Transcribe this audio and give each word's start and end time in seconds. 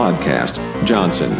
Podcast 0.00 0.56
Johnson. 0.86 1.30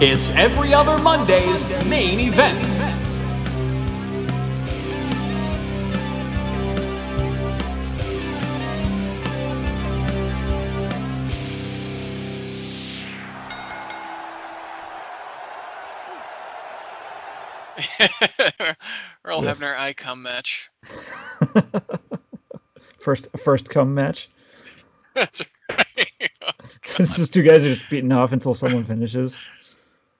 It's 0.00 0.30
every 0.30 0.72
other 0.72 1.02
Monday's 1.02 1.64
main 1.86 2.20
event. 2.20 2.64
Earl 19.40 19.54
Hebner 19.54 19.78
icon 19.78 20.22
match. 20.22 20.70
first 22.98 23.28
first 23.38 23.68
come 23.70 23.94
match. 23.94 24.28
That's 25.14 25.42
right. 25.70 25.86
This 26.96 27.18
is 27.18 27.30
two 27.30 27.42
guys 27.42 27.64
are 27.64 27.74
just 27.74 27.88
beating 27.88 28.10
off 28.10 28.32
until 28.32 28.52
someone 28.52 28.84
finishes. 28.84 29.36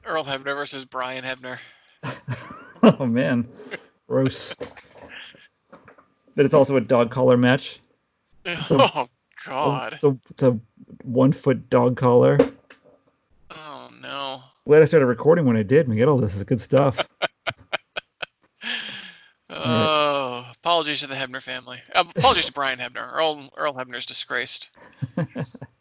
Earl 0.05 0.25
Hebner 0.25 0.55
versus 0.55 0.85
Brian 0.85 1.25
Hebner. 1.25 1.59
oh 2.83 3.07
man, 3.07 3.49
gross. 4.09 4.55
But 6.37 6.45
it's 6.45 6.55
also 6.55 6.77
a 6.77 6.81
dog 6.81 7.11
collar 7.11 7.37
match. 7.37 7.81
Oh 8.47 9.09
God. 9.47 9.95
It's 9.95 10.05
a, 10.05 10.17
it's 10.31 10.43
a 10.43 10.59
one 11.03 11.33
foot 11.33 11.69
dog 11.71 11.97
collar. 11.97 12.39
Oh 13.51 13.91
no. 14.01 14.43
Glad 14.67 14.83
I 14.83 14.85
started 14.85 15.07
recording 15.07 15.47
when 15.47 15.57
I 15.57 15.63
did. 15.63 15.89
We 15.89 15.97
get 15.97 16.09
all 16.09 16.19
this. 16.19 16.33
This 16.33 16.39
is 16.39 16.45
good 16.45 16.61
stuff. 16.61 17.05
Oh, 19.63 20.47
apologies 20.55 21.01
to 21.01 21.07
the 21.07 21.15
Hebner 21.15 21.43
family. 21.43 21.79
Uh, 21.95 22.05
apologies 22.17 22.47
to 22.47 22.53
Brian 22.53 22.79
Hebner. 22.79 23.13
Earl 23.13 23.51
Earl 23.57 23.75
Hebner's 23.75 24.07
disgraced. 24.07 24.71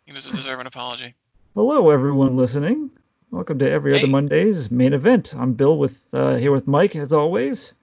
he 0.06 0.12
doesn't 0.12 0.36
deserve 0.36 0.60
an 0.60 0.68
apology. 0.68 1.16
Hello, 1.56 1.90
everyone 1.90 2.36
listening. 2.36 2.92
Welcome 3.32 3.58
to 3.60 3.70
every 3.70 3.98
other 3.98 4.08
Monday's 4.08 4.70
main 4.70 4.92
event. 4.92 5.34
I'm 5.34 5.54
Bill 5.54 5.78
with 5.78 6.02
uh, 6.12 6.36
here 6.36 6.52
with 6.52 6.68
Mike 6.68 6.96
as 6.98 7.14
always. 7.14 7.74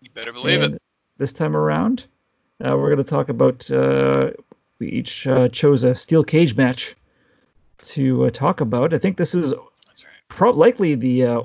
You 0.00 0.10
better 0.10 0.32
believe 0.32 0.62
And 0.62 0.74
it. 0.76 0.82
This 1.18 1.32
time 1.32 1.56
around, 1.56 2.04
uh, 2.64 2.76
we're 2.76 2.94
going 2.94 2.98
to 2.98 3.04
talk 3.04 3.28
about. 3.28 3.68
Uh, 3.68 4.30
we 4.78 4.88
each 4.90 5.26
uh, 5.26 5.48
chose 5.48 5.82
a 5.82 5.94
steel 5.94 6.22
cage 6.22 6.56
match 6.56 6.94
to 7.86 8.26
uh, 8.26 8.30
talk 8.30 8.60
about. 8.60 8.94
I 8.94 8.98
think 8.98 9.16
this 9.16 9.34
is 9.34 9.52
right. 9.52 9.62
pro- 10.28 10.52
likely 10.52 10.94
the 10.94 11.24
uh, 11.24 11.42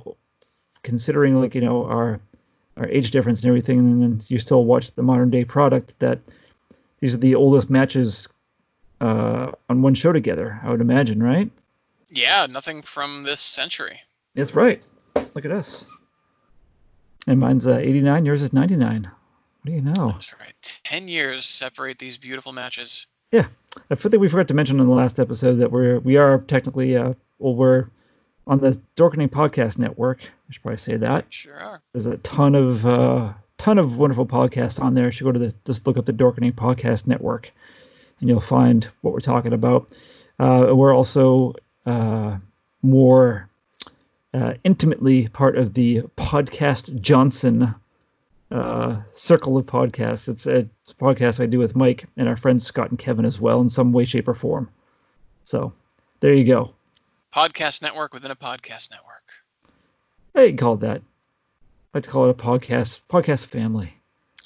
considering 0.83 1.41
like 1.41 1.55
you 1.55 1.61
know 1.61 1.85
our 1.85 2.19
our 2.77 2.87
age 2.87 3.11
difference 3.11 3.41
and 3.41 3.47
everything, 3.47 3.79
and 3.79 4.01
then 4.01 4.21
you 4.27 4.37
still 4.37 4.65
watch 4.65 4.91
the 4.95 5.03
modern 5.03 5.29
day 5.29 5.45
product. 5.45 5.97
That 5.99 6.19
these 6.99 7.13
are 7.13 7.19
the 7.19 7.35
oldest 7.35 7.69
matches 7.69 8.27
uh, 9.01 9.51
on 9.69 9.81
one 9.81 9.93
show 9.93 10.11
together. 10.11 10.59
I 10.63 10.69
would 10.69 10.81
imagine, 10.81 11.21
right? 11.21 11.49
Yeah, 12.09 12.45
nothing 12.45 12.81
from 12.81 13.23
this 13.23 13.41
century. 13.41 13.99
That's 14.35 14.55
right. 14.55 14.81
Look 15.15 15.45
at 15.45 15.51
us. 15.51 15.83
And 17.27 17.39
mine's 17.39 17.67
uh, 17.67 17.77
89. 17.77 18.25
Yours 18.25 18.41
is 18.41 18.53
99. 18.53 19.03
What 19.03 19.11
do 19.65 19.71
you 19.71 19.81
know? 19.81 20.11
That's 20.11 20.33
right. 20.39 20.53
Ten 20.85 21.07
years 21.07 21.45
separate 21.45 21.99
these 21.99 22.17
beautiful 22.17 22.53
matches. 22.53 23.07
Yeah, 23.31 23.47
I 23.91 23.95
think 23.95 24.15
we 24.17 24.29
forgot 24.29 24.47
to 24.47 24.53
mention 24.53 24.79
in 24.79 24.87
the 24.87 24.93
last 24.93 25.19
episode 25.19 25.55
that 25.55 25.71
we're 25.71 25.99
we 25.99 26.15
are 26.15 26.37
technically 26.47 26.95
uh 26.95 27.13
well 27.39 27.53
we're 27.53 27.87
on 28.47 28.59
the 28.59 28.79
Dorkening 28.95 29.29
Podcast 29.29 29.77
Network. 29.77 30.21
I 30.23 30.53
should 30.53 30.61
probably 30.63 30.77
say 30.77 30.97
that. 30.97 31.25
Sure 31.29 31.55
are. 31.55 31.81
There's 31.93 32.07
a 32.07 32.17
ton 32.17 32.55
of 32.55 32.85
uh 32.85 33.33
ton 33.57 33.77
of 33.77 33.97
wonderful 33.97 34.25
podcasts 34.25 34.81
on 34.81 34.93
there. 34.93 35.05
You 35.05 35.11
should 35.11 35.25
go 35.25 35.31
to 35.31 35.39
the 35.39 35.53
just 35.65 35.85
look 35.85 35.97
up 35.97 36.05
the 36.05 36.13
Dorkening 36.13 36.53
Podcast 36.53 37.07
Network, 37.07 37.51
and 38.19 38.29
you'll 38.29 38.39
find 38.41 38.87
what 39.01 39.13
we're 39.13 39.19
talking 39.19 39.53
about. 39.53 39.87
Uh, 40.39 40.71
we're 40.73 40.95
also 40.95 41.53
uh, 41.85 42.37
more 42.81 43.49
uh, 44.33 44.53
intimately 44.63 45.27
part 45.29 45.57
of 45.57 45.73
the 45.73 46.01
Podcast 46.15 47.01
Johnson 47.01 47.73
uh, 48.51 48.97
circle 49.13 49.57
of 49.57 49.65
podcasts. 49.65 50.29
It's 50.29 50.45
a 50.45 50.67
podcast 50.99 51.41
I 51.41 51.47
do 51.47 51.59
with 51.59 51.75
Mike 51.75 52.05
and 52.17 52.27
our 52.27 52.37
friends 52.37 52.65
Scott 52.65 52.89
and 52.89 52.99
Kevin 52.99 53.25
as 53.25 53.41
well, 53.41 53.59
in 53.61 53.69
some 53.69 53.91
way, 53.91 54.05
shape, 54.05 54.27
or 54.27 54.33
form. 54.33 54.69
So 55.43 55.73
there 56.19 56.33
you 56.33 56.45
go. 56.45 56.73
Podcast 57.33 57.81
network 57.81 58.13
within 58.13 58.31
a 58.31 58.35
podcast 58.35 58.91
network. 58.91 59.23
I 60.35 60.51
call 60.53 60.75
it 60.75 60.81
that. 60.81 61.01
I 61.01 61.97
like 61.97 62.03
to 62.03 62.09
call 62.09 62.25
it 62.25 62.29
a 62.29 62.33
podcast 62.33 62.99
podcast 63.09 63.45
family. 63.45 63.93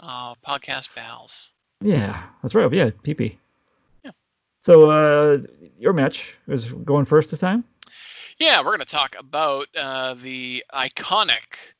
Oh, 0.02 0.36
podcast 0.46 0.94
pals. 0.96 1.52
Yeah, 1.81 2.24
that's 2.42 2.56
right. 2.56 2.72
Yeah, 2.72 2.92
PP. 3.03 3.38
Yeah. 4.03 4.12
So 4.62 4.90
uh, 4.90 5.42
your 5.78 5.94
match 5.94 6.36
is 6.47 6.72
going 6.72 7.06
first 7.06 7.31
this 7.31 7.40
time. 7.40 7.64
Yeah, 8.40 8.59
we're 8.59 8.75
going 8.75 8.80
to 8.80 8.86
talk 8.86 9.16
about 9.19 9.68
uh, 9.78 10.16
the 10.16 10.63
iconic 10.74 11.75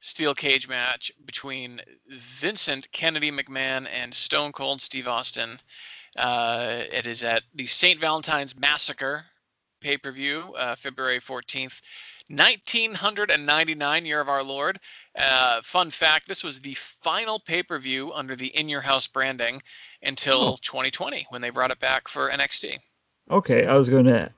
steel 0.00 0.34
cage 0.34 0.68
match 0.68 1.10
between 1.24 1.80
Vincent 2.08 2.90
Kennedy 2.92 3.30
McMahon 3.30 3.88
and 3.92 4.14
Stone 4.14 4.52
Cold 4.52 4.80
Steve 4.80 5.08
Austin. 5.08 5.60
Uh, 6.16 6.84
it 6.92 7.06
is 7.06 7.22
at 7.22 7.42
the 7.54 7.66
St. 7.66 8.00
Valentine's 8.00 8.56
Massacre 8.58 9.26
pay 9.86 9.96
per 9.96 10.10
view, 10.10 10.52
uh, 10.58 10.74
February 10.74 11.20
14th, 11.20 11.80
1999, 12.28 14.04
year 14.04 14.20
of 14.20 14.28
our 14.28 14.42
Lord. 14.42 14.80
Uh, 15.16 15.60
fun 15.62 15.92
fact 15.92 16.26
this 16.26 16.42
was 16.42 16.60
the 16.60 16.74
final 16.74 17.38
pay 17.38 17.62
per 17.62 17.78
view 17.78 18.12
under 18.12 18.34
the 18.34 18.48
In 18.48 18.68
Your 18.68 18.80
House 18.80 19.06
branding 19.06 19.62
until 20.02 20.40
Oh. 20.42 20.56
2020 20.60 21.26
when 21.30 21.40
they 21.40 21.50
brought 21.50 21.70
it 21.70 21.78
back 21.78 22.08
for 22.08 22.30
NXT. 22.30 22.80
Okay, 23.30 23.66
I 23.66 23.74
was 23.74 23.88
going 23.88 24.06
to 24.06 24.28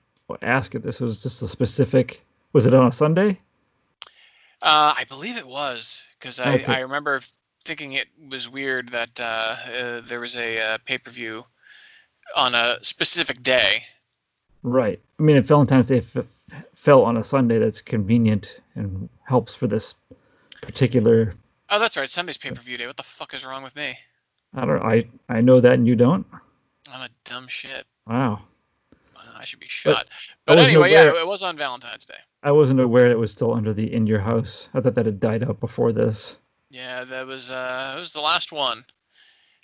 ask 0.42 0.74
if 0.74 0.82
this 0.82 1.00
was 1.00 1.22
just 1.22 1.40
a 1.40 1.48
specific. 1.48 2.20
Was 2.52 2.66
it 2.66 2.74
on 2.74 2.86
a 2.88 2.92
Sunday? 2.92 3.38
Uh, 4.60 4.92
I 4.96 5.04
believe 5.08 5.36
it 5.38 5.46
was 5.46 6.04
because 6.18 6.40
I, 6.40 6.54
Okay. 6.56 6.74
I 6.74 6.80
remember 6.80 7.20
thinking 7.64 7.92
it 7.94 8.08
was 8.28 8.48
weird 8.50 8.88
that 8.90 9.18
uh, 9.18 9.24
uh, 9.24 10.00
there 10.02 10.20
was 10.20 10.36
a 10.36 10.60
uh, 10.60 10.78
pay 10.84 10.98
per 10.98 11.10
view 11.10 11.44
on 12.36 12.54
a 12.54 12.78
specific 12.82 13.42
day. 13.42 13.84
Right. 14.62 15.00
I 15.18 15.22
mean, 15.22 15.36
if 15.36 15.46
Valentine's 15.46 15.86
Day 15.86 16.02
f- 16.14 16.24
fell 16.74 17.02
on 17.02 17.16
a 17.16 17.24
Sunday, 17.24 17.58
that's 17.58 17.80
convenient 17.80 18.60
and 18.74 19.08
helps 19.24 19.54
for 19.54 19.66
this 19.66 19.94
particular. 20.62 21.34
Oh, 21.70 21.78
that's 21.78 21.96
right, 21.96 22.08
Sunday's 22.08 22.38
pay 22.38 22.50
per 22.50 22.60
view 22.60 22.76
day. 22.76 22.86
What 22.86 22.96
the 22.96 23.02
fuck 23.02 23.34
is 23.34 23.44
wrong 23.44 23.62
with 23.62 23.76
me? 23.76 23.96
I 24.54 24.64
don't. 24.64 24.82
I 24.82 25.06
I 25.28 25.40
know 25.40 25.60
that, 25.60 25.74
and 25.74 25.86
you 25.86 25.94
don't. 25.94 26.26
I'm 26.90 27.02
a 27.02 27.08
dumb 27.24 27.48
shit. 27.48 27.86
Wow. 28.06 28.40
I 29.38 29.44
should 29.44 29.60
be 29.60 29.68
shot. 29.68 30.08
But 30.46 30.56
wasn't 30.56 30.72
anyway, 30.74 30.90
yeah, 30.90 31.16
it 31.16 31.26
was 31.26 31.42
on 31.42 31.56
Valentine's 31.56 32.04
Day. 32.04 32.18
I 32.42 32.50
wasn't 32.50 32.80
aware 32.80 33.10
it 33.10 33.18
was 33.18 33.30
still 33.30 33.54
under 33.54 33.72
the 33.72 33.92
in 33.92 34.06
your 34.06 34.18
house. 34.18 34.68
I 34.74 34.80
thought 34.80 34.94
that 34.96 35.06
had 35.06 35.20
died 35.20 35.44
out 35.44 35.60
before 35.60 35.92
this. 35.92 36.36
Yeah, 36.70 37.04
that 37.04 37.26
was 37.26 37.50
uh, 37.50 37.94
it 37.96 38.00
was 38.00 38.12
the 38.12 38.20
last 38.20 38.52
one. 38.52 38.84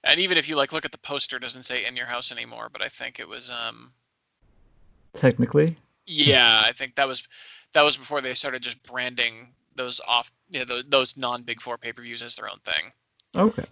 And 0.05 0.21
even 0.21 0.39
if 0.39 0.49
you 0.49 0.57
like 0.57 0.73
look 0.73 0.85
at 0.85 0.93
the 0.93 0.99
poster, 0.99 1.39
it 1.39 1.41
doesn't 1.41 1.65
say 1.65 1.87
in 1.87 1.97
your 1.97 2.07
house 2.07 2.31
anymore. 2.31 2.69
But 2.73 2.83
I 2.83 2.89
think 2.89 3.19
it 3.19 3.29
was 3.29 3.51
um, 3.51 3.93
Technically, 5.15 5.77
Yeah, 6.07 6.63
I 6.65 6.73
think 6.73 6.97
that 6.97 7.09
was 7.09 7.27
that 7.73 7.83
was 7.83 7.97
before 7.97 8.21
they 8.21 8.35
started 8.35 8.63
just 8.63 8.83
branding 8.83 9.55
those 9.75 10.01
off, 10.07 10.31
you 10.51 10.61
know, 10.61 10.65
those, 10.65 10.85
those 10.89 11.17
non 11.17 11.43
Big 11.43 11.61
Four 11.61 11.79
pay 11.79 11.93
per 11.93 12.03
views 12.03 12.23
as 12.23 12.37
their 12.37 12.49
own 12.49 12.59
thing. 12.65 12.93
okay. 13.35 13.65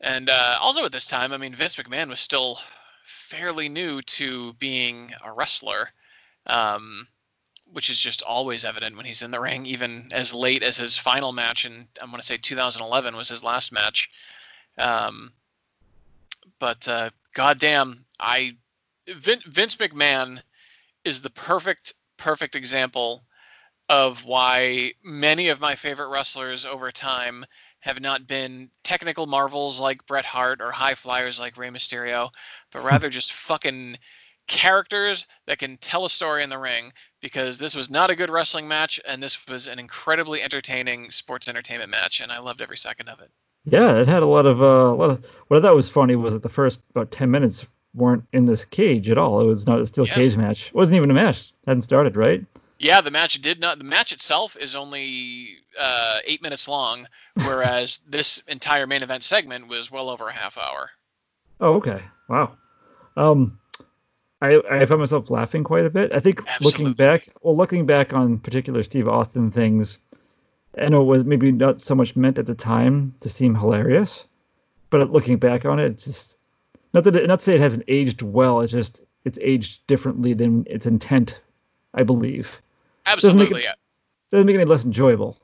And 0.00 0.30
uh, 0.30 0.58
also 0.60 0.84
at 0.84 0.92
this 0.92 1.06
time, 1.06 1.32
I 1.32 1.36
mean, 1.36 1.54
Vince 1.54 1.76
McMahon 1.76 2.08
was 2.08 2.18
still 2.18 2.58
fairly 3.04 3.68
new 3.68 4.02
to 4.02 4.52
being 4.54 5.12
a 5.24 5.32
wrestler, 5.32 5.90
um, 6.48 7.06
which 7.72 7.88
is 7.88 8.00
just 8.00 8.20
always 8.20 8.64
evident 8.64 8.96
when 8.96 9.06
he's 9.06 9.22
in 9.22 9.30
the 9.30 9.40
ring, 9.40 9.64
even 9.64 10.08
as 10.12 10.34
late 10.34 10.64
as 10.64 10.76
his 10.76 10.96
final 10.96 11.32
match 11.32 11.64
and 11.64 11.86
I'm 12.00 12.10
going 12.10 12.20
to 12.20 12.26
say 12.26 12.36
2011 12.36 13.16
was 13.16 13.28
his 13.28 13.44
last 13.44 13.72
match. 13.72 14.10
Um, 14.76 15.32
but 16.58 16.86
uh, 16.88 17.10
goddamn, 17.34 18.04
I 18.18 18.56
Vin, 19.08 19.40
Vince 19.46 19.76
McMahon 19.76 20.40
is 21.04 21.22
the 21.22 21.30
perfect 21.30 21.94
perfect 22.16 22.54
example 22.54 23.24
of 23.88 24.24
why 24.24 24.92
many 25.02 25.48
of 25.48 25.60
my 25.60 25.74
favorite 25.74 26.08
wrestlers 26.08 26.64
over 26.64 26.90
time 26.92 27.44
have 27.80 28.00
not 28.00 28.28
been 28.28 28.70
technical 28.84 29.26
marvels 29.26 29.80
like 29.80 30.06
Bret 30.06 30.24
Hart 30.24 30.60
or 30.60 30.70
high 30.70 30.94
flyers 30.94 31.40
like 31.40 31.56
Rey 31.56 31.68
Mysterio, 31.68 32.30
but 32.70 32.84
rather 32.84 33.10
just 33.10 33.32
fucking 33.32 33.98
characters 34.46 35.26
that 35.46 35.58
can 35.58 35.76
tell 35.78 36.04
a 36.04 36.10
story 36.10 36.42
in 36.42 36.50
the 36.50 36.58
ring 36.58 36.92
because 37.20 37.58
this 37.58 37.74
was 37.74 37.90
not 37.90 38.10
a 38.10 38.16
good 38.16 38.30
wrestling 38.30 38.68
match 38.68 39.00
and 39.06 39.22
this 39.22 39.46
was 39.46 39.66
an 39.66 39.78
incredibly 39.78 40.42
entertaining 40.42 41.10
sports 41.10 41.48
entertainment 41.48 41.90
match 41.90 42.20
and 42.20 42.30
I 42.30 42.38
loved 42.38 42.62
every 42.62 42.76
second 42.76 43.08
of 43.08 43.20
it. 43.20 43.30
Yeah, 43.64 43.96
it 43.96 44.08
had 44.08 44.22
a 44.22 44.26
lot 44.26 44.46
of 44.46 44.60
uh, 44.62 44.66
a 44.66 44.94
lot 44.94 45.10
of. 45.10 45.24
What 45.48 45.58
I 45.58 45.60
thought 45.60 45.76
was 45.76 45.88
funny 45.88 46.16
was 46.16 46.34
that 46.34 46.42
the 46.42 46.48
first 46.48 46.82
about 46.90 47.12
ten 47.12 47.30
minutes 47.30 47.64
weren't 47.94 48.24
in 48.32 48.46
this 48.46 48.64
cage 48.64 49.10
at 49.10 49.18
all. 49.18 49.40
It 49.40 49.44
was 49.46 49.66
not 49.66 49.80
a 49.80 49.86
steel 49.86 50.06
Yeah. 50.06 50.14
cage 50.14 50.36
match. 50.36 50.68
It 50.68 50.74
wasn't 50.74 50.96
even 50.96 51.10
a 51.10 51.14
match. 51.14 51.50
It 51.50 51.52
hadn't 51.68 51.82
started, 51.82 52.16
right? 52.16 52.44
Yeah, 52.78 53.00
the 53.00 53.10
match 53.10 53.40
did 53.40 53.60
not. 53.60 53.78
The 53.78 53.84
match 53.84 54.12
itself 54.12 54.56
is 54.56 54.74
only 54.74 55.58
uh, 55.78 56.18
eight 56.26 56.42
minutes 56.42 56.66
long, 56.66 57.06
whereas 57.44 58.00
this 58.08 58.42
entire 58.48 58.86
main 58.86 59.02
event 59.02 59.22
segment 59.22 59.68
was 59.68 59.90
well 59.90 60.08
over 60.10 60.28
a 60.28 60.32
half 60.32 60.58
hour. 60.58 60.90
Oh, 61.60 61.74
okay. 61.74 62.02
Wow. 62.28 62.56
Um, 63.16 63.58
I 64.40 64.60
I 64.70 64.86
found 64.86 65.00
myself 65.00 65.30
laughing 65.30 65.62
quite 65.62 65.84
a 65.86 65.90
bit. 65.90 66.12
I 66.12 66.18
think 66.18 66.40
Absolutely. 66.46 66.84
looking 66.86 66.94
back, 66.94 67.28
well, 67.42 67.56
looking 67.56 67.86
back 67.86 68.12
on 68.12 68.38
particular 68.38 68.82
Steve 68.82 69.06
Austin 69.06 69.50
things, 69.52 69.98
I 70.76 70.88
know 70.88 71.02
it 71.02 71.04
was 71.04 71.24
maybe 71.24 71.52
not 71.52 71.80
so 71.80 71.94
much 71.94 72.16
meant 72.16 72.38
at 72.38 72.46
the 72.46 72.54
time 72.54 73.14
to 73.20 73.28
seem 73.28 73.54
hilarious, 73.54 74.24
but 74.90 75.12
looking 75.12 75.36
back 75.36 75.64
on 75.64 75.78
it, 75.78 75.92
it's 75.92 76.04
just 76.04 76.36
not 76.92 77.04
that 77.04 77.16
it, 77.16 77.26
not 77.26 77.40
to 77.40 77.44
say 77.44 77.54
it 77.54 77.60
hasn't 77.60 77.84
aged 77.88 78.22
well. 78.22 78.60
It's 78.60 78.72
just 78.72 79.00
it's 79.24 79.38
aged 79.40 79.86
differently 79.86 80.34
than 80.34 80.66
its 80.68 80.86
intent, 80.86 81.40
I 81.94 82.02
believe. 82.02 82.60
make 83.06 83.12
it- 83.12 83.24
Absolutely. 83.24 83.64
Doesn't 84.30 84.46
make 84.46 84.54
it 84.56 84.60
any 84.60 84.64
less 84.70 84.84
enjoyable. 84.84 85.38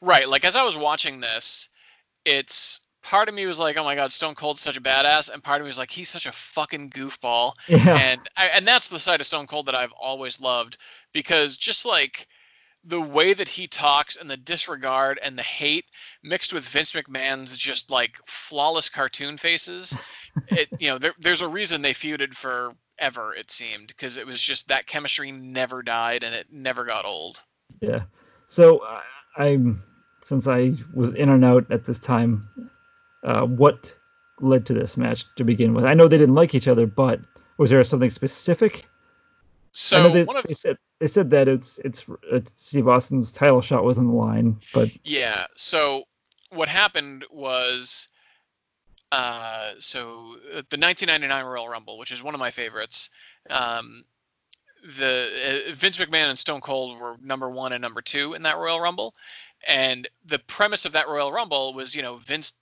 Right. 0.00 0.28
Like 0.28 0.44
as 0.44 0.56
I 0.56 0.62
was 0.62 0.76
watching 0.76 1.20
this, 1.20 1.68
it's 2.24 2.80
part 3.02 3.28
of 3.28 3.34
me 3.34 3.44
was 3.46 3.58
like, 3.58 3.76
"Oh 3.76 3.84
my 3.84 3.94
god, 3.94 4.12
Stone 4.12 4.34
Cold's 4.34 4.60
such 4.62 4.76
a 4.76 4.80
badass," 4.80 5.28
and 5.30 5.42
part 5.42 5.60
of 5.60 5.64
me 5.66 5.68
was 5.68 5.78
like, 5.78 5.90
"He's 5.90 6.08
such 6.08 6.26
a 6.26 6.32
fucking 6.32 6.90
goofball." 6.90 7.52
Yeah. 7.68 7.96
And 7.96 8.20
I, 8.36 8.46
and 8.46 8.66
that's 8.66 8.88
the 8.88 8.98
side 8.98 9.20
of 9.20 9.26
Stone 9.26 9.46
Cold 9.46 9.66
that 9.66 9.74
I've 9.74 9.92
always 9.92 10.40
loved 10.40 10.78
because 11.12 11.56
just 11.56 11.84
like 11.84 12.26
the 12.86 13.00
way 13.00 13.32
that 13.32 13.48
he 13.48 13.66
talks 13.66 14.16
and 14.16 14.28
the 14.28 14.36
disregard 14.36 15.18
and 15.22 15.38
the 15.38 15.42
hate 15.42 15.86
mixed 16.22 16.52
with 16.52 16.64
Vince 16.64 16.92
McMahon's 16.92 17.56
just 17.56 17.90
like 17.90 18.18
flawless 18.26 18.88
cartoon 18.88 19.38
faces, 19.38 19.96
it 20.48 20.68
you 20.78 20.88
know 20.88 20.98
there, 20.98 21.14
there's 21.18 21.40
a 21.40 21.48
reason 21.48 21.82
they 21.82 21.94
feuded 21.94 22.34
forever 22.34 23.34
it 23.34 23.50
seemed 23.50 23.88
because 23.88 24.16
it 24.16 24.26
was 24.26 24.40
just 24.40 24.68
that 24.68 24.86
chemistry 24.86 25.32
never 25.32 25.82
died 25.82 26.22
and 26.22 26.34
it 26.34 26.46
never 26.50 26.84
got 26.84 27.04
old. 27.04 27.42
Yeah. 27.80 28.02
So 28.48 28.82
I 28.82 29.02
I'm 29.44 29.82
since 30.22 30.46
I 30.46 30.72
was 30.94 31.14
in 31.14 31.28
and 31.28 31.44
out 31.44 31.70
at 31.70 31.84
this 31.86 31.98
time, 31.98 32.48
uh, 33.24 33.42
what 33.42 33.92
led 34.40 34.66
to 34.66 34.74
this 34.74 34.96
match 34.96 35.24
to 35.36 35.44
begin 35.44 35.74
with? 35.74 35.84
I 35.84 35.94
know 35.94 36.08
they 36.08 36.18
didn't 36.18 36.34
like 36.34 36.54
each 36.54 36.68
other, 36.68 36.86
but 36.86 37.20
was 37.58 37.70
there 37.70 37.82
something 37.84 38.10
specific? 38.10 38.86
So 39.72 40.08
they, 40.08 40.24
one 40.24 40.36
of 40.36 40.44
they 40.44 40.54
said 40.54 40.76
they 41.04 41.08
said 41.08 41.28
that 41.28 41.48
it's 41.48 41.78
it's, 41.84 42.06
it's 42.32 42.50
Steve 42.56 42.88
Austin's 42.88 43.30
title 43.30 43.60
shot 43.60 43.84
was 43.84 43.98
on 43.98 44.06
the 44.06 44.14
line, 44.14 44.56
but 44.72 44.88
Yeah. 45.04 45.44
So 45.54 46.04
what 46.48 46.66
happened 46.66 47.26
was, 47.30 48.08
uh, 49.12 49.72
so 49.78 50.36
uh, 50.50 50.62
the 50.70 50.78
1999 50.78 51.44
Royal 51.44 51.68
Rumble, 51.68 51.98
which 51.98 52.10
is 52.10 52.22
one 52.22 52.32
of 52.32 52.40
my 52.40 52.50
favorites. 52.50 53.10
Um, 53.50 54.04
the 54.96 55.66
uh, 55.68 55.74
Vince 55.74 55.98
McMahon 55.98 56.30
and 56.30 56.38
Stone 56.38 56.62
Cold 56.62 56.98
were 56.98 57.16
number 57.20 57.50
one 57.50 57.74
and 57.74 57.82
number 57.82 58.00
two 58.00 58.32
in 58.32 58.42
that 58.44 58.56
Royal 58.56 58.80
Rumble, 58.80 59.14
and 59.68 60.08
the 60.24 60.38
premise 60.38 60.86
of 60.86 60.92
that 60.92 61.06
Royal 61.06 61.30
Rumble 61.30 61.74
was, 61.74 61.94
you 61.94 62.00
know, 62.00 62.16
Vince. 62.16 62.54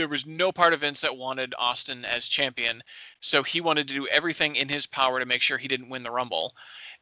There 0.00 0.08
was 0.08 0.24
no 0.24 0.50
part 0.50 0.72
of 0.72 0.80
Vince 0.80 1.02
that 1.02 1.14
wanted 1.14 1.54
Austin 1.58 2.06
as 2.06 2.26
champion, 2.26 2.82
so 3.20 3.42
he 3.42 3.60
wanted 3.60 3.86
to 3.88 3.94
do 3.94 4.06
everything 4.08 4.56
in 4.56 4.66
his 4.66 4.86
power 4.86 5.20
to 5.20 5.26
make 5.26 5.42
sure 5.42 5.58
he 5.58 5.68
didn't 5.68 5.90
win 5.90 6.02
the 6.02 6.10
Rumble. 6.10 6.54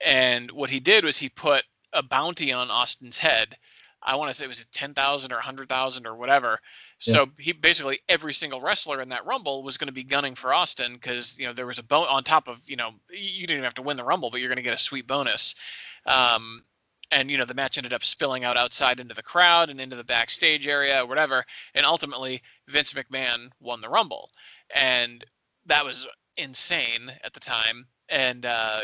And 0.04 0.50
what 0.50 0.68
he 0.68 0.80
did 0.80 1.04
was 1.04 1.16
he 1.16 1.28
put 1.28 1.62
a 1.92 2.02
bounty 2.02 2.52
on 2.52 2.72
Austin's 2.72 3.18
head. 3.18 3.56
I 4.02 4.16
want 4.16 4.32
to 4.32 4.34
say 4.34 4.46
it 4.46 4.48
was 4.48 4.66
ten 4.72 4.94
thousand 4.94 5.32
or 5.32 5.38
hundred 5.38 5.68
thousand 5.68 6.08
or 6.08 6.16
whatever. 6.16 6.58
Yeah. 7.02 7.14
So 7.14 7.26
he 7.38 7.52
basically 7.52 8.00
every 8.08 8.34
single 8.34 8.60
wrestler 8.60 9.00
in 9.00 9.08
that 9.10 9.24
Rumble 9.24 9.62
was 9.62 9.76
going 9.78 9.86
to 9.86 9.92
be 9.92 10.02
gunning 10.02 10.34
for 10.34 10.52
Austin 10.52 10.94
because 10.94 11.38
you 11.38 11.46
know 11.46 11.52
there 11.52 11.66
was 11.66 11.78
a 11.78 11.84
bone 11.84 12.08
on 12.08 12.24
top 12.24 12.48
of 12.48 12.60
you 12.66 12.74
know 12.74 12.90
you 13.10 13.46
didn't 13.46 13.58
even 13.58 13.64
have 13.64 13.74
to 13.74 13.82
win 13.82 13.96
the 13.96 14.02
Rumble, 14.02 14.30
but 14.30 14.40
you're 14.40 14.48
going 14.48 14.56
to 14.56 14.62
get 14.62 14.74
a 14.74 14.78
sweet 14.78 15.06
bonus. 15.06 15.54
Um, 16.04 16.64
and 17.10 17.30
you 17.30 17.38
know 17.38 17.44
the 17.44 17.54
match 17.54 17.78
ended 17.78 17.92
up 17.92 18.04
spilling 18.04 18.44
out 18.44 18.56
outside 18.56 19.00
into 19.00 19.14
the 19.14 19.22
crowd 19.22 19.70
and 19.70 19.80
into 19.80 19.96
the 19.96 20.04
backstage 20.04 20.66
area 20.66 21.02
or 21.02 21.06
whatever. 21.06 21.44
And 21.74 21.86
ultimately 21.86 22.42
Vince 22.68 22.92
McMahon 22.92 23.50
won 23.60 23.80
the 23.80 23.88
Rumble, 23.88 24.30
and 24.74 25.24
that 25.66 25.84
was 25.84 26.06
insane 26.36 27.12
at 27.24 27.34
the 27.34 27.40
time. 27.40 27.86
And 28.08 28.46
uh, 28.46 28.80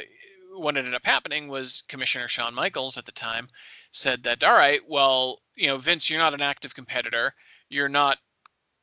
what 0.54 0.76
ended 0.76 0.94
up 0.94 1.04
happening 1.04 1.48
was 1.48 1.82
Commissioner 1.88 2.28
Shawn 2.28 2.54
Michaels 2.54 2.98
at 2.98 3.06
the 3.06 3.12
time 3.12 3.48
said 3.90 4.22
that, 4.24 4.42
all 4.44 4.54
right, 4.54 4.80
well, 4.88 5.40
you 5.56 5.66
know, 5.66 5.78
Vince, 5.78 6.10
you're 6.10 6.20
not 6.20 6.34
an 6.34 6.42
active 6.42 6.74
competitor. 6.74 7.32
You're 7.68 7.88
not 7.88 8.18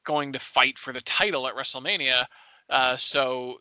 going 0.03 0.31
to 0.33 0.39
fight 0.39 0.77
for 0.79 0.93
the 0.93 1.01
title 1.01 1.47
at 1.47 1.55
WrestleMania. 1.55 2.25
Uh, 2.69 2.95
so 2.95 3.57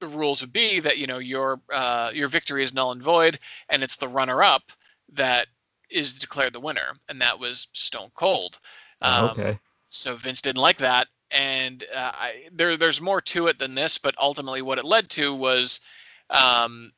the 0.00 0.08
rules 0.08 0.40
would 0.40 0.52
be 0.52 0.80
that 0.80 0.98
you 0.98 1.06
know 1.06 1.18
your 1.18 1.60
uh, 1.72 2.10
your 2.12 2.28
victory 2.28 2.62
is 2.62 2.74
null 2.74 2.92
and 2.92 3.02
void, 3.02 3.38
and 3.68 3.82
it's 3.82 3.96
the 3.96 4.08
runner-up 4.08 4.72
that 5.12 5.48
is 5.90 6.14
declared 6.14 6.52
the 6.52 6.60
winner, 6.60 6.96
and 7.08 7.20
that 7.20 7.38
was 7.38 7.68
Stone 7.72 8.10
Cold. 8.14 8.60
Um, 9.00 9.30
okay. 9.30 9.58
so 9.88 10.16
Vince 10.16 10.40
didn't 10.40 10.60
like 10.60 10.78
that, 10.78 11.08
and 11.30 11.84
uh, 11.94 12.12
I, 12.14 12.48
there 12.52 12.76
there's 12.76 13.00
more 13.00 13.20
to 13.20 13.46
it 13.48 13.58
than 13.58 13.74
this. 13.74 13.98
But 13.98 14.14
ultimately, 14.20 14.62
what 14.62 14.78
it 14.78 14.84
led 14.84 15.10
to 15.10 15.34
was 15.34 15.80
um, 16.30 16.92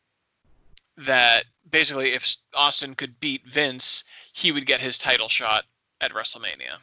that 0.97 1.45
basically, 1.71 2.13
if 2.13 2.37
Austin 2.55 2.95
could 2.95 3.19
beat 3.21 3.47
Vince, 3.47 4.05
he 4.33 4.53
would 4.53 4.67
get 4.67 4.81
his 4.81 4.99
title 4.99 5.29
shot 5.29 5.65
at 6.01 6.13
WrestleMania. 6.13 6.79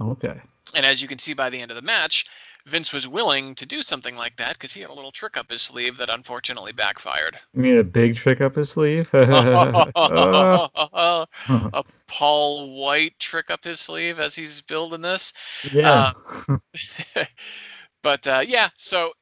Okay. 0.00 0.40
And 0.74 0.84
as 0.84 1.00
you 1.00 1.08
can 1.08 1.18
see 1.18 1.34
by 1.34 1.50
the 1.50 1.60
end 1.60 1.70
of 1.70 1.76
the 1.76 1.82
match, 1.82 2.26
Vince 2.68 2.92
was 2.92 3.08
willing 3.08 3.54
to 3.54 3.66
do 3.66 3.82
something 3.82 4.14
like 4.14 4.36
that 4.36 4.54
because 4.54 4.72
he 4.72 4.80
had 4.80 4.90
a 4.90 4.94
little 4.94 5.10
trick 5.10 5.36
up 5.36 5.50
his 5.50 5.62
sleeve 5.62 5.96
that 5.96 6.10
unfortunately 6.10 6.72
backfired. 6.72 7.36
You 7.54 7.62
mean 7.62 7.78
a 7.78 7.84
big 7.84 8.14
trick 8.16 8.40
up 8.40 8.54
his 8.56 8.70
sleeve? 8.70 9.08
Uh, 10.98 11.26
a 11.72 11.84
Paul 12.06 12.76
White 12.80 13.18
trick 13.18 13.50
up 13.50 13.64
his 13.64 13.80
sleeve 13.80 14.20
as 14.20 14.34
he's 14.34 14.60
building 14.60 15.00
this. 15.00 15.32
yeah. 15.72 16.12
but 18.02 18.26
uh, 18.26 18.42
yeah, 18.46 18.70
so 18.76 19.12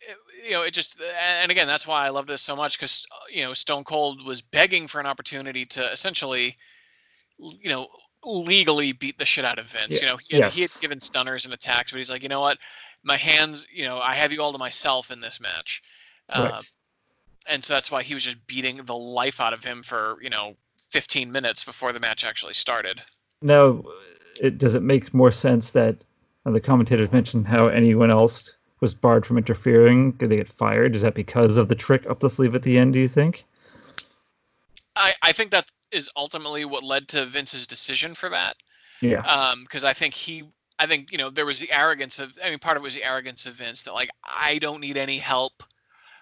you 0.45 0.53
know, 0.53 0.63
it 0.63 0.73
just 0.73 1.01
and 1.41 1.51
again, 1.51 1.67
that's 1.67 1.87
why 1.87 2.07
I 2.07 2.09
love 2.09 2.27
this 2.27 2.43
so 2.43 2.57
much 2.57 2.79
because 2.79 3.05
you 3.31 3.43
know 3.43 3.53
Stone 3.53 3.85
Cold 3.85 4.25
was 4.25 4.41
begging 4.43 4.87
for 4.87 5.01
an 5.01 5.07
opportunity 5.07 5.65
to 5.67 5.91
essentially, 5.93 6.57
you 7.39 7.71
know, 7.71 7.89
legally 8.25 8.93
beat 8.93 9.19
the 9.19 9.25
shit 9.25 9.45
out 9.45 9.59
of 9.59 9.67
Vince. 9.67 9.95
Yeah, 9.95 10.01
You 10.01 10.07
know, 10.07 10.19
he 10.29 10.37
had, 10.41 10.53
he 10.53 10.61
had 10.63 10.71
given 10.81 11.01
stunners 11.01 11.45
and 11.45 11.55
attacks, 11.55 11.93
but 11.93 11.99
he's 11.99 12.11
like, 12.11 12.23
you 12.23 12.29
know 12.29 12.41
what, 12.41 12.59
my 13.07 13.17
hands, 13.17 13.67
you 13.73 13.85
know, 13.85 14.01
I 14.01 14.17
have 14.17 14.33
you 14.33 14.43
all 14.43 14.53
to 14.53 14.59
myself 14.59 15.13
in 15.13 15.21
this 15.21 15.41
match. 15.41 15.81
Right. 16.29 16.51
Uh, 16.51 16.61
and 17.49 17.63
so 17.63 17.73
that's 17.75 17.91
why 17.91 18.03
he 18.03 18.15
was 18.15 18.25
just 18.25 18.45
beating 18.49 18.79
the 18.85 18.97
life 18.97 19.41
out 19.41 19.55
of 19.55 19.63
him 19.63 19.83
for 19.83 20.17
you 20.21 20.29
know 20.29 20.57
15 20.91 21.31
minutes 21.31 21.63
before 21.63 21.93
the 21.93 22.01
match 22.01 22.25
actually 22.25 22.55
started. 22.55 23.01
Now, 23.41 23.83
it 24.43 24.59
does 24.59 24.75
it 24.75 24.83
make 24.83 25.15
more 25.15 25.31
sense 25.31 25.71
that 25.71 25.97
uh, 26.45 26.51
the 26.51 26.61
commentators 26.61 27.13
mentioned 27.13 27.47
how 27.47 27.69
anyone 27.69 28.11
else 28.11 28.53
was 28.81 28.93
barred 28.93 29.25
from 29.25 29.39
interfering? 29.39 30.13
Did 30.13 30.31
they 30.31 30.37
get 30.37 30.49
fired? 30.49 30.97
Is 30.97 31.03
that 31.03 31.15
because 31.15 31.57
of 31.57 31.69
the 31.69 31.77
trick 31.77 32.05
up 32.11 32.19
the 32.19 32.29
sleeve 32.29 32.57
at 32.57 32.65
the 32.65 32.77
end? 32.77 32.93
Do 32.93 33.01
you 33.01 33.09
think? 33.09 33.45
I, 34.97 35.15
I 35.23 35.33
think 35.33 35.53
that 35.53 35.71
is 35.93 36.11
ultimately 36.17 36.65
what 36.65 36.83
led 36.83 37.07
to 37.09 37.27
Vince's 37.27 37.67
decision 37.67 38.15
for 38.15 38.29
that. 38.31 38.57
Yeah. 39.01 39.21
Um, 39.21 39.63
because 39.63 39.85
I 39.85 39.93
think 39.93 40.15
he, 40.15 40.45
I 40.79 40.87
think 40.87 41.11
you 41.11 41.19
know 41.19 41.31
there 41.31 41.47
was 41.47 41.59
the 41.59 41.71
arrogance 41.73 42.19
of. 42.19 42.33
I 42.45 42.51
mean, 42.51 42.59
part 42.59 42.77
of 42.77 42.83
it 42.83 42.85
was 42.85 42.95
the 42.95 43.05
arrogance 43.05 43.47
of 43.47 43.55
Vince 43.55 43.83
that 43.85 43.95
like 43.95 44.11
I 44.25 44.59
don't 44.59 44.81
need 44.81 44.97
any 44.97 45.19
help. 45.19 45.63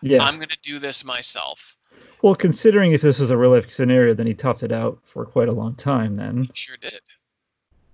Yeah. 0.02 0.23
I'm 0.23 0.34
gonna 0.34 0.54
do 0.62 0.78
this 0.78 1.04
myself. 1.04 1.76
Well, 2.23 2.34
considering 2.34 2.92
if 2.92 3.02
this 3.02 3.18
was 3.18 3.30
a 3.30 3.37
real 3.37 3.50
life 3.50 3.70
scenario, 3.70 4.14
then 4.14 4.26
he 4.26 4.34
toughed 4.34 4.62
it 4.62 4.73
out 4.73 4.99
for 5.04 5.26
quite 5.26 5.49
a 5.49 5.52
long 5.52 5.75
time. 5.75 6.16
Then, 6.16 6.49
Sure 6.54 6.76
did. 6.80 7.00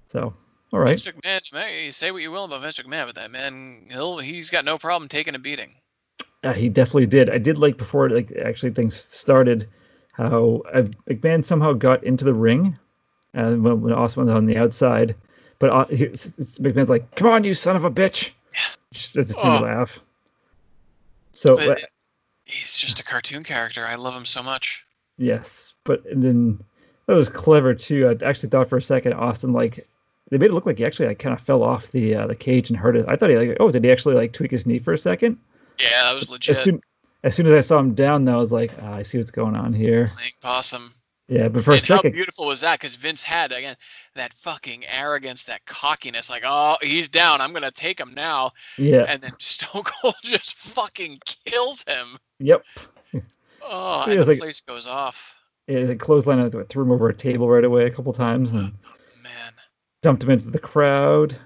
so 0.09 0.33
all 0.73 0.79
right. 0.79 1.01
Vince 1.01 1.17
McMahon, 1.17 1.53
man, 1.53 1.93
say 1.93 2.11
what 2.13 2.23
you 2.23 2.31
will 2.31 2.45
about 2.45 2.63
Vince 2.63 2.79
McMahon, 2.79 3.07
but 3.07 3.15
that 3.17 3.31
man, 3.31 3.87
he'll 3.91 4.19
he's 4.19 4.51
got 4.51 4.65
no 4.65 4.79
problem 4.79 5.09
taking 5.09 5.35
a 5.35 5.39
beating. 5.39 5.75
Yeah, 6.45 6.55
he 6.55 6.69
definitely 6.69 7.07
did. 7.07 7.29
I 7.29 7.39
did 7.39 7.59
like 7.59 7.77
before 7.77 8.09
like 8.09 8.33
actually 8.45 8.71
things 8.73 8.97
started, 8.97 9.69
how 10.13 10.63
uh, 10.73 10.83
McMahon 11.09 11.45
somehow 11.45 11.73
got 11.73 12.05
into 12.05 12.25
the 12.25 12.35
ring, 12.35 12.79
and 13.35 13.65
when, 13.65 13.81
when 13.81 13.93
Austin 13.93 14.27
was 14.27 14.35
on 14.35 14.47
the 14.47 14.57
outside, 14.57 15.17
but 15.61 15.71
uh, 15.71 15.85
he, 15.87 16.07
McMahon's 16.07 16.91
like, 16.91 17.15
"Come 17.15 17.29
on, 17.29 17.45
you 17.45 17.55
son 17.55 17.77
of 17.77 17.85
a 17.85 17.91
bitch!" 17.91 18.31
Just 18.93 19.15
just 19.15 19.35
Oh. 19.39 19.61
laugh. 19.61 20.01
So 21.35 21.57
But 21.57 21.83
uh, 21.83 21.87
he's 22.45 22.77
just 22.77 22.99
a 22.99 23.05
cartoon 23.05 23.45
character. 23.45 23.87
I 23.87 23.95
love 23.95 24.15
him 24.17 24.27
so 24.27 24.43
much. 24.43 24.85
yes, 25.17 25.75
but 25.85 26.05
and 26.07 26.23
then 26.25 26.59
that 27.07 27.15
was 27.15 27.29
clever 27.29 27.73
too. 27.75 28.09
I 28.09 28.25
actually 28.25 28.49
thought 28.49 28.69
for 28.69 28.79
a 28.79 28.83
second 28.83 29.13
Austin 29.15 29.53
like 29.53 29.87
they 30.31 30.39
made 30.39 30.51
it 30.51 30.55
look 30.55 30.67
like 30.67 30.79
he 30.79 30.85
actually 30.85 31.07
like 31.07 31.19
kind 31.19 31.33
of 31.33 31.41
fell 31.41 31.63
off 31.63 31.91
the 31.93 32.15
uh, 32.17 32.27
the 32.27 32.35
cage 32.35 32.69
and 32.71 32.77
hurt 32.79 32.97
it. 32.97 33.05
I 33.09 33.17
thought 33.17 33.31
he 33.31 33.37
like 33.37 33.57
oh 33.61 33.71
did 33.71 33.85
he 33.85 33.91
actually 33.93 34.17
like 34.17 34.33
tweak 34.33 34.51
his 34.51 34.67
knee 34.67 34.79
for 34.81 34.93
a 34.93 34.99
second? 34.99 35.39
Yeah, 35.79 36.03
that 36.05 36.13
was 36.15 36.29
legit. 36.31 36.57
As 36.57 36.63
soon 36.65 36.81
as 37.23 37.35
soon 37.35 37.47
as 37.47 37.53
I 37.53 37.61
saw 37.61 37.79
him 37.79 37.95
down, 37.95 38.25
though, 38.25 38.35
I 38.35 38.37
was 38.37 38.53
like, 38.53 38.73
ah, 38.83 38.95
I 38.95 39.03
see 39.03 39.19
what's 39.19 39.31
going 39.31 39.55
on 39.55 39.73
here. 39.73 40.11
Playing 40.17 40.33
possum. 40.41 40.95
Yeah, 41.31 41.47
but 41.47 41.65
for 41.65 41.71
a 41.71 41.75
and 41.77 41.85
how 41.85 42.03
beautiful 42.03 42.47
was 42.47 42.61
that? 42.63 42.81
Because 42.81 42.97
Vince 42.97 43.23
had 43.23 43.53
again 43.53 43.77
that 44.17 44.35
fucking 44.35 44.85
arrogance, 44.87 45.45
that 45.45 45.65
cockiness, 45.65 46.29
like, 46.29 46.43
oh, 46.45 46.77
he's 46.83 47.09
down, 47.09 47.41
I'm 47.41 47.53
gonna 47.53 47.71
take 47.71 48.01
him 48.01 48.13
now, 48.15 48.51
yeah, 48.77 49.05
and 49.09 49.23
then 49.23 49.33
Stone 49.39 49.85
Cold 49.85 50.17
just 50.25 50.55
fucking 50.55 51.21
kills 51.47 51.85
him. 51.85 52.19
yep. 52.41 52.65
Oh, 53.63 54.03
and 54.09 54.21
the 54.21 54.25
like- 54.25 54.41
place 54.41 54.61
goes 54.61 54.89
off. 54.89 55.37
Yeah, 55.69 55.85
the 55.85 55.95
clothesline 55.95 56.41
I 56.41 56.49
threw 56.65 56.83
him 56.83 56.91
over 56.91 57.09
a 57.09 57.15
table 57.15 57.49
right 57.49 57.65
away 57.65 57.87
a 57.87 57.91
couple 57.91 58.13
times, 58.13 58.51
and 58.53 58.73
Man, 59.23 59.53
dumped 60.03 60.25
him 60.25 60.31
into 60.31 60.51
the 60.51 60.59
crowd. 60.59 61.37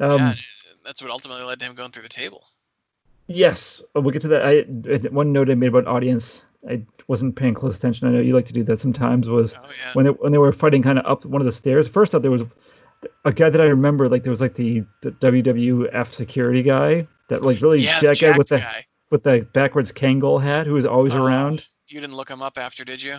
Um, 0.00 0.16
yeah, 0.18 0.34
that's 0.82 1.02
what 1.02 1.10
ultimately 1.10 1.42
led 1.42 1.60
to 1.60 1.66
him 1.66 1.74
going 1.74 1.90
through 1.90 2.04
the 2.04 2.08
table. 2.08 2.44
Yes, 3.26 3.82
uh, 3.94 4.00
we'll 4.00 4.12
get 4.12 4.22
to 4.22 4.28
that. 4.28 4.46
I 4.46 4.60
one 5.08 5.30
note 5.32 5.50
I 5.50 5.54
made 5.54 5.66
about 5.66 5.86
audience. 5.86 6.44
I 6.68 6.82
wasn't 7.06 7.36
paying 7.36 7.54
close 7.54 7.76
attention. 7.76 8.08
I 8.08 8.10
know 8.12 8.20
you 8.20 8.34
like 8.34 8.46
to 8.46 8.52
do 8.52 8.64
that 8.64 8.80
sometimes. 8.80 9.28
Was 9.28 9.54
Oh 9.54 9.58
yeah. 9.62 9.90
when 9.92 10.06
they 10.06 10.10
when 10.12 10.32
they 10.32 10.38
were 10.38 10.52
fighting 10.52 10.82
kind 10.82 10.98
of 10.98 11.06
up 11.06 11.24
one 11.24 11.40
of 11.42 11.46
the 11.46 11.52
stairs. 11.52 11.86
First 11.86 12.14
up, 12.14 12.22
there 12.22 12.30
was 12.30 12.42
a 13.24 13.32
guy 13.32 13.48
that 13.50 13.60
I 13.60 13.64
remember. 13.66 14.08
Like 14.08 14.24
there 14.24 14.30
was 14.32 14.40
like 14.40 14.54
the, 14.56 14.84
the 15.02 15.12
WWF 15.12 16.12
security 16.12 16.62
guy 16.62 17.06
that 17.28 17.42
like 17.42 17.60
really 17.60 17.78
yeah, 17.80 18.00
jack 18.00 18.18
guy 18.18 18.36
with 18.36 18.48
the 18.48 18.58
guy. 18.58 18.84
with 19.10 19.22
the 19.22 19.46
backwards 19.52 19.92
Kangol 19.92 20.42
hat 20.42 20.66
who 20.66 20.72
was 20.74 20.86
always 20.86 21.14
Oh, 21.14 21.24
around. 21.24 21.64
You 21.86 22.00
didn't 22.00 22.16
look 22.16 22.28
him 22.30 22.42
up 22.42 22.58
after, 22.58 22.84
did 22.84 23.00
you? 23.02 23.18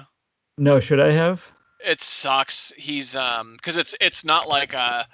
No, 0.58 0.80
should 0.80 1.00
I 1.00 1.12
have? 1.14 1.42
It 1.84 2.02
sucks. 2.04 2.74
He's 2.76 3.16
um 3.16 3.54
because 3.54 3.78
it's 3.78 3.96
it's 4.02 4.26
not 4.26 4.50
like 4.50 4.74
uh 4.76 5.06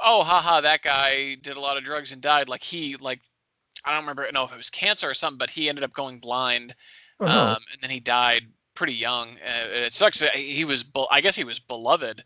oh 0.00 0.22
haha 0.22 0.62
that 0.62 0.82
guy 0.82 1.34
did 1.42 1.58
a 1.58 1.60
lot 1.60 1.76
of 1.76 1.84
drugs 1.84 2.12
and 2.12 2.22
died. 2.22 2.48
Like 2.48 2.62
he 2.62 2.96
like 2.96 3.20
I 3.84 3.92
don't 3.92 4.00
remember 4.00 4.26
know 4.32 4.44
if 4.44 4.52
it 4.52 4.56
was 4.56 4.70
cancer 4.70 5.10
or 5.10 5.14
something, 5.14 5.36
but 5.38 5.50
he 5.50 5.68
ended 5.68 5.84
up 5.84 5.92
going 5.92 6.18
blind. 6.18 6.74
Oh, 7.20 7.26
um, 7.26 7.58
and 7.72 7.80
then 7.80 7.90
he 7.90 8.00
died 8.00 8.44
pretty 8.74 8.94
young. 8.94 9.38
Uh, 9.44 9.74
and 9.74 9.84
it 9.84 9.92
sucks. 9.92 10.20
that 10.20 10.34
He 10.34 10.64
was, 10.64 10.84
I 11.10 11.20
guess, 11.20 11.36
he 11.36 11.44
was 11.44 11.58
beloved 11.58 12.22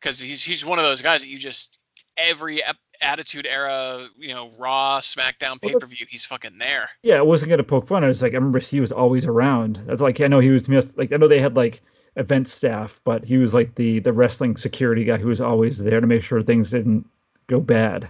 because 0.00 0.18
he's 0.18 0.42
he's 0.42 0.64
one 0.64 0.78
of 0.78 0.84
those 0.84 1.02
guys 1.02 1.20
that 1.20 1.28
you 1.28 1.38
just 1.38 1.78
every 2.16 2.62
ep- 2.64 2.76
Attitude 3.02 3.46
Era, 3.46 4.08
you 4.18 4.34
know, 4.34 4.50
Raw, 4.58 5.00
SmackDown, 5.00 5.60
pay 5.60 5.72
per 5.72 5.86
view, 5.86 6.06
he's 6.08 6.24
fucking 6.24 6.58
there. 6.58 6.88
yeah, 7.02 7.16
I 7.16 7.22
wasn't 7.22 7.48
gonna 7.50 7.62
poke 7.62 7.88
fun. 7.88 8.04
I 8.04 8.08
was 8.08 8.20
like, 8.20 8.32
I 8.32 8.36
remember 8.36 8.58
he 8.58 8.80
was 8.80 8.92
always 8.92 9.24
around. 9.24 9.80
That's 9.86 10.02
like 10.02 10.20
I 10.20 10.26
know 10.26 10.38
he 10.38 10.50
was 10.50 10.68
like 10.96 11.12
I 11.12 11.16
know 11.16 11.26
they 11.28 11.40
had 11.40 11.56
like 11.56 11.80
event 12.16 12.48
staff, 12.48 13.00
but 13.04 13.24
he 13.24 13.38
was 13.38 13.54
like 13.54 13.74
the 13.76 14.00
the 14.00 14.12
wrestling 14.12 14.56
security 14.56 15.04
guy 15.04 15.16
who 15.16 15.28
was 15.28 15.40
always 15.40 15.78
there 15.78 16.00
to 16.00 16.06
make 16.06 16.22
sure 16.22 16.42
things 16.42 16.70
didn't 16.70 17.06
go 17.46 17.58
bad. 17.58 18.08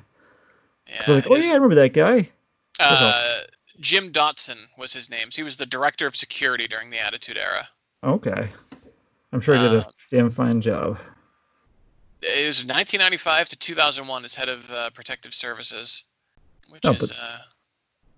Yeah, 0.88 1.02
I 1.06 1.10
was 1.10 1.24
like, 1.24 1.30
oh 1.30 1.36
yeah, 1.36 1.50
I 1.52 1.54
remember 1.54 1.76
that 1.76 1.92
guy. 1.92 2.28
Uh, 2.80 3.40
Jim 3.80 4.12
Dotson 4.12 4.58
was 4.76 4.92
his 4.92 5.10
name. 5.10 5.30
So 5.30 5.36
he 5.36 5.42
was 5.42 5.56
the 5.56 5.66
director 5.66 6.06
of 6.06 6.14
security 6.14 6.68
during 6.68 6.90
the 6.90 7.00
Attitude 7.04 7.38
Era. 7.38 7.68
Okay, 8.04 8.50
I'm 9.32 9.40
sure 9.40 9.56
he 9.56 9.62
did 9.62 9.74
a 9.74 9.86
Um, 9.86 9.92
damn 10.10 10.30
fine 10.30 10.60
job. 10.60 10.98
It 12.22 12.46
was 12.46 12.58
1995 12.64 13.48
to 13.50 13.56
2001 13.58 14.24
as 14.24 14.34
head 14.34 14.48
of 14.48 14.70
uh, 14.70 14.90
protective 14.90 15.32
services, 15.34 16.04
which 16.68 16.84
is 16.84 17.10
uh, 17.12 17.38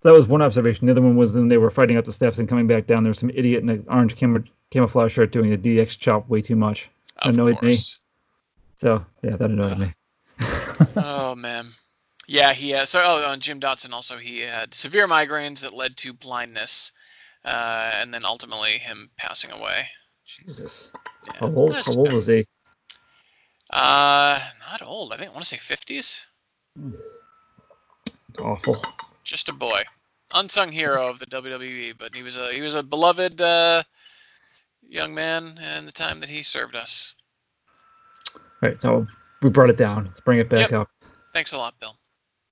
That 0.03 0.13
was 0.13 0.27
one 0.27 0.43
observation. 0.43 0.87
The 0.87 0.93
other 0.93 1.03
one 1.03 1.17
was 1.17 1.33
when 1.33 1.49
they 1.49 1.59
were 1.59 1.71
fighting 1.71 1.97
up 1.97 2.05
the 2.05 2.13
steps 2.13 2.39
and 2.39 2.49
coming 2.49 2.67
back 2.67 2.87
down. 2.87 3.05
There 3.05 3.11
was 3.11 3.19
some 3.19 3.31
idiot 3.31 3.63
in 3.63 3.69
an 3.69 3.85
orange 3.89 4.17
cam- 4.17 4.45
camouflage 4.71 5.13
shirt 5.13 5.31
doing 5.33 5.53
a 5.53 5.57
DX 5.57 5.99
chop 5.99 6.29
way 6.29 6.43
too 6.43 6.57
much. 6.57 6.89
of 7.19 7.35
annoyed 7.35 7.63
me. 7.63 7.77
So 8.77 9.05
yeah, 9.23 9.37
that 9.37 9.51
annoyed 9.51 9.73
Ugh. 9.73 9.79
me. 9.79 9.95
oh 10.97 11.35
man 11.37 11.69
yeah 12.33 12.53
he 12.55 12.73
uh, 12.75 12.85
so 12.85 13.01
oh 13.05 13.31
and 13.31 13.43
jim 13.43 13.61
dotson 13.61 13.93
also 13.93 14.17
he 14.17 14.41
had 14.41 14.73
severe 14.73 15.07
migraines 15.07 15.61
that 15.61 15.75
led 15.75 15.97
to 15.99 16.13
blindness 16.15 16.91
uh, 17.45 17.91
and 18.01 18.13
then 18.15 18.25
ultimately 18.25 18.73
him 18.79 19.11
passing 19.19 19.51
away 19.51 19.83
Jesus, 20.25 20.91
yeah. 21.27 21.33
how 21.41 21.53
old? 21.53 21.73
That's 21.73 21.89
How 21.95 22.01
old 22.01 22.13
was 22.13 22.27
he? 22.27 22.47
uh 23.73 24.41
not 24.71 24.83
old 24.83 25.13
i 25.13 25.17
think 25.17 25.31
i 25.31 25.33
want 25.33 25.45
to 25.45 25.49
say 25.49 25.75
50s 25.75 26.23
Awful. 28.41 28.83
just 29.25 29.49
a 29.51 29.53
boy 29.53 29.83
unsung 30.35 30.73
hero 30.73 31.07
of 31.09 31.19
the 31.19 31.27
wwe 31.27 31.93
but 31.99 32.15
he 32.15 32.23
was 32.23 32.37
a 32.37 32.51
he 32.53 32.61
was 32.63 32.75
a 32.75 32.83
beloved 32.83 33.41
uh, 33.43 33.83
young 34.89 35.15
man 35.15 35.59
in 35.77 35.85
the 35.87 35.93
time 35.93 36.19
that 36.21 36.29
he 36.31 36.43
served 36.43 36.75
us 36.77 37.15
All 38.35 38.69
right, 38.69 38.81
so 38.81 39.07
we 39.43 39.51
brought 39.51 39.71
it 39.71 39.77
down. 39.77 40.05
Let's 40.07 40.21
bring 40.21 40.39
it 40.39 40.49
back 40.49 40.71
Yep. 40.71 40.81
up. 40.81 40.89
thanks 41.35 41.53
a 41.53 41.59
lot 41.59 41.75
bill 41.81 41.97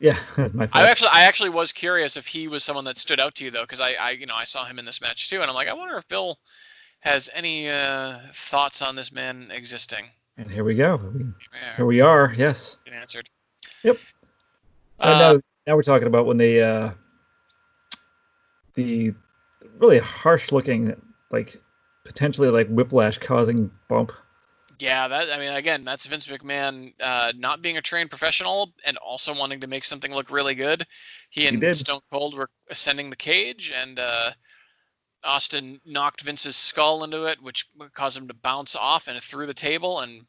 Yeah, 0.00 0.18
I 0.72 0.88
actually, 0.88 1.10
I 1.12 1.24
actually 1.24 1.50
was 1.50 1.72
curious 1.72 2.16
if 2.16 2.26
he 2.26 2.48
was 2.48 2.64
someone 2.64 2.86
that 2.86 2.98
stood 2.98 3.20
out 3.20 3.34
to 3.36 3.44
you 3.44 3.50
though, 3.50 3.64
because 3.64 3.80
I, 3.80 3.92
I, 3.92 4.10
you 4.12 4.24
know, 4.24 4.34
I 4.34 4.44
saw 4.44 4.64
him 4.64 4.78
in 4.78 4.86
this 4.86 5.00
match 5.00 5.28
too, 5.28 5.42
and 5.42 5.50
I'm 5.50 5.54
like, 5.54 5.68
I 5.68 5.74
wonder 5.74 5.96
if 5.98 6.08
Bill 6.08 6.38
has 7.00 7.28
any 7.34 7.68
uh, 7.68 8.18
thoughts 8.32 8.80
on 8.80 8.96
this 8.96 9.12
man 9.12 9.50
existing. 9.52 10.06
And 10.38 10.50
here 10.50 10.64
we 10.64 10.74
go. 10.74 10.98
Yeah, 11.52 11.76
here 11.76 11.86
we 11.86 12.00
are. 12.00 12.32
Yes. 12.34 12.78
been 12.84 12.94
answered. 12.94 13.28
Yep. 13.82 13.98
Uh, 14.98 15.02
And 15.02 15.18
now, 15.18 15.42
now 15.66 15.76
we're 15.76 15.82
talking 15.82 16.08
about 16.08 16.24
when 16.24 16.38
they 16.38 16.62
uh, 16.62 16.90
the 18.74 19.12
really 19.78 19.98
harsh 19.98 20.50
looking, 20.50 20.98
like 21.30 21.60
potentially 22.04 22.48
like 22.48 22.68
whiplash 22.68 23.18
causing 23.18 23.70
bump. 23.88 24.12
Yeah, 24.80 25.06
that. 25.08 25.30
I 25.30 25.38
mean, 25.38 25.52
again, 25.52 25.84
that's 25.84 26.06
Vince 26.06 26.26
McMahon 26.26 26.92
uh, 27.00 27.32
not 27.36 27.62
being 27.62 27.76
a 27.76 27.82
trained 27.82 28.10
professional 28.10 28.72
and 28.84 28.96
also 28.96 29.34
wanting 29.34 29.60
to 29.60 29.66
make 29.66 29.84
something 29.84 30.12
look 30.12 30.30
really 30.30 30.54
good. 30.54 30.86
He 31.28 31.46
and 31.46 31.60
did. 31.60 31.76
Stone 31.76 32.00
Cold 32.10 32.34
were 32.34 32.48
ascending 32.70 33.10
the 33.10 33.16
cage, 33.16 33.72
and 33.74 33.98
uh, 33.98 34.30
Austin 35.22 35.80
knocked 35.84 36.22
Vince's 36.22 36.56
skull 36.56 37.04
into 37.04 37.26
it, 37.26 37.42
which 37.42 37.66
caused 37.94 38.16
him 38.16 38.28
to 38.28 38.34
bounce 38.34 38.74
off 38.74 39.06
and 39.06 39.20
through 39.20 39.46
the 39.46 39.54
table. 39.54 40.00
And 40.00 40.26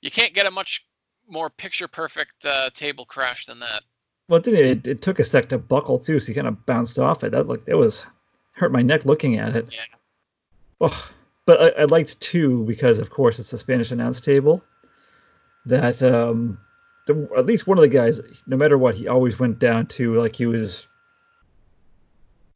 you 0.00 0.10
can't 0.10 0.34
get 0.34 0.46
a 0.46 0.50
much 0.50 0.84
more 1.28 1.48
picture 1.48 1.88
perfect 1.88 2.44
uh, 2.44 2.70
table 2.70 3.04
crash 3.04 3.46
than 3.46 3.60
that. 3.60 3.82
Well, 4.28 4.40
it, 4.40 4.48
it, 4.48 4.88
it 4.88 5.02
took 5.02 5.20
a 5.20 5.24
sec 5.24 5.48
to 5.50 5.58
buckle 5.58 5.98
too, 5.98 6.20
so 6.20 6.26
he 6.26 6.34
kind 6.34 6.48
of 6.48 6.66
bounced 6.66 6.98
off 6.98 7.24
it. 7.24 7.30
That 7.30 7.48
like 7.48 7.62
it 7.66 7.74
was 7.74 8.04
hurt 8.52 8.72
my 8.72 8.82
neck 8.82 9.04
looking 9.04 9.38
at 9.38 9.56
it. 9.56 9.68
Yeah. 9.70 9.78
Oh, 10.80 11.10
but 11.48 11.78
I, 11.78 11.80
I 11.80 11.84
liked 11.86 12.20
too 12.20 12.62
because 12.64 12.98
of 12.98 13.08
course 13.08 13.38
it's 13.38 13.50
the 13.50 13.56
Spanish 13.56 13.90
announce 13.90 14.20
table. 14.20 14.62
That 15.64 16.02
um, 16.02 16.58
the, 17.06 17.26
at 17.38 17.46
least 17.46 17.66
one 17.66 17.78
of 17.78 17.82
the 17.82 17.88
guys, 17.88 18.20
no 18.46 18.54
matter 18.54 18.76
what, 18.76 18.94
he 18.94 19.08
always 19.08 19.38
went 19.38 19.58
down 19.58 19.86
to 19.86 20.20
like 20.20 20.36
he 20.36 20.44
was 20.44 20.86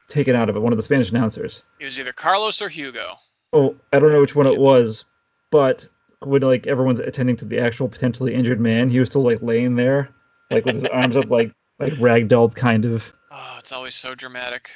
taken 0.07 0.35
out 0.35 0.47
of 0.47 0.55
it. 0.55 0.59
One 0.59 0.71
of 0.71 0.77
the 0.77 0.83
Spanish 0.83 1.09
announcers. 1.09 1.63
It 1.79 1.85
was 1.85 1.99
either 1.99 2.13
Carlos 2.13 2.61
or 2.61 2.69
Hugo. 2.69 3.15
Oh, 3.51 3.75
I 3.91 3.97
don't 3.97 4.11
know 4.11 4.21
which 4.21 4.35
one 4.35 4.45
it 4.45 4.59
was, 4.59 5.05
but 5.49 5.87
when 6.19 6.43
like 6.43 6.67
everyone's 6.67 6.99
attending 6.99 7.35
to 7.37 7.45
the 7.45 7.57
actual 7.57 7.89
potentially 7.89 8.35
injured 8.35 8.59
man, 8.59 8.91
he 8.91 8.99
was 8.99 9.09
still 9.09 9.23
like 9.23 9.41
laying 9.41 9.75
there, 9.75 10.09
like 10.51 10.65
with 10.65 10.75
his 10.75 10.85
arms 10.93 11.17
up, 11.17 11.31
like 11.31 11.51
like 11.79 11.93
ragdolled 11.93 12.53
kind 12.53 12.85
of. 12.85 13.11
Oh, 13.31 13.55
it's 13.57 13.71
always 13.71 13.95
so 13.95 14.13
dramatic. 14.13 14.69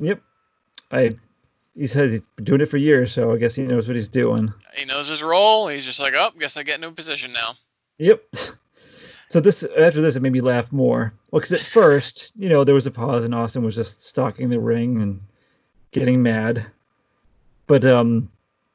Yep. 0.00 0.20
I 0.90 1.12
he 1.76 1.86
said 1.86 2.10
he's 2.10 2.20
been 2.36 2.44
doing 2.44 2.60
it 2.60 2.66
for 2.66 2.76
years, 2.76 3.12
so 3.12 3.32
I 3.32 3.36
guess 3.36 3.54
he 3.54 3.62
knows 3.62 3.86
what 3.86 3.96
he's 3.96 4.08
doing. 4.08 4.52
He 4.74 4.84
knows 4.84 5.08
his 5.08 5.22
role. 5.22 5.68
He's 5.68 5.84
just 5.84 6.00
like, 6.00 6.14
oh, 6.16 6.30
guess 6.38 6.56
I 6.56 6.62
get 6.62 6.78
a 6.78 6.80
new 6.80 6.90
position 6.92 7.32
now. 7.32 7.54
Yep. 7.98 8.22
So 9.32 9.38
this 9.38 9.62
after 9.78 10.00
this, 10.02 10.16
it 10.16 10.22
made 10.22 10.32
me 10.32 10.40
laugh 10.40 10.72
more. 10.72 11.12
Well, 11.30 11.38
because 11.38 11.52
at 11.52 11.60
first, 11.60 12.32
you 12.36 12.48
know, 12.48 12.64
there 12.64 12.74
was 12.74 12.88
a 12.88 12.90
pause, 12.90 13.22
and 13.22 13.32
Austin 13.32 13.62
was 13.62 13.76
just 13.76 14.02
stalking 14.02 14.48
the 14.50 14.58
ring 14.58 15.00
and 15.00 15.20
getting 15.92 16.20
mad. 16.20 16.66
But 17.68 17.84
um, 17.84 18.28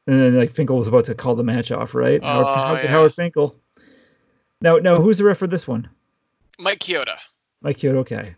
and 0.08 0.18
then 0.18 0.38
like 0.38 0.54
Finkel 0.54 0.78
was 0.78 0.88
about 0.88 1.04
to 1.08 1.14
call 1.14 1.36
the 1.36 1.44
match 1.44 1.72
off, 1.74 1.94
right? 1.94 2.24
Howard, 2.24 2.46
Oh, 2.48 2.54
Howard, 2.56 2.84
yeah. 2.86 2.90
Howard 2.90 3.14
Finkel. 3.14 3.54
Now, 4.62 4.78
now, 4.78 5.02
who's 5.02 5.18
the 5.18 5.26
ref 5.26 5.38
for 5.40 5.48
this 5.48 5.68
one? 5.68 5.90
Mike 6.58 6.80
Chioda, 6.80 7.18
Mike 7.62 7.80
Kyoto. 7.80 8.00
Okay. 8.00 8.34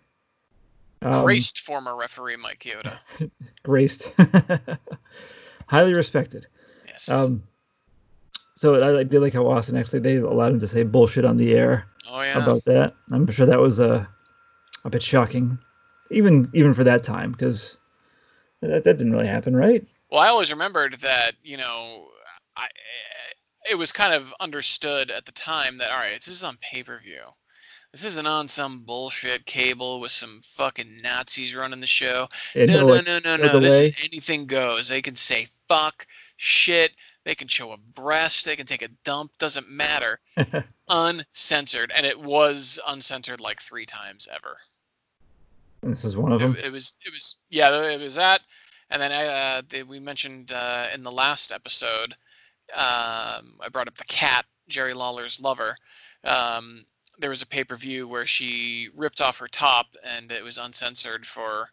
Um, 1.01 1.24
graced 1.24 1.60
former 1.62 1.96
referee 1.96 2.38
Mike 2.38 2.60
Chioda. 2.60 2.98
graced. 3.63 4.10
Highly 5.68 5.94
respected. 5.94 6.48
Yes. 6.88 7.10
Um, 7.10 7.44
so 8.56 8.82
I, 8.82 9.00
I 9.00 9.04
did 9.04 9.22
like 9.22 9.34
how 9.34 9.48
Austin 9.48 9.77
actually 9.77 10.00
they 10.00 10.16
allowed 10.16 10.54
him 10.54 10.60
to 10.60 10.68
say 10.68 10.84
bullshit 10.84 11.25
on 11.25 11.38
the 11.38 11.54
air 11.54 11.86
oh 12.10 12.22
yeah. 12.22 12.42
about 12.42 12.66
that. 12.66 12.96
I'm 13.12 13.30
sure 13.32 13.46
that 13.46 13.60
was 13.60 13.80
a 13.80 14.08
a 14.84 14.89
bit 14.89 15.04
shocking, 15.04 15.60
even 16.10 16.50
even 16.54 16.74
for 16.74 16.84
that 16.84 17.04
time, 17.04 17.32
because 17.32 17.77
that, 18.62 18.84
that 18.84 18.98
didn't 18.98 19.12
really 19.12 19.27
happen, 19.27 19.56
right? 19.56 19.86
Well, 20.10 20.22
I 20.22 20.30
always 20.30 20.51
remembered 20.51 20.96
that 21.01 21.34
you 21.44 21.58
know, 21.58 22.08
I 22.56 22.68
it 23.70 23.75
was 23.75 23.92
kind 23.92 24.13
of 24.13 24.34
understood 24.39 25.12
at 25.12 25.25
the 25.25 25.32
time 25.32 25.77
that 25.77 25.92
all 25.92 25.98
right, 25.98 26.16
this 26.16 26.27
is 26.27 26.44
on 26.44 26.58
pay 26.62 26.82
per 26.82 27.00
view. 27.00 27.22
This 27.91 28.03
isn't 28.03 28.27
on 28.27 28.48
some 28.48 28.84
bullshit 28.84 29.46
cable 29.46 30.00
with 30.00 30.12
some 30.12 30.41
fucking 30.44 31.01
Nazis 31.01 31.56
running 31.56 31.79
the 31.79 31.88
show. 31.88 32.27
No, 32.56 32.65
no, 32.65 33.01
no, 33.01 33.20
no, 33.24 33.36
no, 33.38 33.53
no. 33.53 33.60
This 33.60 33.75
is 33.75 33.94
anything 34.03 34.46
goes. 34.46 34.89
They 34.89 35.01
can 35.01 35.15
say 35.15 35.48
fuck, 35.67 36.06
shit. 36.36 36.91
They 37.24 37.36
can 37.36 37.48
show 37.48 37.72
a 37.72 37.77
breast. 37.77 38.46
They 38.46 38.56
can 38.56 38.65
take 38.65 38.82
a 38.82 38.89
dump. 39.03 39.32
Doesn't 39.38 39.70
matter. 39.70 40.20
uncensored, 40.89 41.91
and 41.96 42.06
it 42.06 42.20
was 42.20 42.79
uncensored 42.88 43.39
like 43.39 43.62
three 43.62 43.86
times 43.86 44.27
ever. 44.34 44.58
And 45.82 45.91
this 45.91 46.06
is 46.06 46.15
one 46.15 46.32
of 46.32 46.39
them. 46.39 46.56
It, 46.58 46.65
it 46.65 46.72
was. 46.72 46.98
It 47.06 47.12
was. 47.12 47.38
Yeah, 47.50 47.74
it 47.84 48.00
was 48.00 48.15
that. 48.15 48.41
And 48.89 49.01
then 49.01 49.12
uh, 49.12 49.62
the, 49.70 49.84
we 49.84 50.00
mentioned 50.00 50.51
uh, 50.53 50.88
in 50.94 51.03
the 51.03 51.12
last 51.12 51.51
episode, 51.51 52.15
um, 52.74 53.58
I 53.62 53.70
brought 53.72 53.88
up 53.88 53.98
the 53.98 54.06
cat, 54.06 54.46
Jerry 54.70 54.94
Lawler's 54.94 55.41
lover. 55.41 55.75
Um, 56.24 56.86
there 57.19 57.29
was 57.29 57.41
a 57.41 57.47
pay 57.47 57.63
per 57.63 57.75
view 57.75 58.07
where 58.07 58.25
she 58.25 58.89
ripped 58.95 59.21
off 59.21 59.38
her 59.39 59.47
top, 59.47 59.88
and 60.03 60.31
it 60.31 60.43
was 60.43 60.57
uncensored 60.57 61.25
for 61.25 61.69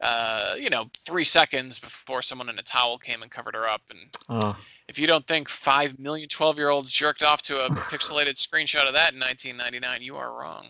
uh, 0.00 0.54
you 0.56 0.70
know, 0.70 0.88
three 0.96 1.24
seconds 1.24 1.78
before 1.78 2.22
someone 2.22 2.48
in 2.48 2.58
a 2.58 2.62
towel 2.62 2.98
came 2.98 3.22
and 3.22 3.30
covered 3.30 3.54
her 3.54 3.68
up. 3.68 3.82
And 3.90 4.54
if 4.88 4.98
you 4.98 5.06
don't 5.06 5.26
think 5.26 5.48
5 5.48 5.98
million 5.98 6.28
12 6.28 6.56
year 6.56 6.70
olds 6.70 6.92
jerked 6.92 7.22
off 7.22 7.42
to 7.42 7.64
a 7.64 7.70
pixelated 7.90 8.34
screenshot 8.34 8.86
of 8.86 8.94
that 8.94 9.14
in 9.14 9.20
1999, 9.20 10.02
you 10.02 10.16
are 10.16 10.38
wrong. 10.38 10.66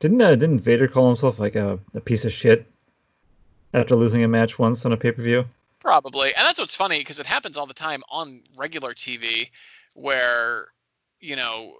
didn't 0.00 0.20
uh, 0.20 0.34
didn't 0.34 0.60
Vader 0.60 0.88
call 0.88 1.06
himself 1.06 1.38
like 1.38 1.54
a, 1.54 1.78
a 1.94 2.00
piece 2.00 2.24
of 2.24 2.32
shit 2.32 2.66
after 3.74 3.94
losing 3.94 4.24
a 4.24 4.28
match 4.28 4.58
once 4.58 4.84
on 4.84 4.92
a 4.92 4.96
pay 4.96 5.12
per 5.12 5.22
view? 5.22 5.44
Probably. 5.78 6.34
And 6.34 6.44
that's 6.44 6.58
what's 6.58 6.74
funny 6.74 6.98
because 6.98 7.20
it 7.20 7.26
happens 7.26 7.56
all 7.56 7.66
the 7.66 7.74
time 7.74 8.02
on 8.10 8.42
regular 8.56 8.92
TV 8.92 9.50
where, 9.94 10.66
you 11.20 11.36
know, 11.36 11.74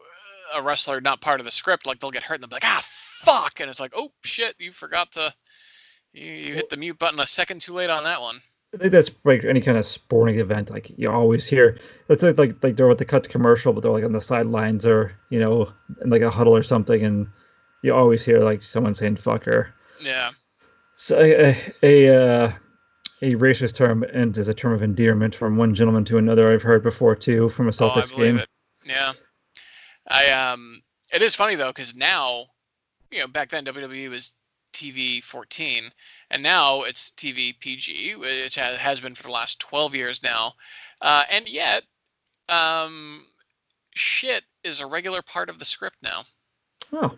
a 0.55 0.63
wrestler 0.63 1.01
not 1.01 1.21
part 1.21 1.41
of 1.41 1.45
the 1.47 1.51
script, 1.53 1.87
like 1.87 1.99
they'll 2.01 2.11
get 2.11 2.23
hurt 2.23 2.35
and 2.35 2.43
they'll 2.43 2.49
be 2.49 2.55
like, 2.57 2.65
ah, 2.65 2.83
fuck. 2.85 3.61
And 3.61 3.71
it's 3.71 3.81
like, 3.81 3.93
oh, 3.97 4.11
shit, 4.25 4.55
you 4.59 4.73
forgot 4.73 5.13
to, 5.13 5.33
you, 6.13 6.33
you 6.33 6.55
hit 6.55 6.69
the 6.71 6.77
mute 6.77 6.99
button 6.99 7.21
a 7.21 7.27
second 7.27 7.61
too 7.61 7.75
late 7.75 7.91
on 7.91 8.05
that 8.05 8.21
one. 8.21 8.41
I 8.75 8.77
think 8.77 8.93
that's 8.93 9.11
like 9.25 9.45
any 9.45 9.61
kind 9.63 9.79
of 9.79 9.87
sporting 9.87 10.39
event. 10.41 10.69
Like 10.71 10.91
you 10.99 11.11
always 11.11 11.47
hear, 11.47 11.79
it's 12.11 12.23
like 12.23 12.39
like, 12.39 12.63
like 12.63 12.77
they're 12.77 12.87
with 12.87 12.99
the 12.99 13.05
cut 13.07 13.25
to 13.25 13.31
commercial, 13.31 13.73
but 13.73 13.81
they're 13.83 13.91
like 13.91 14.05
on 14.05 14.13
the 14.13 14.21
sidelines 14.21 14.85
or 14.85 15.13
you 15.31 15.41
know 15.41 15.73
in 16.05 16.11
like 16.11 16.21
a 16.21 16.31
huddle 16.31 16.55
or 16.55 16.63
something, 16.63 17.03
and 17.03 17.27
you 17.83 17.95
always 17.95 18.23
hear 18.25 18.41
like 18.41 18.63
someone 18.63 18.95
saying 18.95 19.17
"fucker." 19.17 19.69
Yeah. 20.03 20.33
So 20.97 21.19
a 21.19 21.57
a, 21.83 22.15
uh, 22.15 22.53
a 23.23 23.35
racist 23.37 23.75
term 23.75 24.03
and 24.03 24.37
is 24.37 24.49
a 24.49 24.55
term 24.55 24.73
of 24.75 24.83
endearment 24.83 25.35
from 25.35 25.57
one 25.57 25.75
gentleman 25.75 26.05
to 26.05 26.19
another. 26.19 26.53
I've 26.53 26.61
heard 26.63 26.83
before 26.83 27.17
too 27.17 27.49
from 27.49 27.69
a 27.69 27.71
Oh, 27.71 27.73
Celtics 27.73 28.11
believe 28.11 28.35
game. 28.35 28.39
it. 28.41 28.49
Yeah. 28.85 29.13
I, 30.09 30.31
um, 30.31 30.83
it 31.13 31.23
is 31.23 31.35
funny 31.35 31.55
though, 31.55 31.71
because 31.71 31.95
now, 31.95 32.47
you 33.11 33.21
know, 33.21 33.29
back 33.29 33.51
then 33.51 33.65
WWE 33.65 34.11
was 34.11 34.35
TV 34.73 35.23
14, 35.23 35.91
and 36.31 36.43
now 36.43 36.83
it's 36.83 37.13
TV 37.17 37.59
PG, 37.59 38.17
which 38.17 38.57
ha- 38.57 38.77
has 38.77 39.01
been 39.01 39.15
for 39.15 39.25
the 39.25 39.33
last 39.33 39.61
12 39.61 39.95
years 39.95 40.23
now. 40.23 40.55
Uh, 41.01 41.25
and 41.31 41.49
yet, 41.49 41.85
um, 42.49 43.27
shit 43.95 44.45
is 44.65 44.81
a 44.81 44.87
regular 44.87 45.23
part 45.23 45.51
of 45.51 45.59
the 45.59 45.65
script 45.65 45.97
now. 46.03 46.25
Oh, 46.93 47.17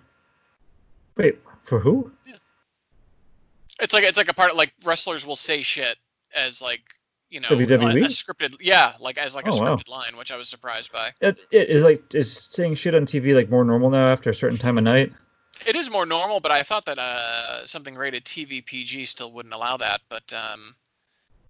wait 1.17 1.39
for 1.65 1.79
who? 1.79 2.11
Yeah. 2.27 2.37
It's 3.81 3.95
like 3.95 4.05
it's 4.05 4.19
like 4.19 4.29
a 4.29 4.35
part 4.35 4.51
of 4.51 4.57
like 4.57 4.73
wrestlers 4.85 5.27
will 5.27 5.37
say 5.37 5.63
shit 5.63 5.97
as 6.37 6.61
like 6.61 6.83
you 7.31 7.41
know 7.41 7.49
WWE? 7.49 8.05
a 8.05 8.09
scripted 8.09 8.57
yeah 8.61 8.95
like 9.01 9.17
as 9.19 9.35
like 9.35 9.47
a 9.47 9.51
Oh, 9.53 9.59
wow. 9.61 9.77
scripted 9.77 9.89
line, 9.89 10.17
which 10.17 10.31
I 10.33 10.37
was 10.37 10.49
surprised 10.49 10.93
by. 10.93 11.11
It, 11.21 11.39
it 11.51 11.69
is 11.71 11.83
like 11.83 12.15
is 12.15 12.49
saying 12.51 12.75
shit 12.75 12.95
on 12.95 13.07
TV 13.07 13.35
like 13.35 13.49
more 13.51 13.65
normal 13.65 13.91
now 13.91 14.09
after 14.09 14.31
a 14.31 14.35
certain 14.35 14.59
time 14.59 14.79
of 14.79 14.85
night. 14.85 15.13
It 15.67 15.77
is 15.77 15.91
more 15.91 16.07
normal, 16.07 16.41
but 16.41 16.51
I 16.51 16.63
thought 16.63 16.87
that 16.87 16.99
uh, 16.99 17.67
something 17.67 17.95
rated 17.95 18.25
TV 18.25 18.65
PG 18.65 19.05
still 19.05 19.31
wouldn't 19.33 19.53
allow 19.55 19.77
that. 19.77 20.01
But 20.09 20.33
um, 20.33 20.75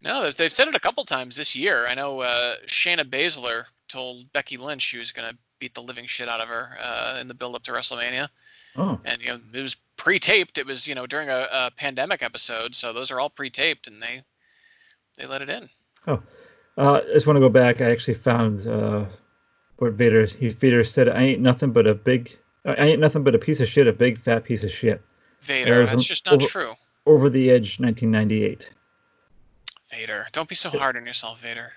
no, 0.03 0.25
they've, 0.25 0.37
they've 0.37 0.53
said 0.53 0.67
it 0.69 0.75
a 0.75 0.81
couple 0.81 1.05
times 1.05 1.37
this 1.37 1.55
year. 1.55 1.87
I 1.87 1.95
know 1.95 2.21
uh, 2.21 2.57
Shayna 2.67 3.05
Baszler 3.05 3.65
told 3.89 4.33
Becky 4.33 4.57
Lynch 4.57 4.83
she 4.83 4.99
was 4.99 5.13
going 5.13 5.31
to 5.31 5.39
beat 5.61 5.75
the 5.75 5.83
living 5.83 6.07
shit 6.07 6.29
out 6.29 6.41
of 6.41 6.49
her 6.49 6.77
uh, 6.83 7.19
in 7.21 7.29
the 7.29 7.35
build 7.35 7.55
up 7.55 7.63
to 7.65 7.73
WrestleMania, 7.73 8.29
Oh, 8.77 8.99
and 9.05 9.21
you 9.21 9.29
know 9.29 9.41
it 9.53 9.61
was 9.63 9.77
pre-taped. 9.97 10.59
It 10.59 10.67
was 10.67 10.89
you 10.89 10.95
know 10.97 11.07
during 11.07 11.29
a, 11.29 11.47
a 11.53 11.71
pandemic 11.77 12.23
episode, 12.23 12.75
so 12.75 12.93
those 12.93 13.11
are 13.13 13.21
all 13.21 13.31
pre-taped, 13.31 13.87
and 13.87 14.03
they 14.03 14.23
they 15.21 15.27
let 15.27 15.43
it 15.43 15.49
in. 15.51 15.69
Oh, 16.07 16.23
uh, 16.79 16.93
I 16.95 17.13
just 17.13 17.27
want 17.27 17.37
to 17.37 17.41
go 17.41 17.49
back. 17.49 17.81
I 17.81 17.91
actually 17.91 18.15
found 18.15 18.67
uh, 18.67 19.05
what 19.79 19.93
Vader 19.93 20.25
he 20.27 20.49
Vader 20.49 20.83
said. 20.85 21.09
I 21.09 21.23
ain't 21.23 21.41
nothing 21.41 21.73
but 21.73 21.87
a 21.87 21.95
big. 21.95 22.37
I 22.65 22.75
ain't 22.87 23.01
nothing 23.01 23.23
but 23.23 23.35
a 23.35 23.39
piece 23.39 23.61
of 23.61 23.69
shit. 23.69 23.87
A 23.87 23.93
big 23.93 24.21
fat 24.21 24.45
piece 24.45 24.65
of 24.65 24.71
shit. 24.73 25.03
Vader, 25.43 25.77
There's 25.77 25.91
that's 25.91 26.05
just 26.05 26.27
not 26.27 26.35
over- 26.37 26.47
true. 26.47 26.73
Over 27.07 27.31
the 27.31 27.51
edge, 27.51 27.81
1998. 27.81 28.71
Vader, 29.91 30.27
don't 30.33 30.49
be 30.49 30.55
so 30.55 30.69
hard 30.79 30.97
on 30.97 31.07
yourself, 31.07 31.41
Vader. 31.41 31.73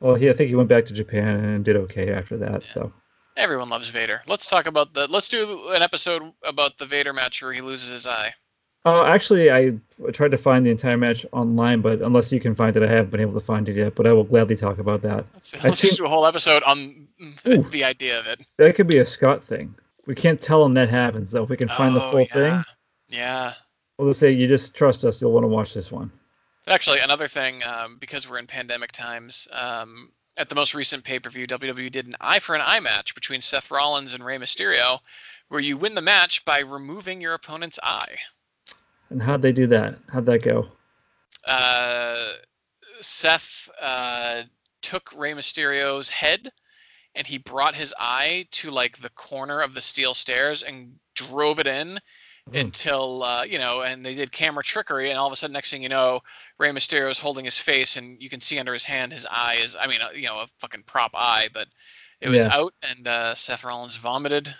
Well, 0.00 0.14
he 0.14 0.30
I 0.30 0.32
think 0.32 0.48
he 0.48 0.54
went 0.54 0.68
back 0.68 0.84
to 0.86 0.94
Japan 0.94 1.44
and 1.44 1.64
did 1.64 1.76
okay 1.76 2.12
after 2.12 2.36
that. 2.38 2.62
So 2.62 2.92
Everyone 3.36 3.68
loves 3.68 3.88
Vader. 3.88 4.22
Let's 4.26 4.46
talk 4.46 4.66
about 4.66 4.94
the. 4.94 5.06
Let's 5.08 5.28
do 5.28 5.68
an 5.70 5.82
episode 5.82 6.32
about 6.44 6.78
the 6.78 6.86
Vader 6.86 7.12
match 7.12 7.42
where 7.42 7.52
he 7.52 7.60
loses 7.60 7.90
his 7.90 8.06
eye. 8.06 8.32
Oh, 8.84 9.04
actually, 9.04 9.50
I 9.50 9.72
tried 10.12 10.30
to 10.30 10.38
find 10.38 10.64
the 10.64 10.70
entire 10.70 10.96
match 10.96 11.26
online, 11.32 11.80
but 11.80 12.00
unless 12.00 12.30
you 12.32 12.40
can 12.40 12.54
find 12.54 12.76
it, 12.76 12.82
I 12.82 12.86
haven't 12.86 13.10
been 13.10 13.20
able 13.20 13.38
to 13.38 13.44
find 13.44 13.68
it 13.68 13.76
yet. 13.76 13.94
But 13.94 14.06
I 14.06 14.12
will 14.12 14.24
gladly 14.24 14.56
talk 14.56 14.78
about 14.78 15.02
that. 15.02 15.24
Let's, 15.34 15.64
let's 15.64 15.78
seen- 15.80 15.94
do 15.96 16.06
a 16.06 16.08
whole 16.08 16.26
episode 16.26 16.62
on 16.62 17.08
Ooh. 17.46 17.62
the 17.70 17.84
idea 17.84 18.18
of 18.18 18.26
it. 18.26 18.42
That 18.56 18.74
could 18.76 18.86
be 18.86 18.98
a 18.98 19.04
Scott 19.04 19.44
thing. 19.44 19.74
We 20.06 20.14
can't 20.14 20.40
tell 20.40 20.64
him 20.64 20.72
that 20.72 20.88
happens, 20.88 21.30
though. 21.32 21.42
If 21.42 21.50
we 21.50 21.56
can 21.56 21.68
find 21.68 21.94
the 21.94 22.02
Oh, 22.02 22.10
full 22.12 22.20
yeah. 22.20 22.26
thing, 22.32 22.62
Yeah. 23.10 23.52
we'll 23.98 24.08
just 24.08 24.20
say, 24.20 24.30
you 24.30 24.46
just 24.48 24.74
trust 24.74 25.04
us. 25.04 25.20
You'll 25.20 25.32
want 25.32 25.44
to 25.44 25.48
watch 25.48 25.74
this 25.74 25.92
one. 25.92 26.10
Actually, 26.66 27.00
another 27.00 27.28
thing, 27.28 27.62
um, 27.64 27.96
because 27.98 28.28
we're 28.28 28.38
in 28.38 28.46
pandemic 28.46 28.92
times, 28.92 29.48
um, 29.52 30.12
at 30.38 30.48
the 30.48 30.54
most 30.54 30.74
recent 30.74 31.02
pay 31.02 31.18
per 31.18 31.28
view, 31.30 31.46
WWE 31.46 31.90
did 31.90 32.06
an 32.06 32.14
eye 32.20 32.38
for 32.38 32.54
an 32.54 32.62
eye 32.64 32.80
match 32.80 33.14
between 33.14 33.40
Seth 33.40 33.70
Rollins 33.70 34.14
and 34.14 34.24
Rey 34.24 34.38
Mysterio, 34.38 35.00
where 35.48 35.60
you 35.60 35.76
win 35.76 35.94
the 35.94 36.00
match 36.00 36.44
by 36.44 36.60
removing 36.60 37.20
your 37.20 37.34
opponent's 37.34 37.78
eye. 37.82 38.16
And 39.10 39.22
how'd 39.22 39.42
they 39.42 39.52
do 39.52 39.66
that? 39.68 39.96
How'd 40.12 40.26
that 40.26 40.42
go? 40.42 40.66
Uh, 41.46 42.32
Seth 43.00 43.68
uh, 43.80 44.42
took 44.82 45.10
Rey 45.18 45.32
Mysterio's 45.32 46.08
head 46.08 46.50
and 47.14 47.26
he 47.26 47.38
brought 47.38 47.74
his 47.74 47.94
eye 47.98 48.46
to 48.52 48.70
like 48.70 48.98
the 48.98 49.10
corner 49.10 49.60
of 49.60 49.74
the 49.74 49.80
steel 49.80 50.14
stairs 50.14 50.62
and 50.62 50.92
drove 51.14 51.58
it 51.58 51.66
in 51.66 51.98
Hmm. 52.50 52.56
until 52.60 53.22
uh, 53.24 53.42
you 53.44 53.58
know, 53.58 53.82
and 53.82 54.04
they 54.04 54.14
did 54.14 54.32
camera 54.32 54.62
trickery, 54.64 55.10
and 55.10 55.18
all 55.18 55.26
of 55.26 55.32
a 55.32 55.36
sudden, 55.36 55.52
next 55.52 55.70
thing 55.70 55.82
you 55.82 55.88
know, 55.90 56.20
Rey 56.58 56.70
Mysterio 56.70 57.10
is 57.10 57.18
holding 57.18 57.44
his 57.44 57.58
face, 57.58 57.96
and 57.96 58.22
you 58.22 58.30
can 58.30 58.40
see 58.40 58.58
under 58.58 58.72
his 58.72 58.84
hand 58.84 59.12
his 59.12 59.26
eye 59.30 59.56
is, 59.62 59.76
I 59.78 59.86
mean, 59.86 60.00
uh, 60.00 60.10
you 60.14 60.26
know, 60.26 60.38
a 60.40 60.46
fucking 60.58 60.84
prop 60.86 61.10
eye, 61.14 61.48
but 61.52 61.68
it 62.20 62.28
was 62.28 62.44
Yeah. 62.44 62.54
out, 62.54 62.72
and 62.82 63.06
uh, 63.06 63.34
Seth 63.34 63.64
Rollins 63.64 63.96
vomited, 63.96 64.54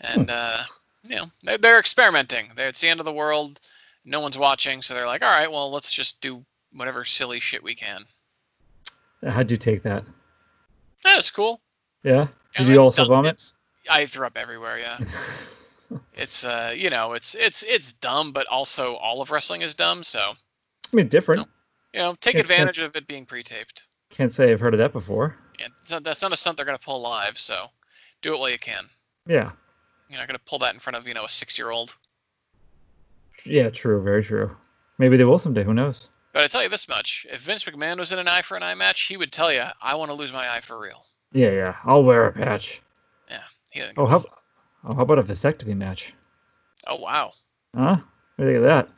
and 0.00 0.30
uh, 0.30 0.62
you 1.04 1.16
know, 1.16 1.26
they're, 1.42 1.58
they're 1.58 1.78
experimenting. 1.78 2.48
They're, 2.56 2.68
it's 2.68 2.80
the 2.80 2.88
end 2.88 3.00
of 3.00 3.06
the 3.06 3.12
world, 3.12 3.60
no 4.04 4.20
one's 4.20 4.38
watching, 4.38 4.82
so 4.82 4.94
they're 4.94 5.06
like, 5.06 5.22
all 5.22 5.30
right, 5.30 5.50
well, 5.50 5.70
let's 5.70 5.90
just 5.92 6.20
do 6.20 6.44
whatever 6.72 7.04
silly 7.04 7.40
shit 7.40 7.62
we 7.62 7.74
can. 7.74 8.04
How'd 9.26 9.50
you 9.50 9.56
take 9.56 9.82
that? 9.82 10.04
That's 11.04 11.30
cool. 11.30 11.60
Yeah? 12.02 12.28
Yeah, 12.58 12.64
Did 12.64 12.68
you 12.68 12.80
also 12.80 13.02
dumb- 13.02 13.08
vomit? 13.08 13.28
it's- 13.34 13.54
I 13.90 14.06
threw 14.06 14.26
up 14.26 14.38
everywhere. 14.38 14.78
Yeah, 14.78 14.98
it's 16.14 16.44
uh, 16.44 16.72
you 16.76 16.88
know, 16.88 17.14
it's 17.14 17.34
it's 17.34 17.64
it's 17.64 17.94
dumb, 17.94 18.30
but 18.30 18.46
also 18.46 18.94
all 18.96 19.20
of 19.20 19.32
wrestling 19.32 19.62
is 19.62 19.74
dumb. 19.74 20.04
So 20.04 20.20
I 20.20 20.96
mean, 20.96 21.08
different. 21.08 21.48
you 21.92 21.98
know, 22.00 22.14
take 22.20 22.36
It's- 22.36 22.44
it's- 22.44 22.60
advantage 22.60 22.78
of 22.78 22.94
it 22.94 23.08
being 23.08 23.26
pre-taped. 23.26 23.82
Can't 24.10 24.32
say 24.32 24.52
I've 24.52 24.60
heard 24.60 24.72
of 24.74 24.78
that 24.78 24.92
before. 24.92 25.34
Yeah, 25.58 25.66
not, 25.90 26.04
that's 26.04 26.22
not 26.22 26.32
a 26.32 26.36
stunt 26.36 26.56
they're 26.58 26.66
gonna 26.66 26.78
pull 26.78 27.00
live. 27.00 27.38
So 27.40 27.66
do 28.20 28.34
it 28.34 28.38
while 28.38 28.50
you 28.50 28.58
can. 28.58 28.84
Yeah. 29.26 29.50
You're 30.12 30.20
not 30.20 30.28
gonna 30.28 30.38
pull 30.46 30.58
that 30.60 30.74
in 30.74 30.80
front 30.80 30.96
of 30.96 31.08
you 31.08 31.14
know 31.14 31.24
a 31.24 31.30
six-year-old. 31.30 31.96
Yeah, 33.44 33.70
true. 33.70 34.02
Very 34.02 34.22
true. 34.22 34.54
Maybe 34.98 35.16
they 35.16 35.24
will 35.24 35.38
someday. 35.38 35.64
Who 35.64 35.74
knows? 35.74 36.08
But 36.32 36.44
I 36.44 36.46
tell 36.46 36.62
you 36.62 36.68
this 36.68 36.88
much: 36.88 37.26
if 37.30 37.40
Vince 37.40 37.64
McMahon 37.64 37.98
was 37.98 38.12
in 38.12 38.18
an 38.18 38.28
eye 38.28 38.42
for 38.42 38.56
an 38.56 38.62
eye 38.62 38.74
match, 38.74 39.02
he 39.02 39.16
would 39.16 39.32
tell 39.32 39.52
you, 39.52 39.64
"I 39.80 39.94
want 39.94 40.10
to 40.10 40.14
lose 40.14 40.32
my 40.32 40.48
eye 40.48 40.60
for 40.60 40.80
real." 40.80 41.04
Yeah, 41.32 41.50
yeah. 41.50 41.76
I'll 41.84 42.04
wear 42.04 42.26
a 42.26 42.32
patch. 42.32 42.82
He 43.72 43.80
Oh, 43.96 44.06
how, 44.06 44.22
oh, 44.84 44.94
how 44.94 45.02
about 45.02 45.18
a 45.18 45.22
vasectomy 45.22 45.74
match? 45.74 46.12
oh 46.86 46.96
wow! 46.96 47.32
Huh? 47.74 47.96
What 48.36 48.44
do 48.44 48.50
you 48.50 48.52
think 48.52 48.56
of 48.58 48.64
that? 48.64 48.88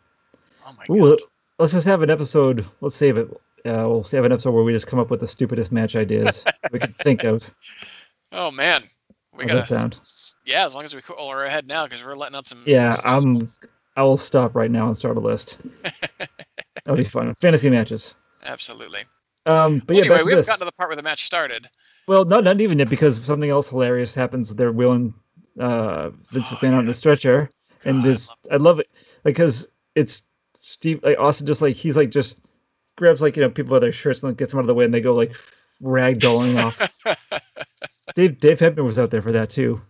Oh 0.66 0.72
my 0.72 0.84
Ooh, 0.94 1.10
god! 1.10 1.20
let's 1.60 1.72
just 1.72 1.86
have 1.86 2.02
an 2.02 2.10
episode. 2.10 2.66
Let's 2.80 2.96
save 2.96 3.16
it. 3.16 3.30
Uh, 3.64 3.86
we'll 3.88 4.02
save 4.02 4.24
an 4.24 4.32
episode 4.32 4.50
where 4.50 4.64
we 4.64 4.72
just 4.72 4.88
come 4.88 4.98
up 4.98 5.10
with 5.10 5.20
the 5.20 5.28
stupidest 5.28 5.70
match 5.70 5.94
ideas 5.94 6.44
we 6.72 6.80
could 6.80 6.98
think 6.98 7.22
of. 7.22 7.42
Oh 8.32 8.50
man, 8.50 8.84
we 9.36 9.44
gotta. 9.46 9.66
sound? 9.66 9.96
Yeah, 10.44 10.66
as 10.66 10.74
long 10.74 10.84
as 10.84 10.94
we 10.94 11.02
cool 11.02 11.16
our 11.18 11.46
head 11.48 11.66
now, 11.66 11.84
because 11.84 12.04
we're 12.04 12.14
letting 12.14 12.36
out 12.36 12.46
some. 12.46 12.62
Yeah, 12.66 12.96
I'm. 13.04 13.48
I 13.96 14.02
will 14.02 14.16
stop 14.16 14.54
right 14.56 14.70
now 14.70 14.88
and 14.88 14.96
start 14.98 15.16
a 15.16 15.20
list. 15.20 15.56
That'll 16.84 16.96
be 16.96 17.04
fun. 17.04 17.32
Fantasy 17.36 17.70
matches. 17.70 18.14
Absolutely. 18.44 19.04
Um, 19.46 19.78
but 19.80 19.94
Well, 19.94 19.96
yeah, 19.96 20.04
anyway, 20.04 20.22
we 20.24 20.30
haven't 20.32 20.46
gotten 20.46 20.60
to 20.60 20.64
the 20.64 20.72
part 20.72 20.88
where 20.88 20.96
the 20.96 21.02
match 21.02 21.24
started. 21.26 21.68
Well, 22.06 22.24
not 22.24 22.44
not 22.44 22.60
even 22.60 22.78
yet 22.78 22.90
because 22.90 23.24
something 23.24 23.50
else 23.50 23.68
hilarious 23.68 24.14
happens. 24.14 24.54
They're 24.54 24.72
wheeling 24.72 25.14
uh, 25.60 26.10
Vince 26.30 26.46
Oh, 26.50 26.56
McMahon 26.56 26.82
yeah. 26.82 26.86
the 26.86 26.94
stretcher, 26.94 27.50
and 27.84 28.02
God, 28.02 28.08
I 28.08 28.12
just 28.12 28.36
I 28.52 28.56
love 28.56 28.78
it 28.80 28.88
like 29.24 29.36
because 29.36 29.68
it's 29.94 30.22
Steve 30.54 31.00
like 31.02 31.18
Austin 31.18 31.46
just 31.46 31.62
like 31.62 31.76
he's 31.76 31.96
like 31.96 32.10
just 32.10 32.36
grabs 32.96 33.20
like 33.20 33.36
you 33.36 33.42
know 33.42 33.50
people 33.50 33.70
by 33.70 33.78
their 33.78 33.92
shirts 33.92 34.22
and 34.22 34.30
like, 34.30 34.38
gets 34.38 34.52
them 34.52 34.58
out 34.58 34.62
of 34.62 34.66
the 34.66 34.74
way 34.74 34.84
and 34.84 34.92
they 34.92 35.00
go 35.00 35.14
like 35.14 35.34
ragdolling 35.82 36.62
off. 36.62 37.04
Dave 38.14 38.40
Dave 38.40 38.58
Hebner 38.58 38.84
was 38.84 38.98
out 38.98 39.10
there 39.10 39.22
for 39.22 39.32
that 39.32 39.50
too. 39.50 39.80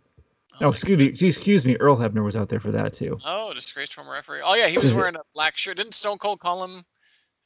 Oh 0.61 0.67
Oh, 0.67 0.69
excuse 0.71 1.21
me, 1.21 1.29
excuse 1.29 1.65
me, 1.65 1.77
Earl 1.77 1.97
Hebner 1.97 2.25
was 2.25 2.37
out 2.37 2.49
there 2.49 2.61
for 2.61 2.71
that 2.71 2.93
too. 2.93 3.19
Oh, 3.25 3.53
disgraced 3.53 3.95
former 3.95 4.13
referee. 4.13 4.41
Oh 4.45 4.55
yeah, 4.55 4.69
he 4.69 4.79
was 4.79 4.93
wearing 4.93 5.17
a 5.17 5.23
black 5.35 5.57
shirt. 5.57 5.77
Didn't 5.77 5.95
Stone 5.95 6.19
Cold 6.19 6.41
call 6.41 6.63
him 6.65 6.85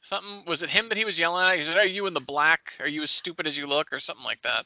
something? 0.01 0.43
Was 0.45 0.63
it 0.63 0.69
him 0.69 0.87
that 0.89 0.97
he 0.97 1.05
was 1.05 1.17
yelling 1.17 1.45
at? 1.45 1.57
He 1.57 1.63
said, 1.63 1.77
"Are 1.77 1.85
you 1.85 2.05
in 2.05 2.13
the 2.13 2.19
black? 2.21 2.73
Are 2.79 2.87
you 2.87 3.01
as 3.03 3.11
stupid 3.11 3.47
as 3.47 3.57
you 3.57 3.65
look?" 3.65 3.91
or 3.91 3.99
something 3.99 4.23
like 4.25 4.41
that. 4.43 4.65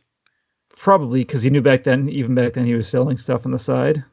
Probably 0.75 1.21
because 1.23 1.43
he 1.43 1.49
knew 1.49 1.61
back 1.61 1.83
then, 1.83 2.09
even 2.09 2.35
back 2.35 2.53
then, 2.53 2.65
he 2.65 2.73
was 2.73 2.87
selling 2.87 3.17
stuff 3.17 3.45
on 3.45 3.51
the 3.51 3.59
side. 3.59 4.03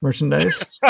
merchandise. 0.00 0.78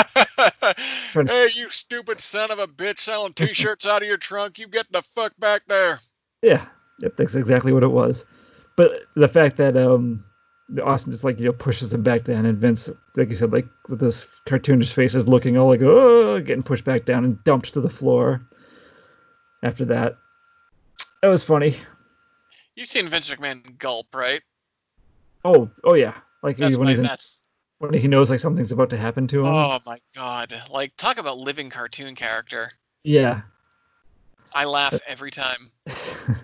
Hey, 1.27 1.49
you 1.53 1.69
stupid 1.69 2.19
son 2.19 2.49
of 2.49 2.57
a 2.57 2.67
bitch 2.67 2.99
selling 2.99 3.33
t-shirts 3.33 3.85
out 3.85 4.01
of 4.01 4.07
your 4.07 4.17
trunk. 4.17 4.57
You 4.57 4.67
get 4.67 4.91
the 4.91 5.03
fuck 5.03 5.31
back 5.37 5.61
there. 5.67 5.99
Yeah, 6.41 6.65
yep, 6.99 7.15
that's 7.15 7.35
exactly 7.35 7.71
what 7.71 7.83
it 7.83 7.91
was. 7.91 8.25
But 8.75 9.03
the 9.15 9.27
fact 9.27 9.55
that 9.57 9.77
um, 9.77 10.25
Austin 10.83 11.11
just 11.11 11.23
like 11.23 11.39
you 11.39 11.45
know 11.45 11.53
pushes 11.53 11.93
him 11.93 12.03
back 12.03 12.23
down, 12.23 12.45
and 12.45 12.57
Vince, 12.57 12.89
like 13.15 13.29
you 13.29 13.35
said, 13.35 13.51
like 13.51 13.67
with 13.89 13.99
this 13.99 14.25
cartoonish 14.47 14.93
faces, 14.93 15.27
looking 15.27 15.57
all 15.57 15.67
like 15.67 15.81
oh, 15.81 16.39
getting 16.39 16.63
pushed 16.63 16.85
back 16.85 17.05
down 17.05 17.25
and 17.25 17.43
dumped 17.43 17.73
to 17.73 17.81
the 17.81 17.89
floor. 17.89 18.41
After 19.61 19.85
that, 19.85 20.17
that 21.21 21.27
was 21.27 21.43
funny. 21.43 21.77
You've 22.75 22.89
seen 22.89 23.07
Vince 23.07 23.29
McMahon 23.29 23.77
gulp, 23.77 24.07
right? 24.13 24.41
Oh, 25.45 25.69
oh 25.83 25.93
yeah, 25.93 26.15
like 26.41 26.57
That's 26.57 26.77
when 26.77 26.85
my, 26.85 26.91
he's 26.91 26.99
in, 26.99 27.05
that's 27.05 27.43
when 27.79 27.93
he 27.93 28.07
knows 28.07 28.29
like 28.29 28.39
something's 28.39 28.71
about 28.71 28.89
to 28.89 28.97
happen 28.97 29.27
to 29.27 29.39
him. 29.39 29.45
oh 29.45 29.79
my 29.85 29.99
god. 30.15 30.53
Like 30.69 30.95
talk 30.97 31.17
about 31.17 31.37
living 31.37 31.69
cartoon 31.69 32.15
character. 32.15 32.71
Yeah. 33.03 33.41
I 34.53 34.65
laugh 34.65 34.93
uh, 34.93 34.99
every 35.07 35.31
time. 35.31 35.71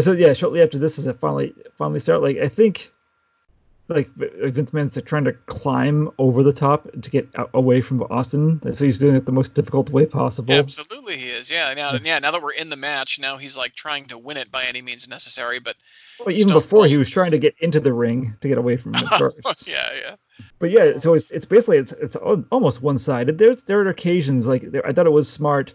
So 0.00 0.12
yeah, 0.12 0.32
shortly 0.32 0.62
after 0.62 0.78
this 0.78 0.98
is 0.98 1.06
it 1.06 1.18
finally 1.20 1.54
finally 1.76 2.00
start. 2.00 2.22
Like 2.22 2.38
I 2.38 2.48
think, 2.48 2.90
like 3.88 4.08
Vince 4.14 4.70
McMahon's 4.70 4.98
trying 5.04 5.24
to 5.24 5.32
climb 5.32 6.10
over 6.16 6.42
the 6.42 6.52
top 6.52 6.88
to 7.00 7.10
get 7.10 7.28
out, 7.36 7.50
away 7.52 7.82
from 7.82 8.02
Austin. 8.04 8.58
So 8.72 8.86
he's 8.86 8.98
doing 8.98 9.16
it 9.16 9.26
the 9.26 9.32
most 9.32 9.52
difficult 9.54 9.90
way 9.90 10.06
possible. 10.06 10.54
Absolutely, 10.54 11.18
he 11.18 11.28
is. 11.28 11.50
Yeah, 11.50 11.74
now, 11.74 11.92
yeah. 12.02 12.18
Now 12.20 12.30
that 12.30 12.42
we're 12.42 12.52
in 12.52 12.70
the 12.70 12.76
match, 12.76 13.18
now 13.18 13.36
he's 13.36 13.56
like 13.56 13.74
trying 13.74 14.06
to 14.06 14.16
win 14.16 14.38
it 14.38 14.50
by 14.50 14.64
any 14.64 14.80
means 14.80 15.06
necessary. 15.08 15.58
But 15.58 15.76
But 16.24 16.32
even 16.34 16.54
before 16.54 16.86
he 16.86 16.96
was 16.96 17.10
trying 17.10 17.32
to 17.32 17.38
get 17.38 17.54
into 17.58 17.80
the 17.80 17.92
ring 17.92 18.34
to 18.40 18.48
get 18.48 18.56
away 18.56 18.78
from 18.78 18.94
him 18.94 19.08
first. 19.18 19.66
yeah, 19.66 19.90
yeah, 19.92 20.16
But 20.58 20.70
yeah, 20.70 20.96
so 20.96 21.12
it's 21.12 21.30
it's 21.30 21.44
basically 21.44 21.76
it's 21.76 21.92
it's 21.92 22.16
almost 22.16 22.80
one 22.80 22.96
sided. 22.96 23.36
There's 23.36 23.62
there 23.64 23.78
are 23.80 23.88
occasions 23.88 24.46
like 24.46 24.70
there, 24.70 24.86
I 24.86 24.94
thought 24.94 25.06
it 25.06 25.10
was 25.10 25.28
smart. 25.28 25.74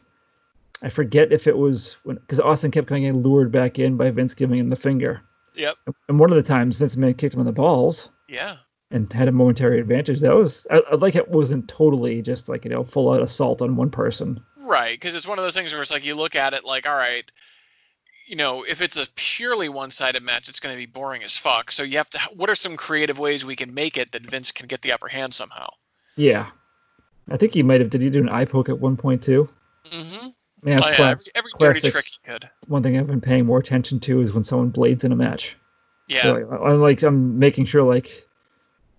I 0.81 0.89
forget 0.89 1.31
if 1.31 1.47
it 1.47 1.57
was 1.57 1.97
when 2.03 2.17
because 2.17 2.39
Austin 2.39 2.71
kept 2.71 2.89
getting 2.89 3.21
lured 3.21 3.51
back 3.51 3.79
in 3.79 3.97
by 3.97 4.11
Vince 4.11 4.33
giving 4.33 4.59
him 4.59 4.69
the 4.69 4.75
finger, 4.75 5.21
yep, 5.55 5.75
and 6.07 6.19
one 6.19 6.31
of 6.31 6.35
the 6.35 6.43
times 6.43 6.75
Vince 6.77 6.95
McMahon 6.95 7.17
kicked 7.17 7.33
him 7.33 7.39
in 7.39 7.45
the 7.45 7.51
balls 7.51 8.09
yeah. 8.27 8.57
and 8.91 9.11
had 9.11 9.27
a 9.27 9.31
momentary 9.31 9.79
advantage. 9.79 10.19
That 10.19 10.35
was 10.35 10.67
I, 10.69 10.81
I 10.91 10.95
like 10.95 11.15
it 11.15 11.29
wasn't 11.29 11.67
totally 11.67 12.21
just 12.21 12.47
like 12.49 12.63
you 12.63 12.71
know 12.71 12.83
full 12.83 13.11
out 13.11 13.21
assault 13.21 13.61
on 13.61 13.75
one 13.75 13.89
person. 13.89 14.39
Right, 14.57 14.99
because 14.99 15.15
it's 15.15 15.27
one 15.27 15.39
of 15.39 15.45
those 15.45 15.55
things 15.55 15.73
where 15.73 15.81
it's 15.81 15.91
like 15.91 16.05
you 16.05 16.15
look 16.15 16.35
at 16.35 16.53
it 16.53 16.65
like, 16.65 16.85
all 16.85 16.97
right, 16.97 17.23
you 18.27 18.35
know, 18.35 18.63
if 18.63 18.81
it's 18.81 18.97
a 18.97 19.07
purely 19.15 19.69
one-sided 19.69 20.21
match, 20.21 20.49
it's 20.49 20.59
going 20.59 20.73
to 20.73 20.77
be 20.77 20.85
boring 20.85 21.23
as 21.23 21.37
fuck. 21.37 21.71
So 21.71 21.83
you 21.83 21.97
have 21.97 22.09
to. 22.11 22.19
What 22.35 22.49
are 22.49 22.55
some 22.55 22.75
creative 22.75 23.17
ways 23.17 23.45
we 23.45 23.55
can 23.55 23.73
make 23.73 23.97
it 23.97 24.11
that 24.11 24.23
Vince 24.23 24.51
can 24.51 24.67
get 24.67 24.81
the 24.81 24.91
upper 24.91 25.07
hand 25.07 25.33
somehow? 25.33 25.67
Yeah, 26.17 26.47
I 27.29 27.37
think 27.37 27.53
he 27.53 27.63
might 27.63 27.81
have. 27.81 27.89
Did 27.89 28.01
he 28.01 28.09
do 28.09 28.19
an 28.19 28.29
eye 28.29 28.45
poke 28.45 28.69
at 28.69 28.79
one 28.79 28.97
point 28.97 29.23
too? 29.23 29.49
Mm-hmm. 29.89 30.27
Man, 30.63 30.82
Oh, 30.84 30.88
yeah, 30.88 30.96
class- 30.96 31.30
every, 31.36 31.52
every 31.52 31.60
dirty 31.60 31.80
classic. 31.82 31.91
trick 31.93 32.06
he 32.08 32.32
could. 32.32 32.50
One 32.67 32.82
thing 32.84 32.98
I've 32.98 33.08
been 33.08 33.22
paying 33.22 33.46
more 33.46 33.60
attention 33.60 34.00
to 34.02 34.22
is 34.22 34.34
when 34.34 34.43
someone 34.43 34.70
blades 34.70 35.04
in 35.04 35.12
a 35.12 35.15
match. 35.15 35.56
Yeah, 36.08 36.24
So, 36.24 36.34
like, 36.34 36.62
I'm 36.62 36.82
like 36.82 37.04
I'm 37.04 37.38
making 37.38 37.65
sure 37.65 37.84
like 37.84 38.26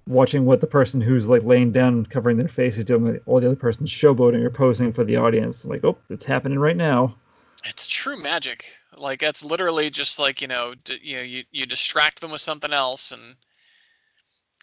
watching 0.06 0.44
what 0.44 0.60
the 0.60 0.66
person 0.66 1.00
who's 1.00 1.28
like 1.28 1.42
laying 1.42 1.72
down 1.72 1.94
and 1.94 2.10
covering 2.10 2.36
their 2.38 2.48
face 2.48 2.78
is 2.78 2.84
doing 2.84 3.02
with 3.04 3.22
all 3.26 3.40
the 3.40 3.46
other 3.46 3.56
person's 3.56 3.90
showboating 3.90 4.42
or 4.42 4.50
posing 4.50 4.92
for 4.92 5.04
the 5.04 5.16
audience. 5.16 5.64
Like, 5.64 5.84
oh, 5.84 5.98
it's 6.10 6.24
happening 6.24 6.58
right 6.58 6.76
now. 6.76 7.16
it's 7.64 7.86
true 7.86 8.16
magic. 8.20 8.64
Like 8.96 9.20
that's 9.20 9.44
literally 9.44 9.90
just 9.90 10.18
like 10.18 10.40
you 10.42 10.48
know, 10.48 10.74
d- 10.84 11.00
you 11.02 11.16
know, 11.16 11.22
you 11.22 11.44
you 11.50 11.66
distract 11.66 12.20
them 12.20 12.30
with 12.30 12.40
something 12.40 12.72
else, 12.72 13.10
and 13.12 13.36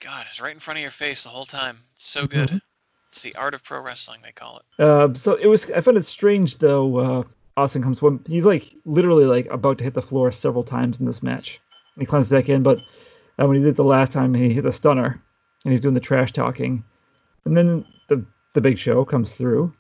God, 0.02 0.26
it's 0.30 0.42
right 0.42 0.54
in 0.54 0.60
front 0.60 0.78
of 0.78 0.82
your 0.82 0.92
face 0.92 1.24
the 1.24 1.30
whole 1.30 1.46
time. 1.46 1.80
It's 1.94 2.08
so 2.08 2.22
mm-hmm. 2.28 2.46
good. 2.46 2.62
It's 3.16 3.22
the 3.22 3.36
art 3.36 3.54
of 3.54 3.64
pro 3.64 3.82
wrestling, 3.82 4.20
they 4.22 4.34
call 4.34 4.58
it. 4.58 4.84
Uh, 4.84 5.14
so 5.14 5.36
it 5.36 5.48
was. 5.48 5.72
I 5.72 5.80
found 5.80 5.96
it 5.96 6.06
strange 6.06 6.58
though. 6.58 6.98
Uh, 6.98 7.24
Austin 7.56 7.82
comes 7.82 8.02
when 8.02 8.20
he's 8.28 8.46
like 8.46 8.74
literally 8.84 9.24
like 9.24 9.46
about 9.46 9.78
to 9.78 9.86
hit 9.86 9.94
the 9.94 10.02
floor 10.02 10.34
several 10.34 10.66
times 10.66 11.00
in 11.00 11.06
this 11.06 11.24
match. 11.24 11.62
And 11.96 12.02
he 12.02 12.06
climbs 12.06 12.28
back 12.28 12.50
in, 12.50 12.62
but 12.62 12.78
uh, 13.40 13.48
when 13.48 13.56
he 13.56 13.64
did 13.64 13.78
the 13.78 13.86
last 13.86 14.12
time, 14.12 14.34
he 14.34 14.54
hit 14.54 14.66
the 14.66 14.72
stunner, 14.74 15.24
and 15.64 15.72
he's 15.72 15.80
doing 15.80 15.94
the 15.94 16.02
trash 16.02 16.34
talking, 16.34 16.84
and 17.46 17.56
then 17.56 17.86
the 18.10 18.22
the 18.54 18.60
big 18.60 18.78
show 18.78 19.06
comes 19.06 19.34
through. 19.34 19.74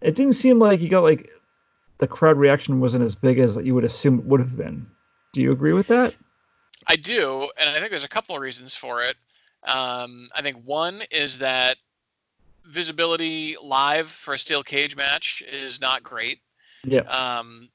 It 0.00 0.16
didn't 0.16 0.32
seem 0.32 0.58
like 0.58 0.80
you 0.80 0.88
got 0.88 1.04
like 1.04 1.30
the 1.98 2.08
crowd 2.08 2.36
reaction 2.36 2.80
wasn't 2.80 3.04
as 3.04 3.14
big 3.14 3.38
as 3.38 3.54
you 3.58 3.76
would 3.76 3.84
assume 3.84 4.18
it 4.18 4.24
would 4.24 4.40
have 4.40 4.56
been. 4.56 4.84
Do 5.32 5.40
you 5.40 5.52
agree 5.52 5.72
with 5.72 5.86
that? 5.86 6.14
I 6.88 6.96
do, 6.96 7.48
and 7.56 7.70
I 7.70 7.78
think 7.78 7.90
there's 7.90 8.02
a 8.02 8.08
couple 8.08 8.34
of 8.34 8.42
reasons 8.42 8.74
for 8.74 9.04
it. 9.04 9.14
Um, 9.62 10.26
I 10.34 10.42
think 10.42 10.56
one 10.64 11.04
is 11.12 11.38
that 11.38 11.76
visibility 12.64 13.56
live 13.62 14.08
for 14.08 14.34
a 14.34 14.38
steel 14.38 14.62
cage 14.62 14.96
match 14.96 15.42
is 15.50 15.80
not 15.80 16.02
great. 16.02 16.40
Yeah. 16.84 17.00
Um, 17.02 17.68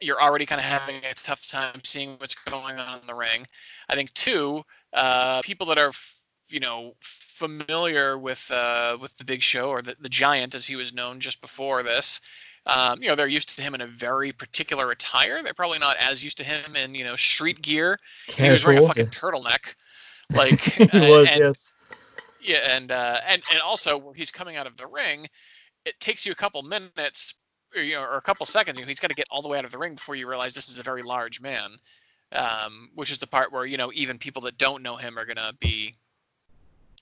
you're 0.00 0.20
already 0.20 0.46
kind 0.46 0.60
of 0.60 0.64
having 0.64 0.96
a 1.04 1.14
tough 1.14 1.48
time 1.48 1.80
seeing 1.84 2.16
what's 2.18 2.34
going 2.34 2.78
on 2.78 3.00
in 3.00 3.06
the 3.06 3.14
ring. 3.14 3.46
I 3.88 3.94
think 3.94 4.12
two, 4.14 4.62
uh, 4.92 5.40
people 5.42 5.66
that 5.68 5.78
are 5.78 5.88
f- 5.88 6.18
you 6.48 6.60
know 6.60 6.94
familiar 7.00 8.18
with 8.18 8.50
uh, 8.50 8.96
with 9.00 9.16
the 9.16 9.24
Big 9.24 9.42
Show 9.42 9.70
or 9.70 9.82
the, 9.82 9.96
the 10.00 10.08
Giant 10.08 10.54
as 10.54 10.66
he 10.66 10.76
was 10.76 10.92
known 10.92 11.20
just 11.20 11.40
before 11.40 11.82
this. 11.82 12.20
Um, 12.66 13.02
you 13.02 13.08
know 13.08 13.14
they're 13.14 13.26
used 13.26 13.54
to 13.56 13.62
him 13.62 13.74
in 13.74 13.82
a 13.82 13.86
very 13.86 14.32
particular 14.32 14.90
attire. 14.90 15.42
They're 15.42 15.54
probably 15.54 15.78
not 15.78 15.96
as 15.98 16.24
used 16.24 16.38
to 16.38 16.44
him 16.44 16.76
in 16.76 16.94
you 16.94 17.04
know 17.04 17.16
street 17.16 17.60
gear. 17.62 17.98
He 18.28 18.48
was 18.48 18.64
wearing 18.64 18.82
a 18.82 18.86
fucking 18.86 19.08
turtleneck. 19.08 19.74
Like 20.32 20.60
he 20.60 20.84
uh, 20.84 21.10
was, 21.10 21.28
and, 21.28 21.40
yes. 21.40 21.73
Yeah, 22.44 22.76
and 22.76 22.92
uh, 22.92 23.20
and 23.26 23.42
and 23.50 23.60
also 23.60 23.96
when 23.98 24.14
he's 24.14 24.30
coming 24.30 24.56
out 24.56 24.66
of 24.66 24.76
the 24.76 24.86
ring, 24.86 25.26
it 25.84 25.98
takes 25.98 26.24
you 26.24 26.32
a 26.32 26.36
couple 26.36 26.62
minutes, 26.62 27.34
or, 27.74 27.82
you 27.82 27.94
know, 27.94 28.02
or 28.02 28.16
a 28.16 28.22
couple 28.22 28.46
seconds. 28.46 28.78
You 28.78 28.84
know, 28.84 28.88
he's 28.88 29.00
got 29.00 29.08
to 29.08 29.14
get 29.14 29.26
all 29.30 29.42
the 29.42 29.48
way 29.48 29.58
out 29.58 29.64
of 29.64 29.72
the 29.72 29.78
ring 29.78 29.94
before 29.94 30.14
you 30.14 30.28
realize 30.28 30.54
this 30.54 30.68
is 30.68 30.78
a 30.78 30.82
very 30.82 31.02
large 31.02 31.40
man. 31.40 31.76
Um, 32.32 32.90
which 32.94 33.12
is 33.12 33.18
the 33.18 33.26
part 33.26 33.52
where 33.52 33.64
you 33.64 33.76
know 33.76 33.92
even 33.94 34.18
people 34.18 34.42
that 34.42 34.58
don't 34.58 34.82
know 34.82 34.96
him 34.96 35.18
are 35.18 35.24
gonna 35.24 35.52
be 35.60 35.96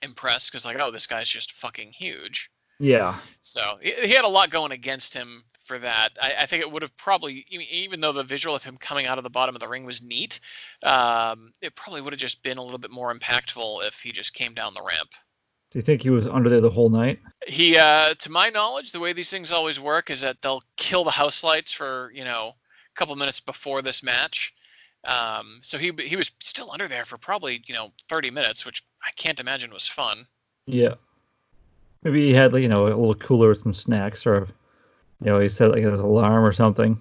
impressed 0.02 0.50
because 0.50 0.64
like, 0.64 0.76
oh, 0.78 0.90
this 0.90 1.06
guy's 1.06 1.28
just 1.28 1.52
fucking 1.52 1.92
huge. 1.92 2.50
Yeah. 2.78 3.18
So 3.40 3.76
he, 3.80 3.92
he 3.92 4.12
had 4.12 4.24
a 4.24 4.28
lot 4.28 4.50
going 4.50 4.72
against 4.72 5.14
him 5.14 5.44
for 5.64 5.78
that. 5.78 6.10
I, 6.20 6.34
I 6.40 6.46
think 6.46 6.62
it 6.62 6.70
would 6.70 6.82
have 6.82 6.96
probably, 6.96 7.46
even 7.50 8.00
though 8.00 8.12
the 8.12 8.24
visual 8.24 8.56
of 8.56 8.64
him 8.64 8.76
coming 8.76 9.06
out 9.06 9.18
of 9.18 9.24
the 9.24 9.30
bottom 9.30 9.54
of 9.54 9.60
the 9.60 9.68
ring 9.68 9.84
was 9.84 10.02
neat, 10.02 10.40
um, 10.82 11.52
it 11.62 11.74
probably 11.76 12.00
would 12.00 12.12
have 12.12 12.20
just 12.20 12.42
been 12.42 12.58
a 12.58 12.62
little 12.62 12.78
bit 12.78 12.90
more 12.90 13.14
impactful 13.14 13.86
if 13.86 14.00
he 14.00 14.10
just 14.12 14.34
came 14.34 14.54
down 14.54 14.74
the 14.74 14.82
ramp. 14.82 15.10
Do 15.72 15.78
you 15.78 15.82
think 15.82 16.02
he 16.02 16.10
was 16.10 16.26
under 16.26 16.50
there 16.50 16.60
the 16.60 16.70
whole 16.70 16.90
night? 16.90 17.18
He, 17.46 17.78
uh, 17.78 18.12
to 18.18 18.30
my 18.30 18.50
knowledge, 18.50 18.92
the 18.92 19.00
way 19.00 19.14
these 19.14 19.30
things 19.30 19.50
always 19.50 19.80
work 19.80 20.10
is 20.10 20.20
that 20.20 20.42
they'll 20.42 20.62
kill 20.76 21.02
the 21.02 21.10
house 21.10 21.42
lights 21.42 21.72
for 21.72 22.12
you 22.14 22.24
know 22.24 22.52
a 22.94 22.94
couple 22.94 23.16
minutes 23.16 23.40
before 23.40 23.80
this 23.80 24.02
match. 24.02 24.52
Um, 25.04 25.60
so 25.62 25.78
he 25.78 25.90
he 25.98 26.14
was 26.14 26.30
still 26.40 26.70
under 26.70 26.88
there 26.88 27.06
for 27.06 27.16
probably 27.16 27.62
you 27.66 27.74
know 27.74 27.92
30 28.10 28.30
minutes, 28.30 28.66
which 28.66 28.84
I 29.02 29.10
can't 29.16 29.40
imagine 29.40 29.72
was 29.72 29.88
fun. 29.88 30.26
Yeah. 30.66 30.94
Maybe 32.02 32.26
he 32.26 32.34
had 32.34 32.52
like 32.52 32.62
you 32.62 32.68
know 32.68 32.86
a 32.86 32.88
little 32.88 33.14
cooler 33.14 33.48
with 33.48 33.62
some 33.62 33.72
snacks, 33.72 34.26
or 34.26 34.48
you 35.24 35.30
know 35.30 35.40
he 35.40 35.48
set 35.48 35.70
like 35.70 35.82
his 35.82 36.00
alarm 36.00 36.44
or 36.44 36.52
something. 36.52 37.00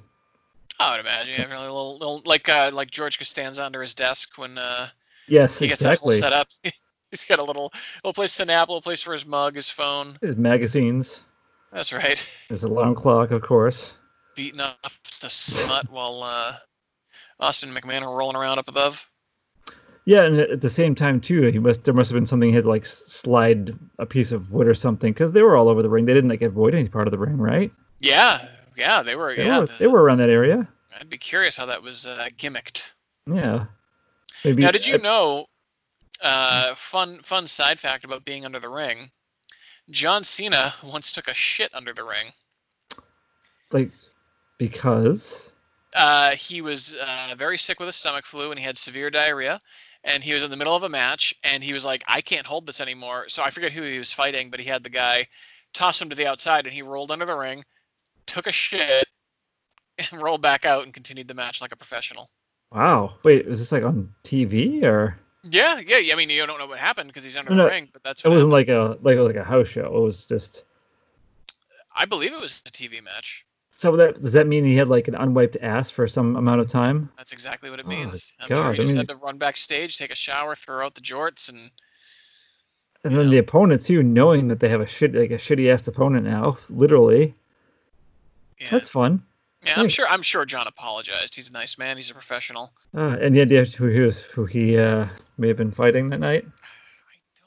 I 0.80 0.92
would 0.92 1.02
imagine 1.02 1.34
having 1.34 1.58
a 1.58 1.62
little, 1.62 1.98
little 1.98 2.22
like 2.26 2.48
uh, 2.48 2.72
like 2.74 2.90
George 2.90 3.20
Costanza 3.20 3.66
under 3.66 3.82
his 3.82 3.94
desk 3.94 4.38
when 4.38 4.58
uh, 4.58 4.88
Yes, 5.28 5.58
he 5.58 5.68
gets 5.68 5.82
exactly. 5.82 6.18
set 6.18 6.34
up. 6.34 6.48
He's 7.12 7.26
got 7.26 7.40
a 7.40 7.44
little 7.44 7.72
little 8.04 8.14
place 8.14 8.36
to 8.38 8.46
nap, 8.46 8.70
a 8.70 8.72
little 8.72 8.82
place 8.82 9.02
for 9.02 9.14
his 9.14 9.26
mug, 9.26 9.56
his 9.56 9.70
phone. 9.70 10.18
His 10.22 10.36
magazines, 10.38 11.20
That's 11.72 11.92
right. 11.94 12.26
his 12.50 12.64
alarm 12.64 12.96
clock, 12.96 13.32
of 13.32 13.42
course. 13.42 13.94
Beating 14.36 14.62
up 14.62 14.78
to 15.20 15.30
smut 15.30 15.90
while 15.92 16.24
uh, 16.24 16.56
Austin 17.40 17.70
McMahon 17.74 18.02
are 18.04 18.18
rolling 18.18 18.38
around 18.38 18.60
up 18.60 18.70
above. 18.70 19.10
Yeah, 20.06 20.24
and 20.24 20.40
at 20.40 20.62
the 20.62 20.70
same 20.70 20.96
time 20.96 21.20
too, 21.22 21.44
he 21.52 21.60
must 21.60 21.84
there 21.84 21.94
must 21.94 22.10
have 22.10 22.16
been 22.16 22.26
something 22.26 22.50
he 22.50 22.56
had 22.56 22.66
like 22.66 22.86
slide 22.86 23.78
a 24.00 24.06
piece 24.06 24.32
of 24.32 24.50
wood 24.52 24.68
or 24.68 24.74
something 24.74 25.14
because 25.14 25.32
they 25.34 25.42
were 25.44 25.56
all 25.56 25.70
over 25.70 25.82
the 25.84 25.90
ring. 25.90 26.06
They 26.06 26.14
didn't 26.14 26.30
like 26.30 26.42
avoid 26.42 26.74
any 26.74 26.88
part 26.90 27.08
of 27.08 27.12
the 27.12 27.20
ring, 27.20 27.38
right? 27.38 27.72
Yeah, 28.00 28.48
yeah, 28.76 29.04
they 29.04 29.16
were. 29.16 29.36
They 29.36 29.46
yeah, 29.46 29.60
were 29.60 29.66
the- 29.68 29.74
they 29.80 29.88
were 29.88 30.02
around 30.02 30.18
that 30.20 30.30
area. 30.30 30.68
I'd 31.00 31.10
be 31.10 31.18
curious 31.18 31.56
how 31.56 31.66
that 31.68 31.82
was 31.84 32.06
uh, 32.08 32.30
gimmicked. 32.38 32.94
Yeah. 33.32 33.66
Maybe. 34.44 34.64
Now, 34.64 34.72
did 34.72 34.86
you 34.88 34.96
I- 34.96 35.02
know? 35.02 35.46
Uh, 36.22 36.76
fun 36.76 37.20
fun 37.24 37.48
side 37.48 37.80
fact 37.80 38.06
about 38.06 38.26
being 38.26 38.46
under 38.46 38.60
the 38.60 38.70
ring. 38.70 39.10
John 39.90 40.24
Cena 40.24 40.74
once 40.84 41.12
took 41.12 41.28
a 41.28 41.34
shit 41.34 41.74
under 41.74 41.94
the 41.94 42.04
ring. 42.04 42.28
like 43.72 43.92
because 44.58 45.54
uh, 45.96 46.32
he 46.32 46.62
was 46.62 46.96
uh, 46.96 47.34
very 47.38 47.58
sick 47.58 47.80
with 47.80 47.90
a 47.90 47.92
stomach 47.92 48.26
flu 48.26 48.52
and 48.52 48.60
he 48.60 48.66
had 48.66 48.78
severe 48.78 49.10
diarrhea 49.10 49.60
and 50.04 50.24
he 50.24 50.34
was 50.34 50.44
in 50.44 50.52
the 50.52 50.58
middle 50.58 50.76
of 50.76 50.84
a 50.84 50.90
match 50.90 51.34
and 51.44 51.64
he 51.64 51.74
was 51.74 51.84
like 51.86 52.04
i 52.08 52.22
can't 52.22 52.46
hold 52.46 52.68
this 52.68 52.80
anymore 52.82 53.28
so 53.28 53.44
i 53.44 53.50
forget 53.50 53.72
who 53.72 53.82
he 53.82 53.98
was 54.00 54.12
fighting 54.14 54.50
but 54.50 54.60
he 54.60 54.66
had 54.68 54.84
the 54.84 54.90
guy 54.90 55.26
toss 55.74 56.02
him 56.02 56.10
to 56.10 56.16
the 56.16 56.28
outside 56.28 56.66
and 56.66 56.74
he 56.74 56.82
rolled 56.82 57.12
under 57.12 57.26
the 57.26 57.36
ring 57.36 57.64
took 58.28 58.48
a 58.48 58.52
shit 58.52 59.06
and 60.12 60.22
rolled 60.22 60.42
back 60.42 60.66
out 60.66 60.84
and 60.84 60.94
continued 60.94 61.28
the 61.28 61.34
match 61.34 61.62
like 61.62 61.72
a 61.72 61.78
professional 61.78 62.30
wow. 62.72 63.14
Wait, 63.24 63.48
was 63.48 63.60
this 63.60 63.72
like 63.72 63.84
on 63.84 64.14
TV 64.24 64.84
or? 64.84 65.18
Yeah, 65.44 65.80
yeah. 65.80 65.98
yeah, 65.98 66.14
I 66.14 66.18
mean, 66.18 66.30
you 66.30 66.46
don't 66.46 66.60
know 66.60 66.68
what 66.68 66.78
happened 66.80 67.08
because 67.10 67.24
he's 67.24 67.36
under 67.36 67.54
No, 67.54 67.64
the 67.64 67.70
ring, 67.70 67.90
but 67.92 68.04
that's 68.04 68.24
It 68.24 68.30
wasn't 68.30 68.52
happened. 68.54 68.68
like 68.68 68.68
a 68.70 68.98
like 69.02 69.18
like 69.18 69.36
a 69.36 69.44
house 69.44 69.68
show. 69.68 69.86
It 69.86 70.00
was 70.02 70.26
just. 70.26 70.64
I 71.96 72.06
believe 72.06 72.32
it 72.34 72.40
was 72.40 72.62
a 72.66 72.70
TV 72.72 73.04
match. 73.04 73.46
So 73.72 73.96
that 73.98 74.22
does 74.22 74.34
that 74.34 74.46
mean 74.48 74.64
he 74.64 74.76
had 74.76 74.88
like 74.90 75.08
an 75.08 75.16
unwiped 75.16 75.58
ass 75.62 75.90
for 75.90 76.08
some 76.08 76.36
amount 76.36 76.62
of 76.62 76.70
time? 76.70 77.10
That's 77.18 77.32
exactly 77.32 77.70
what 77.72 77.80
it 77.80 77.86
Oh, 77.88 77.90
means. 77.90 78.34
I'm 78.40 78.48
sure 78.48 78.58
God, 78.58 78.76
he 78.76 78.80
I 78.80 78.84
just 78.84 78.88
mean- 78.90 78.98
had 78.98 79.08
to 79.10 79.16
run 79.16 79.38
backstage, 79.40 79.98
take 79.98 80.12
a 80.12 80.16
shower, 80.16 80.54
throw 80.56 80.86
out 80.86 80.94
the 80.94 81.02
jorts, 81.02 81.50
and 81.50 81.72
And 83.04 83.18
then 83.18 83.32
the 83.32 83.40
opponent 83.40 83.84
too, 83.84 84.04
knowing 84.04 84.48
that 84.50 84.60
they 84.60 84.70
have 84.70 84.82
a 84.82 84.86
shit 84.88 85.16
like 85.16 85.32
a 85.32 85.38
shitty 85.38 85.74
ass 85.74 85.88
opponent 85.88 86.26
now, 86.26 86.60
literally. 86.70 87.34
yeah, 88.60 88.68
That's 88.70 88.90
fun. 88.90 89.24
Yeah. 89.66 89.74
I'm 89.76 89.84
nice. 89.84 89.92
sure. 89.92 90.08
I'm 90.10 90.22
sure 90.22 90.46
John 90.46 90.68
apologized. 90.68 91.36
He's 91.36 91.50
a 91.50 91.54
nice 91.54 91.78
man. 91.78 91.96
He's 91.98 92.10
a 92.10 92.14
professional. 92.14 92.74
Uh, 92.96 93.18
and 93.22 93.36
the 93.36 93.42
idea 93.42 93.66
who 93.66 93.88
he 93.88 94.00
was, 94.00 94.20
who 94.22 94.46
he 94.46 94.78
uh, 94.78 95.08
may 95.38 95.48
have 95.48 95.58
been 95.58 95.72
fighting 95.72 96.10
that 96.10 96.20
night. 96.20 96.46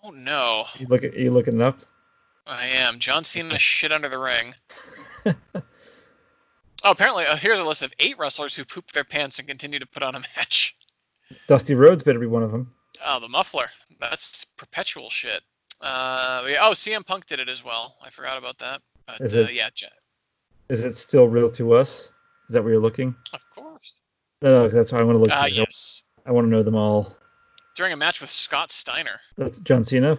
I 0.03 0.07
don't 0.07 0.25
know. 0.25 0.67
You 0.79 0.87
look 0.87 1.05
at 1.05 1.15
you 1.19 1.31
looking 1.31 1.61
it 1.61 1.63
up. 1.63 1.79
I 2.47 2.67
am. 2.67 2.99
John 2.99 3.25
Cena 3.25 3.59
shit 3.59 3.93
under 3.93 4.09
the 4.09 4.19
ring. 4.19 4.55
oh, 5.25 5.31
apparently, 6.85 7.25
uh, 7.27 7.37
here's 7.37 7.59
a 7.59 7.65
list 7.65 7.83
of 7.83 7.93
eight 7.99 8.19
wrestlers 8.19 8.55
who 8.55 8.65
pooped 8.65 8.93
their 8.95 9.05
pants 9.05 9.39
and 9.39 9.49
continue 9.49 9.79
to 9.79 9.87
put 9.87 10.03
on 10.03 10.15
a 10.15 10.21
match. 10.37 10.75
Dusty 11.49 11.75
Rhodes 11.75 12.03
better 12.03 12.19
be 12.19 12.27
one 12.27 12.43
of 12.43 12.53
them. 12.53 12.73
Oh, 13.05 13.19
the 13.19 13.29
muffler. 13.29 13.67
That's 14.01 14.45
perpetual 14.57 15.11
shit. 15.11 15.43
Uh, 15.81 16.45
yeah, 16.49 16.59
oh, 16.63 16.73
CM 16.73 17.05
Punk 17.05 17.27
did 17.27 17.41
it 17.41 17.49
as 17.49 17.65
well. 17.65 17.97
I 18.03 18.11
forgot 18.11 18.39
about 18.39 18.59
that. 18.59 18.83
But 19.07 19.21
Is 19.21 19.35
uh, 19.35 19.41
it- 19.41 19.55
yeah, 19.55 19.71
Is 20.69 20.85
it 20.85 20.97
still 20.97 21.29
real 21.29 21.51
to 21.53 21.75
us? 21.75 22.09
Is 22.49 22.53
that 22.55 22.63
where 22.63 22.73
you're 22.73 22.83
looking? 22.83 23.15
of 23.33 23.49
course. 23.51 24.01
No, 24.43 24.67
no 24.67 24.69
that's 24.69 24.93
why 24.93 25.01
I 25.01 25.03
want 25.03 25.17
to 25.17 25.21
look. 25.21 25.29
Ah, 25.33 25.45
up. 25.45 25.51
yes. 25.57 26.05
I 26.27 26.33
want 26.33 26.47
to 26.47 26.51
know 26.51 26.63
them 26.63 26.75
all. 26.75 27.17
During 27.77 27.93
a 27.93 27.97
match 27.97 28.21
with 28.21 28.31
Scott 28.31 28.71
Steiner. 28.71 29.19
That's 29.37 29.59
John 29.61 29.83
Cena. 29.85 30.19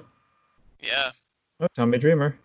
Yeah, 0.81 1.11
Oh, 1.59 1.67
Tommy 1.75 1.97
Dreamer. 1.97 2.37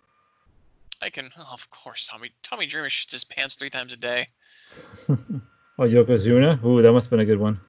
I 1.03 1.11
can. 1.11 1.31
Oh, 1.39 1.51
of 1.53 1.69
course, 1.71 2.09
Tommy. 2.11 2.31
Tommy 2.43 2.67
Dreamer 2.67 2.89
shits 2.89 3.11
his 3.13 3.25
pants 3.25 3.55
three 3.55 3.71
times 3.71 3.93
a 3.93 3.97
day. 3.97 4.29
oh, 5.09 5.17
Yokozuna. 5.81 6.63
Ooh, 6.65 6.81
that 6.81 6.93
must 6.93 7.07
have 7.07 7.11
been 7.11 7.21
a 7.21 7.25
good 7.25 7.41
one. 7.41 7.61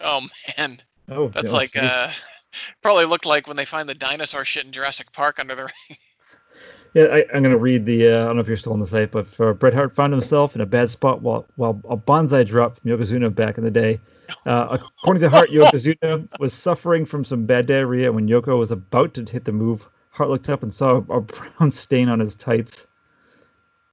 Oh 0.00 0.26
man, 0.58 0.80
Oh, 1.08 1.28
that's 1.28 1.52
like 1.52 1.72
geez. 1.72 1.82
uh, 1.82 2.10
probably 2.82 3.04
looked 3.04 3.26
like 3.26 3.46
when 3.46 3.56
they 3.56 3.64
find 3.64 3.88
the 3.88 3.94
dinosaur 3.94 4.44
shit 4.44 4.64
in 4.66 4.72
Jurassic 4.72 5.12
Park 5.12 5.38
under 5.38 5.54
the 5.54 5.62
ring. 5.88 5.98
Yeah, 6.96 7.08
I, 7.12 7.26
I'm 7.34 7.42
going 7.42 7.52
to 7.52 7.58
read 7.58 7.84
the. 7.84 8.08
Uh, 8.08 8.22
I 8.22 8.24
don't 8.24 8.36
know 8.36 8.40
if 8.40 8.48
you're 8.48 8.56
still 8.56 8.72
on 8.72 8.80
the 8.80 8.86
site, 8.86 9.10
but 9.10 9.26
uh, 9.38 9.52
Bret 9.52 9.74
Hart 9.74 9.94
found 9.94 10.14
himself 10.14 10.54
in 10.54 10.62
a 10.62 10.66
bad 10.66 10.88
spot 10.88 11.20
while 11.20 11.46
while 11.56 11.78
a 11.90 11.94
Banzai 11.94 12.42
dropped 12.42 12.80
from 12.80 12.90
Yokozuna 12.90 13.34
back 13.34 13.58
in 13.58 13.64
the 13.64 13.70
day. 13.70 14.00
Uh, 14.46 14.78
according 14.80 15.20
to 15.20 15.28
Hart, 15.28 15.50
Yokozuna 15.50 16.26
was 16.40 16.54
suffering 16.54 17.04
from 17.04 17.22
some 17.22 17.44
bad 17.44 17.66
diarrhea 17.66 18.10
when 18.10 18.26
Yoko 18.26 18.58
was 18.58 18.70
about 18.70 19.12
to 19.12 19.24
hit 19.30 19.44
the 19.44 19.52
move. 19.52 19.86
Hart 20.08 20.30
looked 20.30 20.48
up 20.48 20.62
and 20.62 20.72
saw 20.72 21.04
a 21.10 21.20
brown 21.20 21.70
stain 21.70 22.08
on 22.08 22.18
his 22.18 22.34
tights. 22.34 22.86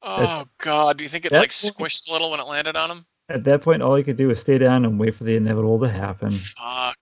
Oh 0.02 0.46
god, 0.60 0.98
do 0.98 1.04
you 1.04 1.10
think 1.10 1.26
it 1.26 1.34
like 1.34 1.42
point- 1.42 1.52
squished 1.52 2.08
a 2.08 2.14
little 2.14 2.32
when 2.32 2.40
it 2.40 2.48
landed 2.48 2.78
on 2.78 2.90
him? 2.90 3.06
At 3.28 3.44
that 3.44 3.64
point, 3.64 3.82
all 3.82 3.96
he 3.96 4.04
could 4.04 4.16
do 4.16 4.30
was 4.30 4.40
stay 4.40 4.58
down 4.58 4.86
and 4.86 4.98
wait 4.98 5.16
for 5.16 5.26
the 5.26 5.36
inevitable 5.36 5.82
to 5.82 5.90
happen. 5.90 6.32
Fuck. 6.32 6.98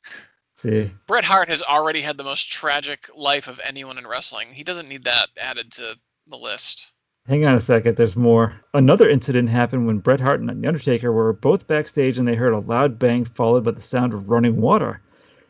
See, 0.61 0.91
Bret 1.07 1.23
Hart 1.23 1.49
has 1.49 1.61
already 1.63 2.01
had 2.01 2.17
the 2.17 2.23
most 2.23 2.51
tragic 2.51 3.09
life 3.15 3.47
of 3.47 3.59
anyone 3.63 3.97
in 3.97 4.05
wrestling. 4.05 4.49
He 4.53 4.63
doesn't 4.63 4.87
need 4.89 5.03
that 5.05 5.29
added 5.37 5.71
to 5.73 5.97
the 6.27 6.37
list. 6.37 6.91
hang 7.27 7.45
on 7.45 7.55
a 7.55 7.59
second. 7.59 7.95
There's 7.97 8.15
more. 8.15 8.53
Another 8.73 9.09
incident 9.09 9.49
happened 9.49 9.87
when 9.87 9.97
Bret 9.99 10.19
Hart 10.19 10.39
and 10.39 10.49
The 10.49 10.67
Undertaker 10.67 11.11
were 11.11 11.33
both 11.33 11.65
backstage 11.67 12.19
and 12.19 12.27
they 12.27 12.35
heard 12.35 12.53
a 12.53 12.59
loud 12.59 12.99
bang 12.99 13.25
followed 13.25 13.63
by 13.63 13.71
the 13.71 13.81
sound 13.81 14.13
of 14.13 14.29
running 14.29 14.57
water. 14.61 15.01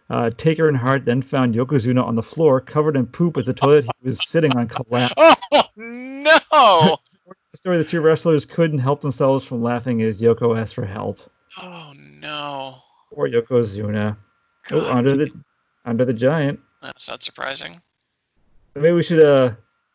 Uh, 0.09 0.29
Taker 0.37 0.67
and 0.67 0.77
Hart 0.77 1.05
then 1.05 1.21
found 1.21 1.55
Yokozuna 1.55 2.03
on 2.03 2.15
the 2.15 2.23
floor, 2.23 2.59
covered 2.61 2.95
in 2.97 3.05
poop 3.05 3.37
as 3.37 3.45
the 3.45 3.53
toilet 3.53 3.85
he 3.85 3.91
was 4.03 4.19
sitting 4.27 4.55
on 4.55 4.67
collapsed. 4.67 5.15
Oh 5.53 5.67
no! 5.75 6.97
The 7.51 7.57
story 7.57 7.77
the 7.77 7.83
two 7.83 7.99
wrestlers 7.99 8.45
couldn't 8.45 8.79
help 8.79 9.01
themselves 9.01 9.43
from 9.43 9.61
laughing 9.61 10.01
as 10.03 10.21
Yoko 10.21 10.57
asked 10.57 10.73
for 10.73 10.85
help. 10.85 11.19
Oh 11.61 11.91
no! 11.95 12.77
Or 13.11 13.27
Yokozuna. 13.27 14.15
Oh, 14.69 14.91
under 14.91 15.15
the 15.17 15.31
under 15.85 16.05
the 16.05 16.13
giant. 16.13 16.59
That's 16.81 17.09
not 17.09 17.23
surprising. 17.23 17.81
Maybe 18.75 18.91
we 18.91 19.03
should 19.03 19.23
uh 19.23 19.51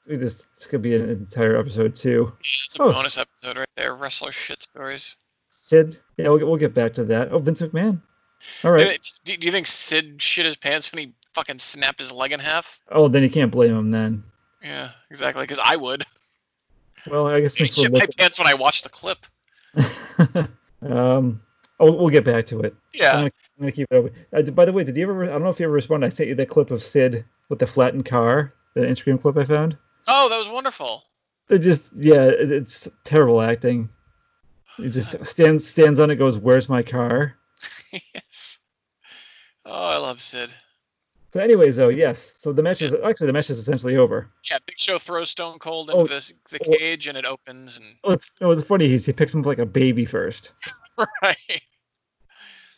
we 0.09 0.17
just 0.17 0.47
this 0.57 0.67
could 0.67 0.83
be 0.83 0.95
an 0.97 1.09
entire 1.09 1.57
episode 1.59 1.95
too. 1.97 2.33
It's 2.41 2.77
a 2.79 2.83
Oh. 2.83 2.93
bonus 2.93 3.17
episode 3.19 3.59
right 3.59 3.69
there. 3.77 3.95
Wrestler 3.95 4.31
shit 4.33 4.63
stories. 4.63 5.17
Sid. 5.51 5.99
Yeah, 6.17 6.29
we'll, 6.29 6.39
get- 6.39 6.47
we'll 6.49 6.57
get 6.57 6.75
back 6.75 6.95
to 6.95 7.05
that. 7.05 7.33
Oh, 7.33 7.39
Vince 7.39 7.61
McMahon. 7.61 8.01
All 8.65 8.71
right. 8.71 9.01
Do, 9.25 9.37
do 9.37 9.47
you 9.47 9.51
think 9.53 9.67
Sid 9.67 10.21
shit 10.23 10.45
his 10.47 10.57
pants 10.57 10.93
when 10.93 11.07
he 11.07 11.13
fucking 11.35 11.59
snapped 11.59 11.99
his 11.99 12.13
leg 12.13 12.33
in 12.33 12.39
half? 12.41 12.81
Oh, 12.91 13.09
then 13.09 13.23
you 13.23 13.31
can't 13.31 13.51
blame 13.51 13.75
him 13.77 13.91
then. 13.91 14.23
Yeah, 14.63 14.91
exactly. 15.11 15.43
Because 15.43 15.59
I 15.65 15.75
would. 15.77 16.05
Well, 17.11 17.27
I 17.27 17.41
guess 17.41 17.57
since 17.59 17.75
shit 17.77 17.91
my 17.93 18.07
pants 18.19 18.39
when 18.39 18.47
I 18.47 18.55
watched 18.55 18.85
the 18.85 18.91
clip. 18.91 19.27
um, 20.83 21.41
oh, 21.81 21.93
we'll 21.93 22.11
get 22.11 22.25
back 22.25 22.47
to 22.47 22.61
it. 22.61 22.75
Yeah. 22.93 23.29
I'm 23.59 23.63
gonna 23.63 23.73
keep 23.73 23.89
it 23.91 23.95
open. 23.95 24.13
Uh, 24.33 24.43
by 24.51 24.65
the 24.65 24.73
way, 24.73 24.85
did 24.85 24.97
you 24.97 25.09
ever? 25.09 25.25
I 25.25 25.29
don't 25.29 25.43
know 25.43 25.49
if 25.49 25.59
you 25.59 25.67
ever 25.67 25.73
responded. 25.73 26.07
I 26.07 26.11
sent 26.11 26.29
you 26.29 26.35
that 26.35 26.49
clip 26.51 26.71
of 26.71 26.83
Sid 26.83 27.25
with 27.49 27.59
the 27.59 27.67
flattened 27.67 28.05
car, 28.05 28.53
the 28.75 28.83
Instagram 28.83 29.21
clip 29.21 29.37
I 29.37 29.45
found. 29.45 29.77
Oh, 30.09 30.29
that 30.29 30.39
was 30.39 30.49
wonderful. 30.49 31.05
It 31.49 31.59
just, 31.59 31.93
yeah, 31.95 32.25
it, 32.25 32.51
it's 32.51 32.89
terrible 33.05 33.41
acting. 33.41 33.89
He 34.77 34.89
just 34.89 35.25
stands 35.27 35.67
stands 35.67 36.01
on 36.01 36.11
it, 36.11 36.17
goes, 36.17 36.37
"Where's 36.39 36.69
my 36.69 36.83
car?" 36.83 37.35
yes. 37.93 38.61
Oh, 39.65 39.91
I 39.91 39.97
love 39.97 40.21
Sid. 40.21 40.53
So, 41.33 41.41
anyways, 41.41 41.77
though, 41.77 41.89
yes. 41.89 42.35
So 42.39 42.53
the 42.53 42.63
match 42.63 42.81
is 42.81 42.95
actually 43.05 43.27
the 43.27 43.33
match 43.33 43.51
is 43.51 43.59
essentially 43.59 43.97
over. 43.97 44.31
Yeah, 44.51 44.59
Big 44.67 44.79
Show 44.79 44.99
throws 44.99 45.31
Stone 45.31 45.59
Cold 45.59 45.91
into 45.91 46.01
Oh, 46.03 46.07
the, 46.07 46.33
the 46.51 46.59
oh. 46.67 46.77
cage 46.79 47.09
and 47.09 47.19
it 47.19 47.25
opens 47.25 47.77
and 47.77 47.87
Well, 48.05 48.15
it's, 48.15 48.31
it 48.41 48.47
was 48.47 48.63
funny. 48.63 48.89
He's, 48.89 49.05
he 49.07 49.13
picks 49.13 49.35
him 49.35 49.41
up 49.41 49.47
like 49.47 49.59
a 49.59 49.67
baby 49.67 50.05
first, 50.05 50.53
right. 51.23 51.63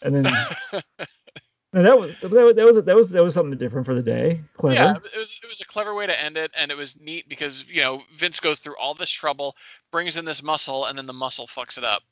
And 0.03 0.15
then 0.15 0.23
that 1.73 1.99
was 1.99 2.15
that 2.21 2.31
was 2.31 2.55
that 2.55 2.65
was 2.65 2.85
that 2.85 2.97
was 2.97 3.09
that 3.11 3.23
was 3.25 3.35
something 3.35 3.59
different 3.59 3.87
for 3.87 3.95
the 3.95 4.03
day. 4.03 4.41
Clever. 4.57 4.75
Yeah, 4.75 4.95
it 5.15 5.19
was 5.19 5.35
it 5.43 5.47
was 5.47 5.61
a 5.61 5.65
clever 5.67 5.95
way 5.95 6.07
to 6.07 6.23
end 6.23 6.37
it, 6.37 6.51
and 6.57 6.71
it 6.71 6.77
was 6.77 7.01
neat 7.01 7.29
because 7.29 7.67
you 7.69 7.83
know 7.83 8.03
Vince 8.17 8.41
goes 8.41 8.59
through 8.59 8.77
all 8.81 8.95
this 8.95 9.11
trouble, 9.11 9.57
brings 9.91 10.17
in 10.17 10.25
this 10.25 10.43
muscle, 10.43 10.87
and 10.87 10.97
then 10.97 11.07
the 11.07 11.13
muscle 11.13 11.47
fucks 11.47 11.79
it 11.79 11.85
up. 11.85 12.03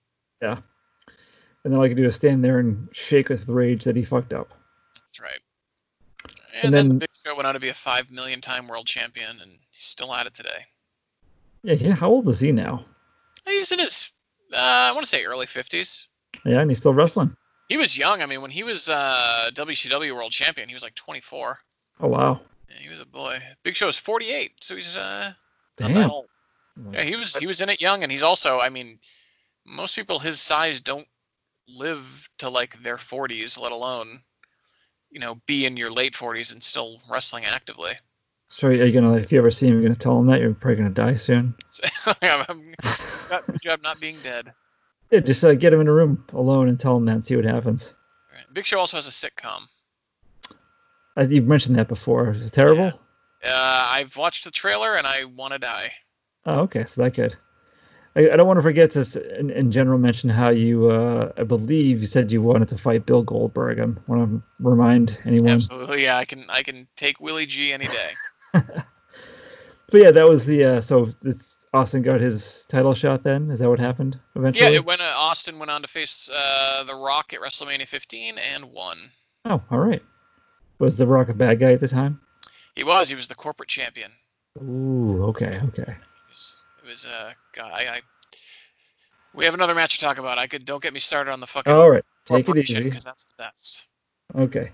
Yeah. 0.42 0.58
And 1.64 1.72
then 1.72 1.78
all 1.78 1.84
I 1.84 1.88
could 1.88 1.96
do 1.96 2.06
is 2.06 2.14
stand 2.14 2.44
there 2.44 2.58
and 2.60 2.88
shake 2.92 3.28
with 3.28 3.48
rage 3.48 3.82
that 3.84 3.96
he 3.96 4.04
fucked 4.04 4.32
up. 4.32 4.50
That's 4.94 5.20
right. 5.20 5.40
And, 6.54 6.64
And 6.66 6.74
then, 6.74 6.88
then- 6.88 6.88
the 6.90 6.94
Big 7.00 7.08
Show 7.24 7.34
went 7.34 7.46
on 7.48 7.54
to 7.54 7.60
be 7.60 7.70
a 7.70 7.74
five 7.74 8.10
million 8.10 8.40
time 8.40 8.68
world 8.68 8.86
champion, 8.86 9.30
and 9.30 9.50
he's 9.72 9.84
still 9.84 10.14
at 10.14 10.26
it 10.26 10.34
today. 10.34 10.66
Yeah, 11.62 11.74
yeah. 11.74 11.94
How 11.94 12.08
old 12.08 12.28
is 12.28 12.38
he 12.38 12.52
now? 12.52 12.84
He's 13.46 13.72
in 13.72 13.78
his 13.80 14.12
uh, 14.52 14.56
I 14.58 14.92
want 14.92 15.04
to 15.04 15.10
say 15.10 15.24
early 15.24 15.46
fifties. 15.46 16.06
Yeah, 16.44 16.60
and 16.60 16.70
he's 16.70 16.78
still 16.78 16.94
wrestling. 16.94 17.34
He 17.68 17.76
was 17.76 17.98
young. 17.98 18.22
I 18.22 18.26
mean, 18.26 18.42
when 18.42 18.50
he 18.50 18.62
was 18.62 18.88
uh, 18.88 19.50
WCW 19.54 20.14
world 20.14 20.32
champion, 20.32 20.68
he 20.68 20.74
was 20.74 20.82
like 20.82 20.94
24. 20.94 21.58
Oh 22.00 22.08
wow. 22.08 22.40
Yeah, 22.68 22.76
he 22.78 22.88
was 22.88 23.00
a 23.00 23.06
boy. 23.06 23.38
Big 23.62 23.74
Show 23.74 23.88
is 23.88 23.96
48, 23.96 24.52
so 24.60 24.76
he's 24.76 24.96
uh, 24.96 25.32
not 25.80 25.92
that 25.92 26.10
old. 26.10 26.26
Yeah, 26.92 27.02
he 27.02 27.16
was 27.16 27.34
he 27.36 27.46
was 27.46 27.60
in 27.60 27.68
it 27.70 27.80
young, 27.80 28.02
and 28.02 28.12
he's 28.12 28.22
also. 28.22 28.60
I 28.60 28.68
mean, 28.68 28.98
most 29.66 29.96
people 29.96 30.18
his 30.18 30.40
size 30.40 30.80
don't 30.80 31.06
live 31.68 32.28
to 32.38 32.48
like 32.48 32.80
their 32.82 32.96
40s, 32.96 33.58
let 33.58 33.72
alone, 33.72 34.20
you 35.10 35.20
know, 35.20 35.40
be 35.46 35.66
in 35.66 35.76
your 35.76 35.90
late 35.90 36.14
40s 36.14 36.52
and 36.52 36.62
still 36.62 37.00
wrestling 37.10 37.44
actively. 37.44 37.92
So 38.48 38.68
are 38.68 38.72
you 38.72 38.92
gonna 38.92 39.14
if 39.14 39.32
you 39.32 39.38
ever 39.38 39.50
see 39.50 39.66
him, 39.66 39.74
you're 39.74 39.82
gonna 39.82 39.96
tell 39.96 40.18
him 40.18 40.26
that 40.26 40.40
you're 40.40 40.54
probably 40.54 40.76
gonna 40.76 40.90
die 40.90 41.16
soon. 41.16 41.54
Good 43.46 43.62
job 43.62 43.82
not 43.82 44.00
being 44.00 44.16
dead. 44.22 44.52
Yeah, 45.10 45.20
just 45.20 45.44
uh, 45.44 45.54
get 45.54 45.72
him 45.72 45.80
in 45.80 45.88
a 45.88 45.92
room 45.92 46.24
alone 46.32 46.68
and 46.68 46.78
tell 46.78 46.96
him 46.96 47.04
that 47.06 47.12
and 47.12 47.24
see 47.24 47.36
what 47.36 47.44
happens. 47.44 47.94
Right. 48.32 48.44
Big 48.52 48.66
Show 48.66 48.78
also 48.78 48.96
has 48.96 49.06
a 49.06 49.10
sitcom. 49.10 49.68
Uh, 51.16 51.26
you've 51.28 51.46
mentioned 51.46 51.76
that 51.76 51.88
before. 51.88 52.32
Is 52.32 52.46
it 52.46 52.52
terrible? 52.52 52.92
Uh, 53.44 53.86
I've 53.88 54.16
watched 54.16 54.44
the 54.44 54.50
trailer 54.50 54.96
and 54.96 55.06
I 55.06 55.24
want 55.24 55.52
to 55.52 55.58
die. 55.58 55.92
Oh, 56.44 56.60
okay, 56.60 56.84
so 56.86 57.02
that 57.02 57.14
good. 57.14 57.36
I, 58.16 58.30
I 58.30 58.36
don't 58.36 58.46
want 58.46 58.58
to 58.58 58.62
forget 58.62 58.90
to 58.92 59.38
in, 59.38 59.50
in 59.50 59.70
general 59.70 59.98
mention 59.98 60.28
how 60.28 60.50
you, 60.50 60.90
uh, 60.90 61.32
I 61.36 61.44
believe 61.44 62.00
you 62.00 62.06
said 62.06 62.32
you 62.32 62.42
wanted 62.42 62.68
to 62.70 62.78
fight 62.78 63.06
Bill 63.06 63.22
Goldberg. 63.22 63.78
I 63.78 63.84
want 64.10 64.30
to 64.30 64.42
remind 64.58 65.18
anyone. 65.24 65.50
Absolutely, 65.50 66.02
yeah. 66.02 66.16
I 66.16 66.24
can 66.24 66.44
I 66.48 66.62
can 66.62 66.88
take 66.96 67.20
Willie 67.20 67.46
G 67.46 67.72
any 67.72 67.88
day. 67.88 68.62
But 69.90 70.02
yeah, 70.02 70.10
that 70.10 70.28
was 70.28 70.44
the 70.44 70.64
uh, 70.64 70.80
so 70.80 71.10
it's 71.22 71.58
Austin 71.76 72.02
got 72.02 72.20
his 72.20 72.64
title 72.68 72.94
shot. 72.94 73.22
Then 73.22 73.50
is 73.50 73.58
that 73.60 73.68
what 73.68 73.78
happened 73.78 74.18
eventually? 74.34 74.66
Yeah, 74.66 74.72
it 74.72 74.84
went. 74.84 75.00
Uh, 75.00 75.12
Austin 75.14 75.58
went 75.58 75.70
on 75.70 75.82
to 75.82 75.88
face 75.88 76.30
uh, 76.30 76.84
The 76.84 76.94
Rock 76.94 77.32
at 77.32 77.40
WrestleMania 77.40 77.86
15 77.86 78.38
and 78.38 78.64
won. 78.72 79.10
Oh, 79.44 79.62
all 79.70 79.78
right. 79.78 80.02
Was 80.78 80.96
the 80.96 81.06
Rock 81.06 81.28
a 81.28 81.34
bad 81.34 81.60
guy 81.60 81.72
at 81.72 81.80
the 81.80 81.88
time? 81.88 82.20
He 82.74 82.82
was. 82.84 83.08
He 83.08 83.14
was 83.14 83.28
the 83.28 83.34
corporate 83.34 83.68
champion. 83.68 84.10
Ooh, 84.58 85.24
okay, 85.24 85.60
okay. 85.68 85.82
It 85.92 86.30
was. 86.30 86.56
It 86.82 86.88
was 86.88 87.04
uh, 87.06 87.32
God, 87.54 87.70
I, 87.72 87.86
I. 87.86 88.00
We 89.34 89.44
have 89.44 89.54
another 89.54 89.74
match 89.74 89.98
to 89.98 90.04
talk 90.04 90.18
about. 90.18 90.38
I 90.38 90.46
could. 90.46 90.64
Don't 90.64 90.82
get 90.82 90.92
me 90.94 91.00
started 91.00 91.30
on 91.30 91.40
the 91.40 91.46
fucking 91.46 91.72
All 91.72 91.90
right, 91.90 92.04
take 92.24 92.48
it 92.48 92.56
easy. 92.56 92.84
because 92.84 93.04
that's 93.04 93.24
the 93.24 93.34
best. 93.38 93.86
Okay. 94.34 94.72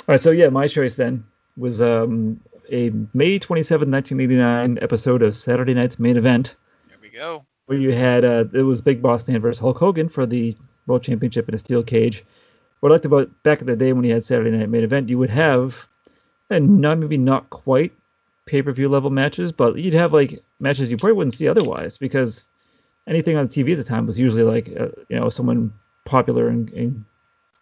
All 0.00 0.06
right, 0.08 0.20
so 0.20 0.30
yeah, 0.30 0.48
my 0.48 0.66
choice 0.66 0.96
then 0.96 1.24
was 1.56 1.80
um, 1.82 2.40
a 2.72 2.90
May 3.14 3.38
27, 3.38 3.90
1989 3.90 4.78
episode 4.82 5.22
of 5.22 5.36
Saturday 5.36 5.74
Night's 5.74 5.98
Main 5.98 6.16
Event, 6.16 6.56
There 6.88 6.96
we 7.00 7.10
go. 7.10 7.44
where 7.66 7.78
you 7.78 7.92
had 7.92 8.24
uh, 8.24 8.44
it 8.52 8.62
was 8.62 8.80
Big 8.80 9.02
Boss 9.02 9.26
Man 9.28 9.40
versus 9.40 9.60
Hulk 9.60 9.78
Hogan 9.78 10.08
for 10.08 10.26
the 10.26 10.56
World 10.86 11.02
Championship 11.02 11.48
in 11.48 11.54
a 11.54 11.58
steel 11.58 11.82
cage. 11.82 12.24
What 12.80 12.90
I 12.90 12.94
liked 12.94 13.04
about 13.04 13.30
back 13.44 13.60
in 13.60 13.66
the 13.66 13.76
day 13.76 13.92
when 13.92 14.04
you 14.04 14.12
had 14.12 14.24
Saturday 14.24 14.50
Night 14.50 14.68
Main 14.68 14.82
Event, 14.82 15.08
you 15.08 15.18
would 15.18 15.30
have, 15.30 15.86
and 16.50 16.80
not 16.80 16.98
maybe 16.98 17.16
not 17.16 17.48
quite 17.50 17.92
pay 18.46 18.62
per 18.62 18.72
view 18.72 18.88
level 18.88 19.10
matches, 19.10 19.52
but 19.52 19.76
you'd 19.76 19.94
have 19.94 20.12
like 20.12 20.42
matches 20.58 20.90
you 20.90 20.96
probably 20.96 21.14
wouldn't 21.14 21.34
see 21.34 21.46
otherwise 21.46 21.96
because 21.96 22.46
anything 23.06 23.36
on 23.36 23.46
the 23.46 23.52
TV 23.64 23.72
at 23.72 23.78
the 23.78 23.84
time 23.84 24.06
was 24.06 24.18
usually 24.18 24.42
like 24.42 24.68
uh, 24.80 24.88
you 25.08 25.18
know 25.18 25.28
someone 25.28 25.72
popular 26.04 26.48
and, 26.48 26.70
and 26.70 27.04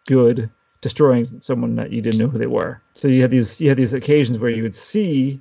good 0.06 0.48
destroying 0.80 1.28
someone 1.40 1.74
that 1.76 1.92
you 1.92 2.00
didn't 2.02 2.18
know 2.20 2.28
who 2.28 2.38
they 2.38 2.46
were. 2.46 2.80
So 2.94 3.08
you 3.08 3.22
had 3.22 3.30
these 3.30 3.60
you 3.60 3.68
had 3.68 3.78
these 3.78 3.92
occasions 3.92 4.38
where 4.38 4.50
you 4.50 4.62
would 4.62 4.76
see, 4.76 5.40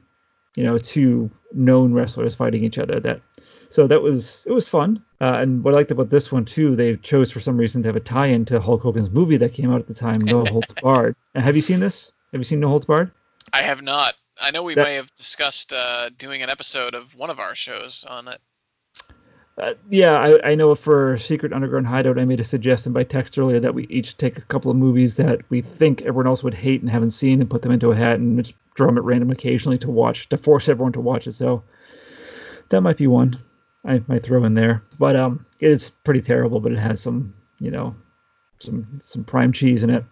you 0.56 0.64
know, 0.64 0.78
two 0.78 1.30
known 1.54 1.94
wrestlers 1.94 2.36
fighting 2.36 2.64
each 2.64 2.78
other. 2.78 3.00
That 3.00 3.22
so 3.70 3.88
that 3.88 4.02
was 4.02 4.44
it 4.46 4.52
was 4.52 4.68
fun. 4.68 5.04
Uh, 5.22 5.38
and 5.40 5.64
what 5.64 5.74
I 5.74 5.78
liked 5.78 5.92
about 5.92 6.10
this 6.10 6.32
one 6.32 6.46
too, 6.46 6.76
they 6.76 6.96
chose 6.98 7.30
for 7.32 7.40
some 7.42 7.58
reason 7.58 7.84
to 7.84 7.90
have 7.90 7.96
a 7.98 8.00
tie-in 8.02 8.46
to 8.46 8.60
Hulk 8.62 8.82
Hogan's 8.82 9.10
movie 9.10 9.36
that 9.38 9.54
came 9.54 9.72
out 9.72 9.82
at 9.82 9.88
the 9.88 9.94
time, 9.94 10.20
No 10.22 10.46
Holds 10.50 10.74
Barred. 10.82 11.16
And 11.36 11.44
have 11.44 11.56
you 11.58 11.62
seen 11.62 11.80
this? 11.82 12.12
Have 12.32 12.40
you 12.40 12.46
seen 12.46 12.60
No 12.62 12.70
Holds 12.70 12.86
Barred? 12.86 13.12
I 13.52 13.62
have 13.64 13.82
not. 13.82 14.14
I 14.42 14.52
know 14.52 14.64
we 14.64 14.76
That- 14.76 14.86
may 14.86 14.96
have 14.96 15.14
discussed 15.16 15.74
uh, 15.74 16.10
doing 16.18 16.42
an 16.42 16.50
episode 16.50 16.96
of 16.96 17.14
one 17.16 17.30
of 17.30 17.40
our 17.40 17.54
shows 17.54 18.06
on 18.08 18.30
it. 18.30 18.40
Uh, 19.60 19.74
yeah, 19.90 20.14
I, 20.14 20.52
I 20.52 20.56
know 20.56 20.74
for 20.74 21.18
Secret 21.18 21.52
Underground 21.52 21.86
Hideout, 21.86 22.18
I 22.18 22.24
made 22.24 22.40
a 22.40 22.46
suggestion 22.46 22.94
by 22.94 23.04
text 23.04 23.38
earlier 23.38 23.60
that 23.60 23.76
we 23.76 23.88
each 23.88 24.16
take 24.16 24.38
a 24.38 24.42
couple 24.42 24.72
of 24.72 24.78
movies 24.78 25.16
that 25.16 25.42
we 25.50 25.62
think 25.62 26.02
everyone 26.02 26.28
else 26.28 26.44
would 26.44 26.54
hate 26.54 26.82
and 26.82 26.90
haven't 26.90 27.12
seen 27.12 27.42
and 27.42 27.50
put 27.50 27.62
them 27.62 27.72
into 27.72 27.92
a 27.92 27.96
hat 27.96 28.20
and 28.20 28.44
just 28.44 28.56
draw 28.76 28.88
them 28.88 28.98
at 28.98 29.04
random 29.04 29.32
occasionally 29.32 29.78
to 29.80 29.90
watch, 29.90 30.30
to 30.30 30.38
force 30.38 30.70
everyone 30.70 30.94
to 30.94 31.02
watch 31.02 31.28
it. 31.28 31.34
So 31.34 31.62
that 32.70 32.82
might 32.82 32.98
be 32.98 33.08
one 33.08 33.38
I 33.86 34.02
might 34.08 34.24
throw 34.24 34.46
in 34.46 34.54
there. 34.54 34.82
But 34.98 35.18
um, 35.18 35.46
it's 35.60 35.90
pretty 35.90 36.22
terrible, 36.22 36.62
but 36.62 36.72
it 36.72 36.80
has 36.80 37.02
some, 37.02 37.34
you 37.60 37.72
know, 37.72 37.94
some 38.60 39.02
some 39.04 39.24
prime 39.24 39.52
cheese 39.52 39.84
in 39.84 39.90
it. 39.90 40.06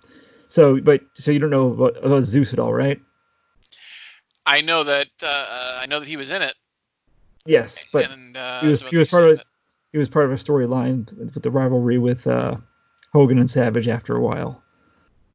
So, 0.49 0.79
but 0.81 1.01
so 1.13 1.31
you 1.31 1.39
don't 1.39 1.49
know 1.49 1.71
about, 1.71 2.05
about 2.05 2.23
Zeus 2.23 2.53
at 2.53 2.59
all, 2.59 2.73
right? 2.73 2.99
I 4.45 4.61
know 4.61 4.83
that 4.83 5.09
uh, 5.21 5.25
uh, 5.25 5.79
I 5.81 5.85
know 5.85 5.99
that 5.99 6.07
he 6.07 6.17
was 6.17 6.31
in 6.31 6.41
it, 6.41 6.55
Yes, 7.47 7.77
but 7.93 8.11
and 8.11 8.35
uh, 8.35 8.59
he 8.61 8.67
was 8.67 8.81
he 8.81 8.97
was 8.97 9.07
part 9.07 9.23
of 9.23 9.41
he 9.93 9.97
was 9.97 10.09
part 10.09 10.25
of 10.25 10.31
a 10.31 10.35
storyline 10.35 11.11
with 11.17 11.41
the 11.41 11.49
rivalry 11.49 11.97
with 11.97 12.27
uh, 12.27 12.57
Hogan 13.13 13.39
and 13.39 13.49
Savage 13.49 13.87
after 13.87 14.15
a 14.15 14.21
while. 14.21 14.61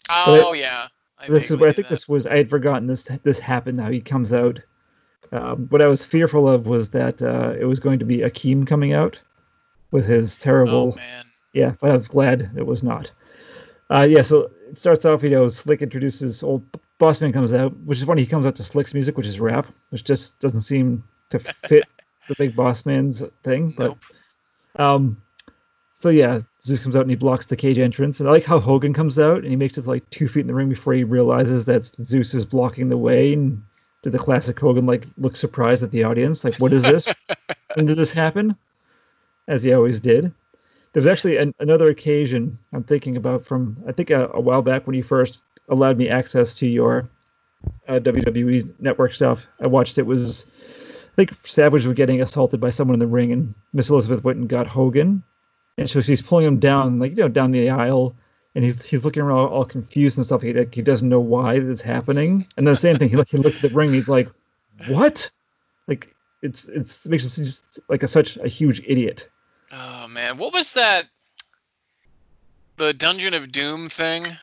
that. 0.09 0.27
but 0.27 0.41
I- 0.41 0.43
Oh 0.45 0.53
yeah, 0.53 0.89
I 1.19 1.27
this 1.29 1.51
is 1.51 1.57
where 1.57 1.71
I 1.71 1.73
think 1.73 1.89
that. 1.89 1.95
this 1.95 2.09
was 2.09 2.27
I 2.27 2.37
had 2.37 2.51
forgotten 2.51 2.87
this 2.87 3.09
this 3.23 3.39
happened. 3.39 3.81
How 3.81 3.91
he 3.91 4.01
comes 4.01 4.33
out. 4.33 4.61
Um, 5.33 5.67
what 5.71 5.81
I 5.81 5.87
was 5.87 6.05
fearful 6.05 6.47
of 6.47 6.67
was 6.67 6.91
that 6.91 7.23
uh, 7.23 7.55
it 7.59 7.65
was 7.65 7.81
going 7.81 7.99
to 7.99 8.05
be 8.05 8.19
Akeem 8.19 8.67
coming 8.67 8.93
out 8.93 9.19
with 9.91 10.05
his 10.07 10.37
terrible. 10.37 10.93
Oh 10.95 10.97
man, 10.97 11.25
Yeah, 11.55 11.73
but 11.81 11.91
I 11.91 11.97
was 11.97 12.09
glad 12.09 12.51
it 12.55 12.67
was 12.67 12.83
not. 12.83 13.11
Uh, 13.91 14.03
yeah, 14.03 14.21
so 14.21 14.51
it 14.71 14.79
starts 14.79 15.05
off, 15.07 15.23
you 15.23 15.31
know, 15.31 15.49
Slick 15.49 15.81
introduces 15.81 16.43
old 16.43 16.63
Bossman 17.01 17.33
comes 17.33 17.53
out, 17.55 17.75
which 17.81 17.99
is 17.99 18.05
funny. 18.05 18.23
He 18.23 18.27
comes 18.27 18.45
out 18.47 18.55
to 18.57 18.63
Slick's 18.63 18.93
music, 18.95 19.17
which 19.17 19.27
is 19.27 19.41
rap, 19.41 19.67
which 19.91 20.05
just 20.05 20.39
doesn't 20.41 20.61
seem 20.63 21.03
to 21.31 21.39
fit 21.67 21.85
the 22.29 22.35
big 22.37 22.57
boss 22.57 22.87
man's 22.87 23.23
thing. 23.43 23.75
But 23.77 23.89
nope. 23.89 23.99
um, 24.77 25.23
so 25.93 26.09
yeah, 26.09 26.41
Zeus 26.65 26.81
comes 26.81 26.97
out 26.97 27.03
and 27.03 27.11
he 27.11 27.17
blocks 27.17 27.47
the 27.47 27.57
cage 27.57 27.79
entrance. 27.79 28.21
And 28.21 28.29
I 28.29 28.33
like 28.33 28.45
how 28.45 28.61
Hogan 28.61 28.93
comes 28.93 29.19
out 29.19 29.39
and 29.39 29.47
he 29.47 29.57
makes 29.57 29.79
it 29.79 29.87
like 29.87 30.09
two 30.11 30.29
feet 30.29 30.41
in 30.41 30.47
the 30.47 30.55
ring 30.55 30.69
before 30.69 30.93
he 30.95 31.05
realizes 31.05 31.65
that 31.67 31.87
Zeus 32.01 32.35
is 32.35 32.45
blocking 32.45 32.89
the 32.89 32.97
way. 32.97 33.33
And 33.33 33.63
did 34.03 34.13
the 34.13 34.19
classic 34.19 34.59
Hogan 34.59 34.87
like 34.87 35.07
look 35.19 35.37
surprised 35.37 35.83
at 35.83 35.91
the 35.91 36.05
audience, 36.05 36.45
like, 36.45 36.57
"What 36.57 36.73
is 36.73 36.83
this? 36.83 37.07
when 37.75 37.87
did 37.87 37.97
this 37.97 38.13
happen?" 38.13 38.57
As 39.49 39.63
he 39.63 39.73
always 39.73 40.01
did. 40.01 40.33
There's 40.93 41.07
actually 41.07 41.39
an, 41.39 41.55
another 41.59 41.87
occasion 41.87 42.59
I'm 42.73 42.85
thinking 42.85 43.17
about 43.17 43.47
from 43.47 43.77
I 43.89 43.93
think 43.93 44.11
a, 44.11 44.29
a 44.35 44.41
while 44.41 44.63
back 44.63 44.87
when 44.87 44.95
you 44.95 45.03
first 45.03 45.43
allowed 45.69 45.97
me 45.97 46.09
access 46.09 46.55
to 46.55 46.67
your 46.67 47.09
uh, 47.89 48.01
WWE 48.01 48.69
network 48.81 49.15
stuff. 49.15 49.47
I 49.61 49.67
watched 49.67 49.99
it 49.99 50.07
was 50.07 50.47
Think 51.17 51.31
Savage 51.47 51.85
was 51.85 51.95
getting 51.95 52.23
assaulted 52.23 52.61
by 52.61 52.71
someone 52.71 52.95
in 52.95 53.01
the 53.01 53.07
ring, 53.07 53.33
and 53.33 53.55
Miss 53.73 53.91
Elizabeth 53.91 54.25
went 54.25 54.39
and 54.39 54.49
got 54.49 54.67
Hogan, 54.67 55.23
and 55.77 55.89
so 55.89 56.01
she's 56.01 56.23
pulling 56.23 56.47
him 56.47 56.59
down, 56.59 56.99
like 56.99 57.11
you 57.11 57.19
know, 57.19 57.29
down 57.29 57.51
the 57.51 57.69
aisle, 57.69 58.15
and 58.55 58.65
he's 58.65 58.83
he's 58.83 59.05
looking 59.05 59.23
around 59.23 59.49
all, 59.49 59.65
confused 59.65 60.17
and 60.17 60.27
stuff. 60.27 60.43
He 60.43 60.53
like, 60.53 60.75
he 60.75 60.83
doesn't 60.83 61.09
know 61.09 61.21
why 61.21 61.59
this 61.59 61.81
is 61.81 61.83
happening, 61.83 62.47
and 62.57 62.67
then 62.67 62.73
the 62.75 62.81
same 62.81 62.97
thing. 62.97 63.11
He 63.11 63.17
look 63.17 63.29
he 63.29 63.37
looked 63.37 63.57
at 63.57 63.71
the 63.71 63.77
ring, 63.77 63.89
and 63.89 63.97
he's 63.97 64.09
like, 64.09 64.29
"What?" 64.89 65.29
Like 65.87 66.15
it's 66.43 66.69
it's 66.69 67.05
it 67.05 67.11
makes 67.11 67.25
him 67.25 67.31
seem 67.31 67.53
like 67.89 68.03
a 68.03 68.09
such 68.09 68.37
a 68.39 68.49
huge 68.49 68.83
idiot. 68.87 69.29
Oh 69.71 70.09
man, 70.09 70.39
what 70.39 70.53
was 70.53 70.73
that? 70.75 71.07
The 72.77 72.93
Dungeon 72.93 73.35
of 73.35 73.53
Doom 73.53 73.89
thing. 73.89 74.39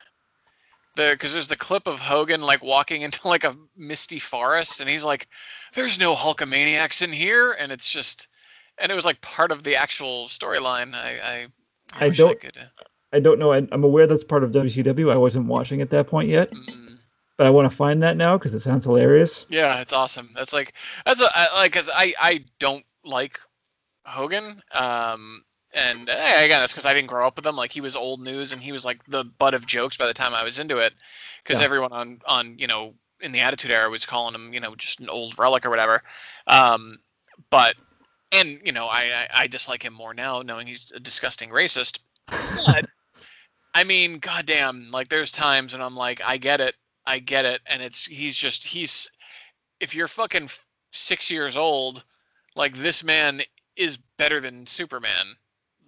There, 0.96 1.14
because 1.14 1.32
there's 1.32 1.48
the 1.48 1.56
clip 1.56 1.86
of 1.86 1.98
Hogan 1.98 2.40
like 2.40 2.62
walking 2.62 3.02
into 3.02 3.26
like 3.28 3.44
a 3.44 3.56
misty 3.76 4.18
forest, 4.18 4.80
and 4.80 4.88
he's 4.88 5.04
like, 5.04 5.28
"There's 5.74 5.98
no 6.00 6.14
Hulkamaniacs 6.14 7.02
in 7.02 7.12
here," 7.12 7.52
and 7.52 7.70
it's 7.70 7.90
just, 7.90 8.28
and 8.78 8.90
it 8.90 8.94
was 8.94 9.04
like 9.04 9.20
part 9.20 9.52
of 9.52 9.62
the 9.62 9.76
actual 9.76 10.26
storyline. 10.26 10.94
I, 10.94 11.46
I, 11.94 12.06
I 12.06 12.10
don't- 12.10 12.40
could. 12.40 12.58
uh, 12.58 12.84
I 13.12 13.18
don't 13.20 13.38
know. 13.38 13.52
I, 13.52 13.66
I'm 13.72 13.82
aware 13.84 14.06
that's 14.06 14.22
part 14.24 14.44
of 14.44 14.52
WCW. 14.52 15.12
I 15.12 15.16
wasn't 15.16 15.46
watching 15.46 15.80
at 15.80 15.90
that 15.90 16.06
point 16.06 16.28
yet, 16.28 16.50
mm, 16.52 16.98
but 17.36 17.46
I 17.46 17.50
want 17.50 17.68
to 17.70 17.76
find 17.76 18.02
that 18.02 18.16
now 18.16 18.36
because 18.38 18.54
it 18.54 18.60
sounds 18.60 18.84
hilarious. 18.84 19.46
Yeah, 19.48 19.80
it's 19.80 19.92
awesome. 19.92 20.30
That's 20.34 20.52
like 20.52 20.74
that's 21.04 21.20
a, 21.20 21.28
I, 21.34 21.54
like 21.54 21.72
cause 21.72 21.90
I 21.92 22.14
I 22.20 22.44
don't 22.60 22.84
like 23.04 23.40
Hogan. 24.04 24.60
Um, 24.72 25.42
and 25.74 26.08
eh, 26.08 26.44
again, 26.44 26.60
that's 26.60 26.72
because 26.72 26.86
I 26.86 26.94
didn't 26.94 27.08
grow 27.08 27.26
up 27.26 27.36
with 27.36 27.46
him. 27.46 27.56
Like 27.56 27.72
he 27.72 27.80
was 27.80 27.96
old 27.96 28.20
news, 28.20 28.52
and 28.52 28.62
he 28.62 28.72
was 28.72 28.84
like 28.84 29.04
the 29.06 29.24
butt 29.24 29.54
of 29.54 29.66
jokes 29.66 29.96
by 29.96 30.06
the 30.06 30.14
time 30.14 30.34
I 30.34 30.44
was 30.44 30.58
into 30.58 30.78
it, 30.78 30.94
because 31.42 31.60
Yeah. 31.60 31.64
everyone 31.64 31.92
on 31.92 32.20
on 32.26 32.58
you 32.58 32.66
know 32.66 32.94
in 33.20 33.32
the 33.32 33.40
Attitude 33.40 33.70
Era 33.70 33.90
was 33.90 34.06
calling 34.06 34.34
him 34.34 34.52
you 34.54 34.60
know 34.60 34.74
just 34.76 35.00
an 35.00 35.08
old 35.10 35.38
relic 35.38 35.66
or 35.66 35.70
whatever. 35.70 36.02
Um, 36.46 36.98
but 37.50 37.76
and 38.32 38.60
you 38.64 38.72
know 38.72 38.86
I 38.86 39.26
I, 39.32 39.42
I 39.42 39.46
dislike 39.46 39.84
him 39.84 39.94
more 39.94 40.14
now, 40.14 40.42
knowing 40.42 40.66
he's 40.66 40.90
a 40.92 41.00
disgusting 41.00 41.50
racist. 41.50 41.98
But 42.66 42.86
I 43.74 43.84
mean, 43.84 44.18
goddamn, 44.18 44.90
like 44.90 45.08
there's 45.08 45.32
times 45.32 45.74
and 45.74 45.82
I'm 45.82 45.96
like, 45.96 46.20
I 46.24 46.36
get 46.38 46.60
it, 46.60 46.74
I 47.06 47.18
get 47.20 47.44
it, 47.44 47.60
and 47.66 47.82
it's 47.82 48.06
he's 48.06 48.36
just 48.36 48.64
he's 48.64 49.10
if 49.80 49.94
you're 49.94 50.08
fucking 50.08 50.50
six 50.92 51.30
years 51.30 51.56
old, 51.56 52.04
like 52.56 52.76
this 52.76 53.02
man 53.04 53.42
is 53.76 53.96
better 54.18 54.40
than 54.40 54.66
Superman, 54.66 55.36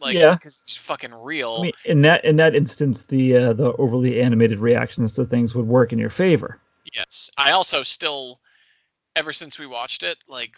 like 0.03 0.15
Yeah. 0.15 0.35
because 0.35 0.61
it's 0.61 0.77
fucking 0.77 1.15
real. 1.15 1.57
I 1.61 1.63
mean, 1.63 1.73
in 1.87 2.03
that 2.03 2.25
in 2.25 2.37
that 2.37 2.55
instance, 2.55 3.03
the 3.03 3.37
uh, 3.37 3.53
the 3.55 3.73
overly 3.77 4.21
animated 4.21 4.59
reactions 4.59 5.13
to 5.13 5.25
things 5.25 5.55
would 5.55 5.67
work 5.67 5.93
in 5.93 5.99
your 5.99 6.11
favor. 6.11 6.61
yes, 6.95 7.31
I 7.39 7.53
also 7.53 7.83
still, 7.83 8.41
ever 9.17 9.33
since 9.33 9.59
we 9.59 9.67
watched 9.67 10.03
it, 10.03 10.19
like 10.29 10.53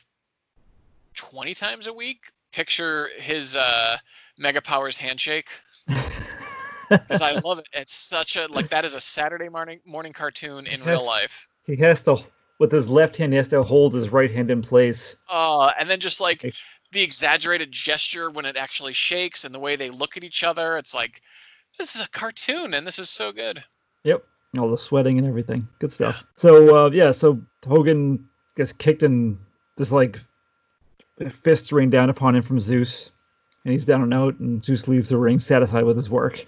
twenty 1.15 1.55
times 1.55 1.87
a 1.87 1.93
week, 1.93 2.33
picture 2.53 3.09
his 3.19 3.55
uh 3.57 3.97
Mega 4.39 4.61
Powers 4.63 4.99
handshake. 4.99 5.49
because 6.91 7.23
I 7.23 7.33
love 7.41 7.59
it. 7.59 7.69
It's 7.73 7.95
such 7.95 8.37
a 8.37 8.47
like 8.47 8.69
that 8.69 8.85
is 8.85 8.95
a 8.95 9.01
Saturday 9.01 9.49
morning 9.49 9.81
morning 9.85 10.13
cartoon 10.13 10.67
in 10.67 10.83
real 10.85 11.05
life. 11.05 11.49
He 11.67 11.77
has 11.77 12.03
to, 12.03 12.17
with 12.59 12.71
his 12.71 12.89
left 12.89 13.17
hand, 13.17 13.33
he 13.33 13.37
has 13.39 13.49
to 13.49 13.63
hold 13.63 13.95
his 13.95 14.11
right 14.11 14.31
hand 14.31 14.51
in 14.51 14.61
place. 14.63 15.17
Uh, 15.31 15.71
and 15.79 15.89
then 15.89 15.99
just 16.01 16.21
Like- 16.21 16.55
the 16.95 17.03
exaggerated 17.03 17.71
gesture 17.71 18.31
when 18.31 18.47
it 18.47 18.57
actually 18.57 18.95
shakes 18.95 19.45
and 19.45 19.55
the 19.55 19.59
way 19.61 19.77
they 19.77 19.91
look 19.91 20.17
at 20.17 20.25
each 20.25 20.43
other, 20.43 20.79
it's 20.79 20.95
like 20.95 21.21
this 21.79 21.95
is 21.95 22.01
a 22.01 22.09
cartoon 22.09 22.73
and 22.73 22.87
this 22.87 22.99
is 22.99 23.11
so 23.11 23.33
good. 23.33 23.63
Yep, 24.05 24.25
all 24.59 24.71
the 24.71 24.79
sweating 24.79 25.19
and 25.19 25.27
everything. 25.27 25.69
Good 25.81 25.93
stuff. 25.93 26.25
So 26.37 26.87
uh, 26.87 26.91
yeah, 26.91 27.11
so 27.11 27.41
Hogan 27.67 28.27
gets 28.57 28.73
kicked 28.73 29.03
and 29.03 29.37
just 29.77 29.93
like 29.93 30.21
fists 31.31 31.73
rain 31.73 31.91
down 31.91 32.11
upon 32.11 32.35
him 32.37 32.43
from 32.43 32.59
Zeus, 32.61 33.11
and 33.65 33.73
he's 33.73 33.85
down 33.85 34.03
and 34.03 34.15
out. 34.15 34.39
And 34.41 34.65
Zeus 34.65 34.89
leaves 34.89 35.09
the 35.11 35.17
ring 35.19 35.41
satisfied 35.41 35.85
with 35.85 35.97
his 35.97 36.09
work. 36.11 36.45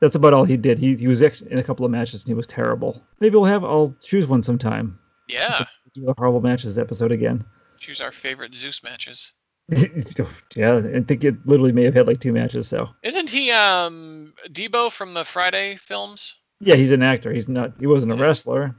That's 0.00 0.16
about 0.16 0.34
all 0.34 0.44
he 0.44 0.56
did. 0.56 0.78
He 0.78 0.96
he 0.96 1.06
was 1.08 1.22
ex- 1.22 1.42
in 1.42 1.58
a 1.58 1.62
couple 1.64 1.84
of 1.84 1.92
matches 1.92 2.22
and 2.22 2.28
he 2.28 2.34
was 2.34 2.46
terrible. 2.46 3.02
Maybe 3.20 3.36
we'll 3.36 3.44
have 3.44 3.64
I'll 3.64 3.94
choose 4.02 4.26
one 4.26 4.42
sometime. 4.42 4.98
Yeah, 5.28 5.64
Do 5.94 6.08
a 6.08 6.14
horrible 6.18 6.40
matches 6.40 6.78
episode 6.78 7.12
again. 7.12 7.44
choose 7.78 8.00
our 8.00 8.12
favorite 8.12 8.54
Zeus 8.54 8.82
matches. 8.82 9.32
yeah, 10.54 10.76
I 10.94 11.00
think 11.00 11.24
it 11.24 11.34
literally 11.46 11.72
may 11.72 11.84
have 11.84 11.94
had 11.94 12.06
like 12.06 12.20
two 12.20 12.32
matches. 12.32 12.68
So 12.68 12.88
Isn't 13.02 13.30
he 13.30 13.50
um 13.50 14.32
Deebo 14.48 14.90
from 14.92 15.14
the 15.14 15.24
Friday 15.24 15.76
films? 15.76 16.36
yeah, 16.60 16.74
he's 16.76 16.92
an 16.92 17.02
actor. 17.02 17.32
He's 17.32 17.48
not. 17.48 17.72
He 17.80 17.86
wasn't 17.86 18.12
a 18.12 18.16
wrestler, 18.16 18.74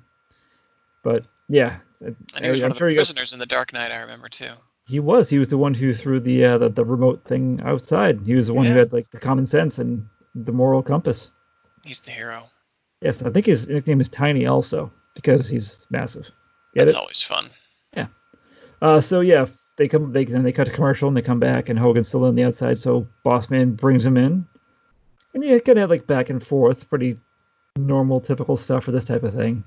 but 1.03 1.25
yeah, 1.49 1.77
And 2.01 2.15
he 2.41 2.49
was 2.49 2.61
I- 2.61 2.63
one 2.63 2.65
I'm 2.65 2.71
of 2.71 2.75
the 2.75 2.79
sure 2.79 2.87
he 2.89 2.95
got- 2.95 2.99
prisoners 2.99 3.33
in 3.33 3.39
the 3.39 3.45
Dark 3.45 3.73
Knight. 3.73 3.91
I 3.91 3.99
remember 3.99 4.29
too. 4.29 4.51
He 4.87 4.99
was. 4.99 5.29
He 5.29 5.39
was 5.39 5.47
the 5.47 5.57
one 5.57 5.73
who 5.73 5.93
threw 5.93 6.19
the 6.19 6.43
uh, 6.45 6.57
the, 6.57 6.69
the 6.69 6.83
remote 6.85 7.23
thing 7.25 7.61
outside. 7.63 8.19
He 8.25 8.35
was 8.35 8.47
the 8.47 8.53
one 8.53 8.65
who 8.65 8.75
had 8.75 8.91
like 8.93 9.09
the 9.11 9.19
common 9.19 9.45
sense 9.45 9.79
and 9.79 10.05
the 10.35 10.51
moral 10.51 10.83
compass. 10.83 11.31
He's 11.83 11.99
the 12.01 12.11
hero. 12.11 12.43
Yes, 13.01 13.21
I 13.23 13.29
think 13.29 13.45
his 13.45 13.67
nickname 13.67 14.01
is 14.01 14.09
Tiny 14.09 14.45
also 14.45 14.91
because 15.15 15.47
he's 15.49 15.85
massive. 15.89 16.29
Get 16.73 16.85
That's 16.85 16.91
it? 16.91 16.99
always 16.99 17.21
fun. 17.21 17.49
Yeah. 17.95 18.07
Uh, 18.81 18.99
so 18.99 19.21
yeah, 19.21 19.45
they 19.77 19.87
come. 19.87 20.11
They 20.11 20.25
then 20.25 20.43
they 20.43 20.51
cut 20.51 20.65
to 20.67 20.71
commercial 20.73 21.07
and 21.07 21.15
they 21.17 21.21
come 21.21 21.39
back, 21.39 21.69
and 21.69 21.77
Hogan's 21.79 22.07
still 22.07 22.25
on 22.25 22.35
the 22.35 22.43
outside. 22.43 22.77
So 22.77 23.07
Bossman 23.25 23.75
brings 23.75 24.05
him 24.05 24.17
in, 24.17 24.45
and 25.33 25.43
yeah, 25.43 25.59
kind 25.59 25.79
of 25.79 25.89
like 25.89 26.07
back 26.07 26.29
and 26.29 26.45
forth, 26.45 26.87
pretty 26.89 27.17
normal, 27.75 28.21
typical 28.21 28.55
stuff 28.57 28.83
for 28.83 28.91
this 28.91 29.05
type 29.05 29.23
of 29.23 29.33
thing. 29.33 29.63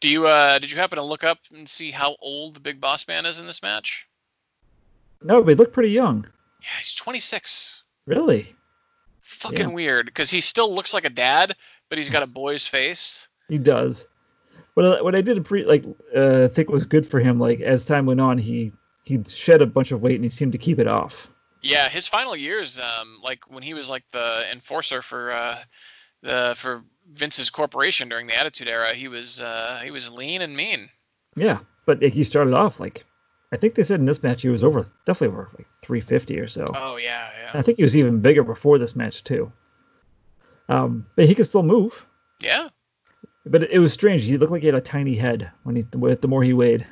Do 0.00 0.08
you 0.08 0.26
uh 0.26 0.58
did 0.58 0.70
you 0.70 0.76
happen 0.76 0.96
to 0.96 1.04
look 1.04 1.24
up 1.24 1.38
and 1.54 1.68
see 1.68 1.90
how 1.90 2.16
old 2.20 2.54
the 2.54 2.60
Big 2.60 2.80
Boss 2.80 3.06
Man 3.08 3.24
is 3.26 3.38
in 3.38 3.46
this 3.46 3.62
match? 3.62 4.06
No, 5.22 5.42
but 5.42 5.50
he 5.50 5.54
looked 5.54 5.72
pretty 5.72 5.90
young. 5.90 6.26
Yeah, 6.60 6.68
he's 6.78 6.94
26. 6.94 7.84
Really, 8.06 8.54
Fucking 9.22 9.68
Yeah. 9.70 9.74
weird 9.74 10.06
because 10.06 10.30
he 10.30 10.40
still 10.40 10.72
looks 10.72 10.92
like 10.94 11.04
a 11.04 11.10
dad, 11.10 11.56
but 11.88 11.98
he's 11.98 12.10
got 12.10 12.22
a 12.22 12.26
boy's 12.26 12.66
face. 12.66 13.28
he 13.48 13.58
does. 13.58 14.04
What 14.74 14.84
I, 14.98 15.02
what 15.02 15.14
I 15.14 15.20
did 15.22 15.42
pre 15.44 15.64
like 15.64 15.84
uh, 16.14 16.48
think 16.48 16.68
was 16.68 16.84
good 16.84 17.06
for 17.06 17.18
him. 17.20 17.38
Like 17.40 17.60
as 17.60 17.84
time 17.84 18.04
went 18.04 18.20
on, 18.20 18.36
he 18.36 18.72
he 19.06 19.22
shed 19.24 19.62
a 19.62 19.66
bunch 19.66 19.92
of 19.92 20.02
weight 20.02 20.16
and 20.16 20.24
he 20.24 20.28
seemed 20.28 20.52
to 20.52 20.58
keep 20.58 20.78
it 20.78 20.88
off. 20.88 21.28
Yeah, 21.62 21.88
his 21.88 22.06
final 22.06 22.36
years, 22.36 22.78
um, 22.78 23.18
like 23.22 23.48
when 23.48 23.62
he 23.62 23.72
was 23.72 23.88
like 23.88 24.04
the 24.10 24.44
enforcer 24.52 25.00
for 25.00 25.32
uh, 25.32 25.58
the 26.22 26.54
for 26.56 26.82
Vince's 27.12 27.48
corporation 27.48 28.08
during 28.08 28.26
the 28.26 28.38
Attitude 28.38 28.68
Era, 28.68 28.94
he 28.94 29.08
was 29.08 29.40
uh, 29.40 29.80
he 29.82 29.90
was 29.90 30.10
lean 30.10 30.42
and 30.42 30.56
mean. 30.56 30.90
Yeah, 31.36 31.60
but 31.86 32.02
he 32.02 32.24
started 32.24 32.52
off 32.52 32.80
like 32.80 33.04
I 33.52 33.56
think 33.56 33.76
they 33.76 33.84
said 33.84 34.00
in 34.00 34.06
this 34.06 34.22
match 34.22 34.42
he 34.42 34.48
was 34.48 34.64
over 34.64 34.86
definitely 35.06 35.34
over 35.34 35.50
like 35.56 35.68
350 35.82 36.40
or 36.40 36.48
so. 36.48 36.64
Oh 36.74 36.96
yeah, 36.96 37.30
yeah. 37.40 37.50
I 37.54 37.62
think 37.62 37.78
he 37.78 37.84
was 37.84 37.96
even 37.96 38.20
bigger 38.20 38.42
before 38.42 38.78
this 38.78 38.96
match 38.96 39.22
too. 39.22 39.50
Um, 40.68 41.06
but 41.14 41.26
he 41.26 41.34
could 41.34 41.46
still 41.46 41.62
move. 41.62 42.04
yeah. 42.40 42.68
But 43.48 43.62
it, 43.70 43.78
was 43.78 43.92
strange. 43.92 44.24
He 44.24 44.36
looked 44.36 44.50
like 44.50 44.62
he 44.62 44.66
had 44.66 44.74
a 44.74 44.80
tiny 44.80 45.14
head 45.14 45.52
when 45.62 45.76
he 45.76 45.82
the 45.82 46.26
more 46.26 46.42
he 46.42 46.52
weighed. 46.52 46.84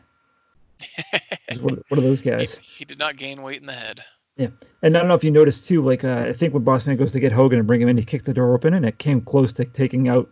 One, 1.60 1.82
one 1.88 1.98
of 1.98 2.04
those 2.04 2.20
guys. 2.22 2.54
he 2.54 2.84
did 2.84 2.98
not 2.98 3.16
gain 3.16 3.42
weight 3.42 3.60
in 3.60 3.66
the 3.66 3.72
head. 3.72 4.02
Yeah, 4.36 4.48
and 4.82 4.96
I 4.96 5.00
don't 5.00 5.08
know 5.08 5.14
if 5.14 5.22
you 5.22 5.30
noticed 5.30 5.68
too. 5.68 5.82
Like 5.84 6.02
uh, 6.02 6.24
I 6.28 6.32
think 6.32 6.54
when 6.54 6.64
Bossman 6.64 6.98
goes 6.98 7.12
to 7.12 7.20
get 7.20 7.30
Hogan 7.32 7.58
and 7.60 7.68
bring 7.68 7.80
him 7.80 7.88
in, 7.88 7.96
he 7.96 8.02
kicked 8.04 8.24
the 8.24 8.34
door 8.34 8.52
open 8.54 8.74
and 8.74 8.84
it 8.84 8.98
came 8.98 9.20
close 9.20 9.52
to 9.54 9.64
taking 9.64 10.08
out 10.08 10.28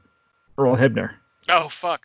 Earl 0.58 0.76
Hebner. 0.76 1.10
Oh 1.48 1.68
fuck! 1.68 2.02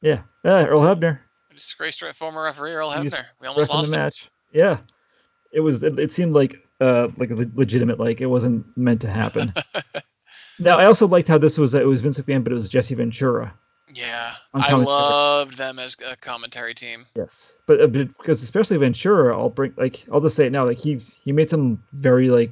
Yeah, 0.00 0.22
uh, 0.44 0.66
Earl 0.68 0.82
Hebner. 0.82 1.18
Disgraced 1.52 2.02
re- 2.02 2.12
former 2.12 2.44
referee 2.44 2.72
Earl 2.72 2.90
Hebner. 2.90 3.24
We 3.40 3.48
almost 3.48 3.70
lost 3.70 3.90
the 3.90 3.96
him. 3.96 4.02
match. 4.04 4.28
Yeah, 4.52 4.78
it 5.52 5.60
was. 5.60 5.82
It, 5.82 5.98
it 5.98 6.12
seemed 6.12 6.34
like 6.34 6.56
uh 6.80 7.08
like 7.16 7.30
a 7.30 7.34
le- 7.34 7.50
legitimate. 7.56 7.98
Like 7.98 8.20
it 8.20 8.26
wasn't 8.26 8.64
meant 8.76 9.00
to 9.00 9.10
happen. 9.10 9.52
now 10.60 10.78
I 10.78 10.84
also 10.84 11.08
liked 11.08 11.26
how 11.26 11.38
this 11.38 11.58
was. 11.58 11.74
It 11.74 11.86
was 11.86 12.00
Vince 12.00 12.18
McMahon, 12.18 12.44
but 12.44 12.52
it 12.52 12.56
was 12.56 12.68
Jesse 12.68 12.94
Ventura. 12.94 13.52
Yeah, 13.92 14.34
I 14.54 14.72
loved 14.72 15.58
them 15.58 15.78
as 15.78 15.96
a 16.06 16.16
commentary 16.16 16.74
team. 16.74 17.06
Yes, 17.14 17.56
but, 17.66 17.80
uh, 17.80 17.86
but 17.86 18.16
because 18.18 18.42
especially 18.42 18.78
Ventura, 18.78 19.36
I'll 19.36 19.50
bring 19.50 19.74
like 19.76 20.04
I'll 20.12 20.20
just 20.20 20.36
say 20.36 20.46
it 20.46 20.52
now. 20.52 20.64
Like 20.64 20.78
he 20.78 21.04
he 21.22 21.32
made 21.32 21.50
some 21.50 21.82
very 21.92 22.30
like 22.30 22.50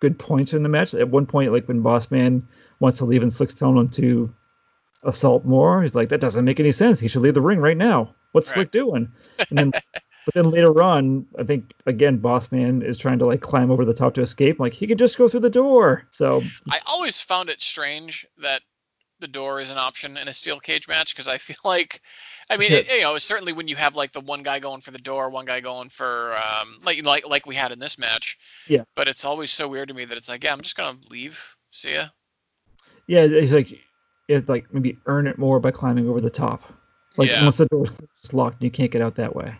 good 0.00 0.18
points 0.18 0.52
in 0.52 0.62
the 0.62 0.68
match. 0.68 0.94
At 0.94 1.08
one 1.08 1.26
point, 1.26 1.52
like 1.52 1.66
when 1.66 1.82
Bossman 1.82 2.42
wants 2.80 2.98
to 2.98 3.04
leave 3.04 3.22
and 3.22 3.32
Slick's 3.32 3.54
telling 3.54 3.76
him 3.76 3.88
to 3.90 4.32
assault 5.02 5.44
more, 5.44 5.82
he's 5.82 5.96
like, 5.96 6.10
"That 6.10 6.20
doesn't 6.20 6.44
make 6.44 6.60
any 6.60 6.72
sense. 6.72 7.00
He 7.00 7.08
should 7.08 7.22
leave 7.22 7.34
the 7.34 7.40
ring 7.40 7.58
right 7.58 7.76
now. 7.76 8.14
What's 8.32 8.48
Right. 8.50 8.54
Slick 8.54 8.70
doing?" 8.70 9.10
And 9.50 9.58
then, 9.58 9.70
but 9.92 10.34
then 10.34 10.50
later 10.52 10.80
on, 10.80 11.26
I 11.40 11.42
think 11.42 11.72
again, 11.86 12.18
Bossman 12.20 12.84
is 12.84 12.96
trying 12.96 13.18
to 13.18 13.26
like 13.26 13.40
climb 13.40 13.72
over 13.72 13.84
the 13.84 13.94
top 13.94 14.14
to 14.14 14.22
escape. 14.22 14.60
Like 14.60 14.74
he 14.74 14.86
could 14.86 14.98
just 14.98 15.18
go 15.18 15.28
through 15.28 15.40
the 15.40 15.50
door. 15.50 16.04
So 16.10 16.42
I 16.70 16.78
always 16.86 17.18
found 17.18 17.48
it 17.50 17.60
strange 17.60 18.24
that 18.40 18.62
the 19.20 19.28
door 19.28 19.60
is 19.60 19.70
an 19.70 19.78
option 19.78 20.16
in 20.16 20.28
a 20.28 20.32
steel 20.32 20.58
cage 20.60 20.86
match 20.88 21.14
because 21.14 21.28
I 21.28 21.38
feel 21.38 21.56
like, 21.64 22.00
I 22.50 22.56
mean, 22.56 22.70
Yeah. 22.72 22.78
it, 22.78 22.90
you 22.90 23.00
know, 23.02 23.18
certainly 23.18 23.52
when 23.52 23.68
you 23.68 23.76
have 23.76 23.96
like 23.96 24.12
the 24.12 24.20
one 24.20 24.42
guy 24.42 24.58
going 24.58 24.80
for 24.80 24.90
the 24.90 24.98
door, 24.98 25.30
one 25.30 25.44
guy 25.46 25.60
going 25.60 25.88
for 25.88 26.36
um, 26.36 26.78
like 26.84 27.04
like 27.04 27.26
like 27.28 27.46
we 27.46 27.54
had 27.54 27.72
in 27.72 27.78
this 27.78 27.98
match. 27.98 28.38
Yeah. 28.66 28.84
But 28.96 29.08
it's 29.08 29.24
always 29.24 29.50
so 29.50 29.68
weird 29.68 29.88
to 29.88 29.94
me 29.94 30.04
that 30.04 30.16
it's 30.16 30.28
like, 30.28 30.44
yeah, 30.44 30.52
I'm 30.52 30.60
just 30.60 30.76
gonna 30.76 30.98
leave. 31.10 31.56
See 31.70 31.94
ya. 31.94 32.04
yeah, 33.06 33.22
it's 33.24 33.52
like 33.52 33.72
it's 34.28 34.48
like 34.48 34.72
maybe 34.72 34.98
earn 35.06 35.26
it 35.26 35.38
more 35.38 35.60
by 35.60 35.70
climbing 35.70 36.08
over 36.08 36.20
the 36.20 36.30
top. 36.30 36.62
Like 37.16 37.28
Yeah. 37.30 37.42
once 37.42 37.56
the 37.58 37.66
door's 37.66 37.90
locked, 38.32 38.62
you 38.62 38.70
can't 38.70 38.90
get 38.90 39.02
out 39.02 39.14
that 39.16 39.34
way. 39.34 39.54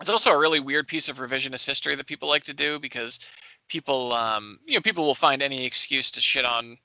It's 0.00 0.10
also 0.10 0.30
a 0.32 0.38
really 0.38 0.58
weird 0.60 0.88
piece 0.88 1.08
of 1.08 1.18
revisionist 1.18 1.66
history 1.66 1.94
that 1.94 2.06
people 2.06 2.28
like 2.28 2.42
to 2.44 2.54
do 2.54 2.80
because 2.80 3.20
people, 3.68 4.12
um, 4.12 4.58
you 4.66 4.74
know, 4.74 4.80
people 4.80 5.04
will 5.06 5.14
find 5.14 5.40
any 5.40 5.64
excuse 5.64 6.10
to 6.10 6.20
shit 6.20 6.44
on 6.44 6.76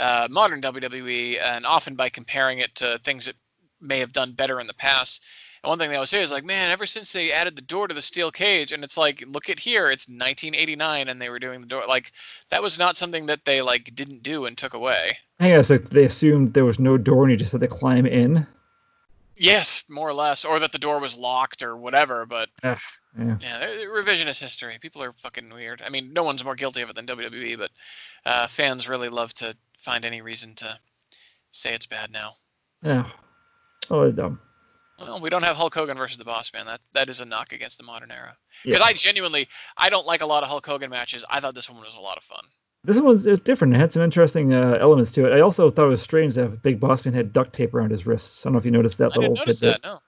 uh, 0.00 0.28
modern 0.30 0.60
WWE, 0.60 1.40
and 1.42 1.66
often 1.66 1.94
by 1.94 2.08
comparing 2.08 2.58
it 2.58 2.74
to 2.76 2.98
things 3.04 3.26
that 3.26 3.36
may 3.80 3.98
have 3.98 4.12
done 4.12 4.32
better 4.32 4.60
in 4.60 4.66
the 4.66 4.74
past. 4.74 5.22
And 5.62 5.68
one 5.68 5.78
thing 5.78 5.90
they 5.90 5.96
always 5.96 6.10
say 6.10 6.22
is 6.22 6.32
like, 6.32 6.44
man, 6.44 6.70
ever 6.70 6.86
since 6.86 7.12
they 7.12 7.32
added 7.32 7.54
the 7.54 7.62
door 7.62 7.86
to 7.86 7.94
the 7.94 8.00
steel 8.00 8.30
cage, 8.30 8.72
and 8.72 8.82
it's 8.82 8.96
like, 8.96 9.22
look 9.26 9.50
at 9.50 9.58
here, 9.58 9.90
it's 9.90 10.08
1989, 10.08 11.08
and 11.08 11.20
they 11.20 11.28
were 11.28 11.38
doing 11.38 11.60
the 11.60 11.66
door. 11.66 11.82
Like, 11.86 12.12
that 12.48 12.62
was 12.62 12.78
not 12.78 12.96
something 12.96 13.26
that 13.26 13.44
they 13.44 13.60
like 13.60 13.94
didn't 13.94 14.22
do 14.22 14.46
and 14.46 14.56
took 14.56 14.74
away. 14.74 15.18
I 15.38 15.48
guess 15.48 15.70
like 15.70 15.90
they 15.90 16.04
assumed 16.04 16.54
there 16.54 16.64
was 16.64 16.78
no 16.78 16.96
door 16.96 17.24
and 17.24 17.30
you 17.30 17.36
just 17.36 17.52
had 17.52 17.60
to 17.60 17.68
climb 17.68 18.06
in. 18.06 18.46
Yes, 19.36 19.84
more 19.88 20.08
or 20.08 20.12
less, 20.14 20.44
or 20.44 20.58
that 20.58 20.72
the 20.72 20.78
door 20.78 20.98
was 20.98 21.16
locked 21.16 21.62
or 21.62 21.76
whatever. 21.76 22.26
But 22.26 22.50
Yeah. 23.18 23.36
Yeah, 23.40 23.66
revisionist 23.86 24.40
history. 24.40 24.78
People 24.80 25.02
are 25.02 25.12
fucking 25.18 25.52
weird. 25.52 25.82
I 25.84 25.88
mean, 25.90 26.12
no 26.12 26.22
one's 26.22 26.44
more 26.44 26.54
guilty 26.54 26.80
of 26.82 26.90
it 26.90 26.96
than 26.96 27.06
WWE, 27.06 27.58
but 27.58 27.70
uh, 28.24 28.46
fans 28.46 28.88
really 28.88 29.08
love 29.08 29.34
to 29.34 29.56
find 29.78 30.04
any 30.04 30.20
reason 30.22 30.54
to 30.56 30.78
say 31.50 31.74
it's 31.74 31.86
bad 31.86 32.10
now. 32.12 32.34
Yeah. 32.82 33.08
Oh, 33.90 34.02
they're 34.02 34.12
dumb. 34.12 34.40
Well, 34.98 35.20
we 35.20 35.30
don't 35.30 35.42
have 35.42 35.56
Hulk 35.56 35.74
Hogan 35.74 35.96
versus 35.96 36.18
the 36.18 36.24
Boss 36.24 36.52
Man. 36.52 36.66
That 36.66 36.80
that 36.92 37.08
is 37.08 37.20
a 37.20 37.24
knock 37.24 37.52
against 37.52 37.78
the 37.78 37.84
modern 37.84 38.10
era. 38.10 38.36
Because 38.64 38.80
Yeah. 38.80 38.86
I 38.86 38.92
genuinely, 38.92 39.48
I 39.76 39.88
don't 39.88 40.06
like 40.06 40.20
a 40.20 40.26
lot 40.26 40.42
of 40.42 40.48
Hulk 40.50 40.66
Hogan 40.66 40.90
matches. 40.90 41.24
I 41.30 41.40
thought 41.40 41.54
this 41.54 41.70
one 41.70 41.80
was 41.80 41.94
a 41.96 42.00
lot 42.00 42.18
of 42.18 42.22
fun. 42.22 42.44
This 42.84 42.98
one's 43.00 43.26
it's 43.26 43.42
different. 43.42 43.74
It 43.74 43.78
had 43.78 43.92
some 43.92 44.02
interesting 44.02 44.52
uh, 44.54 44.76
elements 44.80 45.10
to 45.12 45.26
it. 45.26 45.32
I 45.36 45.40
also 45.40 45.70
thought 45.70 45.86
it 45.86 45.90
was 45.90 46.02
strange 46.02 46.34
that 46.34 46.62
Big 46.62 46.78
Bossman 46.80 47.14
had 47.14 47.32
duct 47.32 47.52
tape 47.54 47.74
around 47.74 47.90
his 47.90 48.06
wrists. 48.06 48.44
I 48.44 48.48
don't 48.48 48.52
know 48.54 48.58
if 48.58 48.64
you 48.64 48.70
noticed 48.70 48.98
that 48.98 49.04
I 49.12 49.16
little 49.16 49.22
didn't 49.22 49.38
notice 49.38 49.60
tidbit. 49.60 49.82
that. 49.82 49.88
No. 49.88 49.98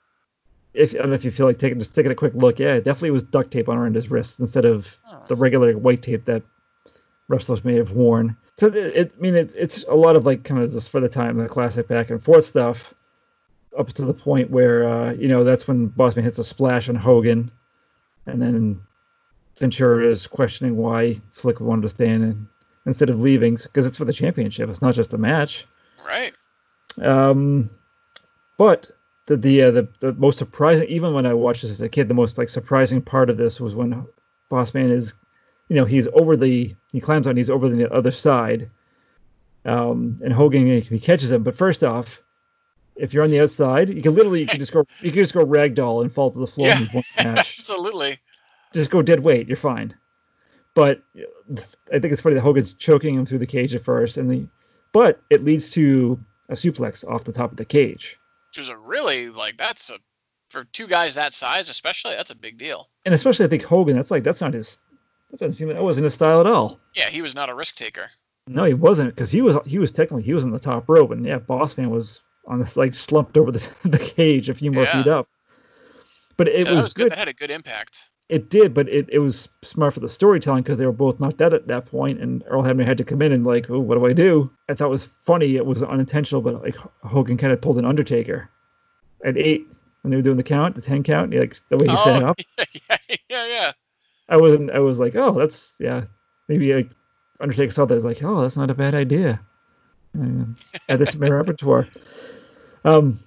If 0.74 0.94
I 0.94 0.98
don't 0.98 1.08
know 1.10 1.14
if 1.14 1.24
you 1.24 1.30
feel 1.30 1.46
like 1.46 1.58
taking 1.58 1.78
just 1.78 1.94
taking 1.94 2.12
a 2.12 2.14
quick 2.14 2.34
look, 2.34 2.58
yeah, 2.58 2.74
it 2.74 2.84
definitely 2.84 3.10
was 3.10 3.22
duct 3.24 3.50
tape 3.50 3.68
on 3.68 3.76
around 3.76 3.94
his 3.94 4.10
wrists 4.10 4.38
instead 4.40 4.64
of 4.64 4.96
Oh. 5.10 5.22
the 5.28 5.36
regular 5.36 5.76
white 5.76 6.02
tape 6.02 6.24
that 6.24 6.42
wrestlers 7.28 7.64
may 7.64 7.74
have 7.76 7.90
worn. 7.92 8.36
So 8.58 8.68
it, 8.68 8.76
it 8.76 9.12
I 9.16 9.20
mean, 9.20 9.34
it's 9.34 9.54
it's 9.54 9.84
a 9.88 9.94
lot 9.94 10.16
of 10.16 10.24
like 10.26 10.44
kind 10.44 10.62
of 10.62 10.70
just 10.72 10.90
for 10.90 11.00
the 11.00 11.08
time 11.08 11.36
the 11.36 11.46
classic 11.48 11.88
back 11.88 12.10
and 12.10 12.22
forth 12.22 12.46
stuff, 12.46 12.94
up 13.78 13.92
to 13.92 14.02
the 14.04 14.14
point 14.14 14.50
where 14.50 14.88
uh, 14.88 15.12
you 15.12 15.28
know 15.28 15.44
that's 15.44 15.68
when 15.68 15.90
Bossman 15.90 16.22
hits 16.22 16.38
a 16.38 16.44
splash 16.44 16.88
on 16.88 16.94
Hogan, 16.94 17.50
and 18.26 18.40
then 18.40 18.80
Ventura 19.58 20.06
is 20.08 20.26
questioning 20.26 20.76
why 20.76 21.20
Slick 21.32 21.60
wanted 21.60 21.82
to 21.82 21.88
stay 21.90 22.08
in 22.08 22.22
and, 22.22 22.46
instead 22.86 23.10
of 23.10 23.20
leaving 23.20 23.56
because 23.56 23.84
it's 23.86 23.98
for 23.98 24.04
the 24.06 24.12
championship. 24.12 24.68
It's 24.70 24.82
not 24.82 24.94
just 24.94 25.12
a 25.14 25.18
match. 25.18 25.66
Right. 26.06 26.32
Um, 27.00 27.70
but 28.58 28.90
the 29.26 29.36
the, 29.36 29.62
uh, 29.62 29.70
the 29.70 29.88
the 30.00 30.12
most 30.14 30.38
surprising, 30.38 30.86
even 30.88 31.14
when 31.14 31.26
I 31.26 31.34
watched 31.34 31.62
this 31.62 31.70
as 31.70 31.80
a 31.80 31.88
kid, 31.88 32.08
the 32.08 32.14
most 32.14 32.38
like 32.38 32.48
surprising 32.48 33.00
part 33.00 33.30
of 33.30 33.36
this 33.36 33.60
was 33.60 33.74
when 33.74 34.04
Bossman 34.50 34.90
is, 34.90 35.14
you 35.68 35.76
know, 35.76 35.84
he's 35.84 36.08
over 36.14 36.36
the 36.36 36.74
he 36.90 37.00
climbs 37.00 37.26
on, 37.26 37.36
he's 37.36 37.50
over 37.50 37.68
the 37.68 37.90
other 37.92 38.10
side, 38.10 38.68
um, 39.64 40.18
and 40.24 40.32
Hogan 40.32 40.80
he 40.82 40.98
catches 40.98 41.30
him. 41.30 41.42
But 41.42 41.56
first 41.56 41.84
off, 41.84 42.20
if 42.96 43.14
you're 43.14 43.22
on 43.24 43.30
the 43.30 43.40
outside, 43.40 43.88
you 43.88 44.02
can 44.02 44.14
literally 44.14 44.40
you 44.40 44.46
can 44.46 44.58
just 44.58 44.72
go 44.72 44.84
you 45.00 45.10
can 45.10 45.20
just 45.22 45.34
go 45.34 45.44
ragdoll 45.46 46.02
and 46.02 46.12
fall 46.12 46.30
to 46.30 46.38
the 46.38 46.46
floor 46.46 46.68
Yeah. 46.68 46.80
in 46.80 46.86
one 46.88 47.04
match. 47.16 47.56
Absolutely. 47.58 48.18
just 48.74 48.90
go 48.90 49.02
dead 49.02 49.20
weight, 49.20 49.46
you're 49.48 49.56
fine. 49.56 49.94
But 50.74 51.02
I 51.92 51.98
think 51.98 52.12
it's 52.12 52.22
funny 52.22 52.34
that 52.34 52.40
Hogan's 52.40 52.74
choking 52.74 53.14
him 53.14 53.26
through 53.26 53.38
the 53.38 53.46
cage 53.46 53.74
at 53.74 53.84
first, 53.84 54.16
and 54.16 54.30
the 54.30 54.46
but 54.92 55.22
it 55.30 55.44
leads 55.44 55.70
to 55.70 56.18
a 56.48 56.54
suplex 56.54 57.06
off 57.08 57.24
the 57.24 57.32
top 57.32 57.50
of 57.50 57.56
the 57.56 57.64
cage. 57.64 58.18
Which 58.52 58.58
is 58.64 58.68
a 58.68 58.76
really 58.76 59.30
like 59.30 59.56
that's 59.56 59.88
a 59.88 59.94
for 60.50 60.64
two 60.64 60.86
guys 60.86 61.14
that 61.14 61.32
size, 61.32 61.70
especially 61.70 62.14
that's 62.16 62.30
a 62.30 62.34
big 62.36 62.58
deal. 62.58 62.90
and 63.06 63.14
especially 63.14 63.46
I 63.46 63.48
think 63.48 63.62
Hogan. 63.62 63.96
That's 63.96 64.10
like 64.10 64.24
that's 64.24 64.42
not 64.42 64.52
his. 64.52 64.76
That 65.30 65.40
doesn't 65.40 65.54
seem 65.54 65.68
that 65.68 65.82
wasn't 65.82 66.04
his 66.04 66.12
style 66.12 66.38
at 66.40 66.46
all. 66.46 66.78
Yeah, 66.94 67.08
he 67.08 67.22
was 67.22 67.34
not 67.34 67.48
a 67.48 67.54
risk 67.54 67.76
taker. 67.76 68.10
No, 68.46 68.64
he 68.64 68.74
wasn't 68.74 69.14
because 69.14 69.30
he 69.32 69.40
was 69.40 69.56
he 69.64 69.78
was 69.78 69.90
technically 69.90 70.22
he 70.24 70.34
was 70.34 70.44
on 70.44 70.50
the 70.50 70.58
top 70.58 70.86
rope, 70.86 71.12
and 71.12 71.24
yeah, 71.24 71.38
Bossman 71.38 71.88
was 71.88 72.20
on 72.46 72.58
this 72.60 72.76
like 72.76 72.92
slumped 72.92 73.38
over 73.38 73.50
the 73.50 73.66
the 73.88 73.98
cage 73.98 74.50
a 74.50 74.54
few 74.54 74.70
more 74.70 74.84
Yeah. 74.84 75.02
feet 75.02 75.10
up. 75.10 75.28
But 76.36 76.48
it 76.48 76.66
Yeah, 76.66 76.74
was, 76.74 76.84
was 76.84 76.92
good. 76.92 77.02
good. 77.04 77.12
That 77.12 77.18
had 77.18 77.28
a 77.28 77.32
good 77.32 77.50
impact. 77.50 78.10
It 78.32 78.48
did, 78.48 78.72
but 78.72 78.88
it, 78.88 79.06
it 79.12 79.18
was 79.18 79.46
smart 79.60 79.92
for 79.92 80.00
the 80.00 80.08
storytelling 80.08 80.62
because 80.62 80.78
they 80.78 80.86
were 80.86 80.92
both 80.92 81.20
knocked 81.20 81.42
out 81.42 81.52
at 81.52 81.66
that 81.66 81.84
point, 81.84 82.18
and 82.18 82.42
Earl 82.46 82.62
Hebner 82.62 82.86
had 82.86 82.96
to 82.96 83.04
come 83.04 83.20
in 83.20 83.30
and 83.30 83.44
like, 83.44 83.68
oh, 83.68 83.78
what 83.78 83.96
do 83.96 84.06
I 84.06 84.14
do? 84.14 84.50
I 84.70 84.74
thought 84.74 84.86
it 84.86 84.88
was 84.88 85.08
funny. 85.26 85.56
It 85.56 85.66
was 85.66 85.82
unintentional, 85.82 86.40
but 86.40 86.62
like 86.62 86.76
Hogan 87.04 87.36
kind 87.36 87.52
of 87.52 87.60
pulled 87.60 87.76
an 87.76 87.84
Undertaker 87.84 88.48
at 89.22 89.36
eight 89.36 89.66
when 90.00 90.10
they 90.10 90.16
were 90.16 90.22
doing 90.22 90.38
the 90.38 90.42
count, 90.42 90.74
the 90.76 90.80
ten 90.80 91.02
count. 91.02 91.34
Like 91.34 91.58
the 91.68 91.76
way 91.76 91.88
he 91.88 91.96
set 91.98 92.16
it 92.16 92.24
up. 92.24 92.40
yeah, 92.88 92.96
yeah, 93.28 93.46
yeah. 93.46 93.72
I 94.30 94.38
wasn't. 94.38 94.70
I 94.70 94.78
was 94.78 94.98
like, 94.98 95.14
oh, 95.14 95.38
that's 95.38 95.74
yeah. 95.78 96.04
Maybe 96.48 96.72
like 96.72 96.88
Undertaker 97.38 97.70
saw 97.70 97.84
that 97.84 97.94
as 97.94 98.06
like, 98.06 98.22
oh, 98.22 98.40
that's 98.40 98.56
not 98.56 98.70
a 98.70 98.74
bad 98.74 98.94
idea. 98.94 99.42
and 100.14 100.56
add 100.88 101.00
that 101.00 101.10
to 101.10 101.18
my 101.18 101.28
repertoire. 101.28 101.86
Um, 102.86 103.20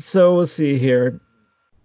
so 0.00 0.36
let's 0.36 0.52
see 0.52 0.78
here. 0.78 1.20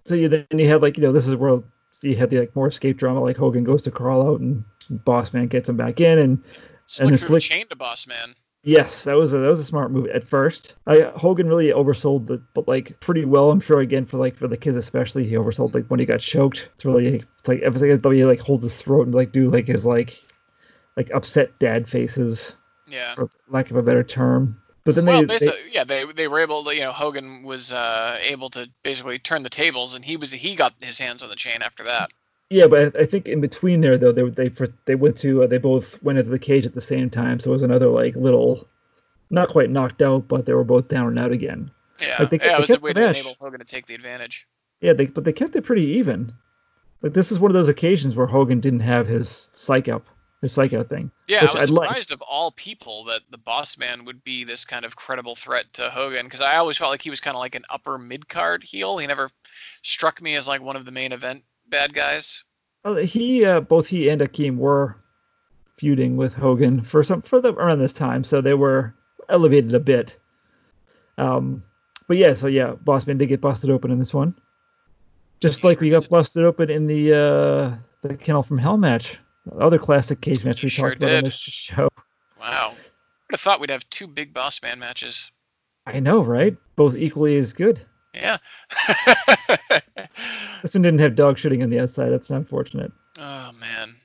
So 0.07 0.15
you 0.15 0.29
then 0.29 0.45
you 0.53 0.67
had 0.69 0.81
like 0.81 0.97
you 0.97 1.03
know 1.03 1.11
this 1.11 1.27
is 1.27 1.35
where 1.35 1.61
you 2.01 2.15
had 2.15 2.29
the 2.29 2.39
like 2.39 2.55
more 2.55 2.67
escape 2.67 2.97
drama 2.97 3.21
like 3.21 3.37
Hogan 3.37 3.63
goes 3.63 3.81
to 3.83 3.91
crawl 3.91 4.27
out 4.27 4.39
and 4.39 4.63
Boss 4.89 5.33
Man 5.33 5.47
gets 5.47 5.67
him 5.69 5.77
back 5.77 5.99
in 5.99 6.17
and 6.19 6.43
Slick 6.85 7.09
then 7.09 7.17
through 7.17 7.27
Slick- 7.27 7.43
the 7.43 7.49
chain 7.49 7.67
to 7.69 7.75
Boss 7.75 8.07
Man. 8.07 8.33
Yes, 8.63 9.03
that 9.05 9.15
was 9.15 9.33
a 9.33 9.37
that 9.37 9.47
was 9.47 9.59
a 9.61 9.65
smart 9.65 9.91
move 9.91 10.07
at 10.07 10.23
first. 10.23 10.75
I 10.87 11.11
Hogan 11.15 11.47
really 11.47 11.67
oversold 11.67 12.27
the 12.27 12.41
but 12.53 12.67
like 12.67 12.99
pretty 12.99 13.23
well. 13.23 13.49
I'm 13.51 13.61
sure 13.61 13.79
again 13.79 14.05
for 14.05 14.17
like 14.17 14.35
for 14.35 14.47
the 14.47 14.57
kids 14.57 14.75
especially, 14.75 15.25
he 15.25 15.35
oversold 15.35 15.73
like 15.73 15.85
when 15.87 15.99
he 15.99 16.05
got 16.05 16.19
choked. 16.19 16.67
It's 16.75 16.83
really 16.83 17.23
it's 17.39 17.47
like 17.47 17.61
everything 17.61 17.91
like, 18.01 18.13
he 18.13 18.25
like 18.25 18.39
holds 18.41 18.63
his 18.63 18.75
throat 18.75 19.05
and 19.05 19.15
like 19.15 19.31
do 19.31 19.49
like 19.49 19.67
his 19.67 19.85
like 19.85 20.21
like 20.97 21.09
upset 21.13 21.57
dad 21.59 21.87
faces, 21.87 22.53
Yeah. 22.87 23.13
for 23.15 23.29
lack 23.49 23.69
of 23.71 23.77
a 23.77 23.83
better 23.83 24.03
term. 24.03 24.59
But 24.87 24.95
then 24.95 25.05
well, 25.05 25.19
they, 25.19 25.25
they 25.25 25.45
basically, 25.45 25.71
yeah, 25.73 25.83
they 25.83 26.05
they 26.13 26.29
were 26.29 26.39
able 26.39 26.63
to, 26.63 26.73
you 26.73 26.79
know, 26.79 26.93
Hogan 26.93 27.43
was 27.43 27.73
uh, 27.73 28.17
able 28.21 28.47
to 28.51 28.69
basically 28.83 29.19
turn 29.19 29.43
the 29.43 29.49
tables, 29.49 29.93
and 29.95 30.05
he 30.05 30.15
was 30.15 30.31
he 30.31 30.55
got 30.55 30.75
his 30.79 30.97
hands 30.97 31.21
on 31.21 31.27
the 31.27 31.35
chain 31.35 31.61
after 31.61 31.83
that. 31.83 32.11
yeah, 32.49 32.67
but 32.67 32.95
I, 32.95 33.01
I 33.01 33.05
think 33.05 33.27
in 33.27 33.41
between 33.41 33.81
there 33.81 33.97
though 33.97 34.13
they 34.13 34.29
they 34.29 34.49
they 34.85 34.95
went 34.95 35.17
to 35.17 35.43
uh, 35.43 35.47
they 35.47 35.57
both 35.57 36.01
went 36.03 36.19
into 36.19 36.31
the 36.31 36.39
cage 36.39 36.65
at 36.65 36.73
the 36.73 36.79
same 36.79 37.09
time, 37.09 37.41
so 37.41 37.49
it 37.49 37.53
was 37.53 37.63
another 37.63 37.87
like 37.89 38.15
little, 38.15 38.65
not 39.29 39.49
quite 39.49 39.69
knocked 39.69 40.01
out, 40.01 40.29
but 40.29 40.45
they 40.45 40.53
were 40.53 40.63
both 40.63 40.87
down 40.87 41.07
and 41.07 41.19
out 41.19 41.33
again. 41.33 41.69
Yeah, 42.01 42.15
Like, 42.19 42.29
they- 42.29 42.39
yeah, 42.39 42.55
it 42.55 42.61
was 42.61 42.69
a 42.69 42.79
way 42.79 42.93
to 42.93 43.09
enable 43.09 43.35
Hogan 43.41 43.59
to 43.59 43.65
take 43.65 43.87
the 43.87 43.95
advantage. 43.95 44.47
Yeah, 44.79 44.93
they 44.93 45.07
but 45.07 45.25
they 45.25 45.33
kept 45.33 45.57
it 45.57 45.65
pretty 45.65 45.85
even. 45.85 46.31
Like 47.01 47.13
this 47.13 47.29
is 47.29 47.39
one 47.39 47.51
of 47.51 47.55
those 47.55 47.67
occasions 47.67 48.15
where 48.15 48.27
Hogan 48.27 48.61
didn't 48.61 48.79
have 48.79 49.05
his 49.05 49.49
psych 49.51 49.89
up, 49.89 50.07
his 50.41 50.53
psych 50.53 50.73
out 50.73 50.89
thing. 50.89 51.09
Yeah, 51.27 51.45
I 51.45 51.53
was 51.53 51.63
I'd 51.63 51.69
like. 51.69 51.87
surprised 51.89 52.11
of 52.11 52.21
all 52.21 52.51
people 52.51 53.03
that 53.05 53.21
the 53.31 53.37
Boss 53.37 53.77
Man 53.77 54.05
would 54.05 54.23
be 54.23 54.43
this 54.43 54.65
kind 54.65 54.85
of 54.85 54.95
credible 54.95 55.35
threat 55.35 55.65
to 55.73 55.89
Hogan 55.89 56.25
because 56.25 56.41
I 56.41 56.57
always 56.57 56.77
felt 56.77 56.91
like 56.91 57.01
he 57.01 57.09
was 57.09 57.21
kind 57.21 57.35
of 57.35 57.39
like 57.39 57.55
an 57.55 57.63
upper 57.69 57.97
mid 57.97 58.29
card 58.29 58.63
heel. 58.63 58.97
He 58.97 59.07
never 59.07 59.29
struck 59.81 60.21
me 60.21 60.35
as 60.35 60.47
like 60.47 60.61
one 60.61 60.75
of 60.75 60.85
the 60.85 60.91
main 60.91 61.11
event 61.11 61.43
bad 61.69 61.93
guys. 61.93 62.43
Uh, 62.85 62.95
he 62.95 63.43
uh, 63.45 63.59
both 63.61 63.87
he 63.87 64.09
and 64.09 64.21
Akeem 64.21 64.57
were 64.57 64.97
feuding 65.77 66.17
with 66.17 66.33
Hogan 66.33 66.81
for 66.81 67.03
some 67.03 67.21
for 67.21 67.41
the 67.41 67.53
around 67.53 67.79
this 67.79 67.93
time, 67.93 68.23
so 68.23 68.41
they 68.41 68.53
were 68.53 68.93
elevated 69.29 69.73
a 69.75 69.79
bit. 69.79 70.17
Um, 71.17 71.63
but 72.07 72.17
yeah, 72.17 72.33
so 72.33 72.47
yeah, 72.47 72.73
Bossman 72.85 73.17
did 73.17 73.27
get 73.27 73.41
busted 73.41 73.69
open 73.69 73.91
in 73.91 73.99
this 73.99 74.13
one, 74.13 74.35
just 75.41 75.61
He 75.61 75.67
like 75.67 75.79
sure 75.79 75.81
we 75.81 75.89
got 75.89 76.03
did. 76.03 76.09
busted 76.09 76.45
open 76.45 76.69
in 76.69 76.85
the 76.87 77.13
uh, 77.13 77.75
the 78.07 78.15
Kennel 78.15 78.43
from 78.43 78.57
Hell 78.59 78.77
match, 78.77 79.13
the 79.13 79.17
other 79.59 79.77
classic 79.79 80.21
cage 80.21 80.43
match 80.43 80.63
we 80.63 80.69
sure 80.69 80.89
talked 80.91 81.03
about 81.03 81.17
on 81.17 81.23
this 81.25 81.35
show. 81.39 81.89
Wow, 82.39 82.69
would 82.71 83.33
have 83.33 83.39
thought 83.41 83.59
we'd 83.59 83.69
have 83.69 83.89
two 83.89 84.07
big 84.07 84.33
Boss 84.33 84.61
Man 84.61 84.79
matches. 84.79 85.31
I 85.85 85.99
know, 85.99 86.21
right? 86.21 86.55
Both 86.75 86.95
equally 86.95 87.37
as 87.37 87.53
good. 87.53 87.79
Yeah. 88.13 88.37
This 90.63 90.73
one 90.73 90.81
didn't 90.81 90.99
have 90.99 91.15
dog 91.15 91.37
shooting 91.37 91.61
on 91.61 91.69
the 91.69 91.79
outside. 91.79 92.09
That's 92.09 92.31
unfortunate. 92.31 92.91
oh 93.19 93.51
man, 93.59 93.95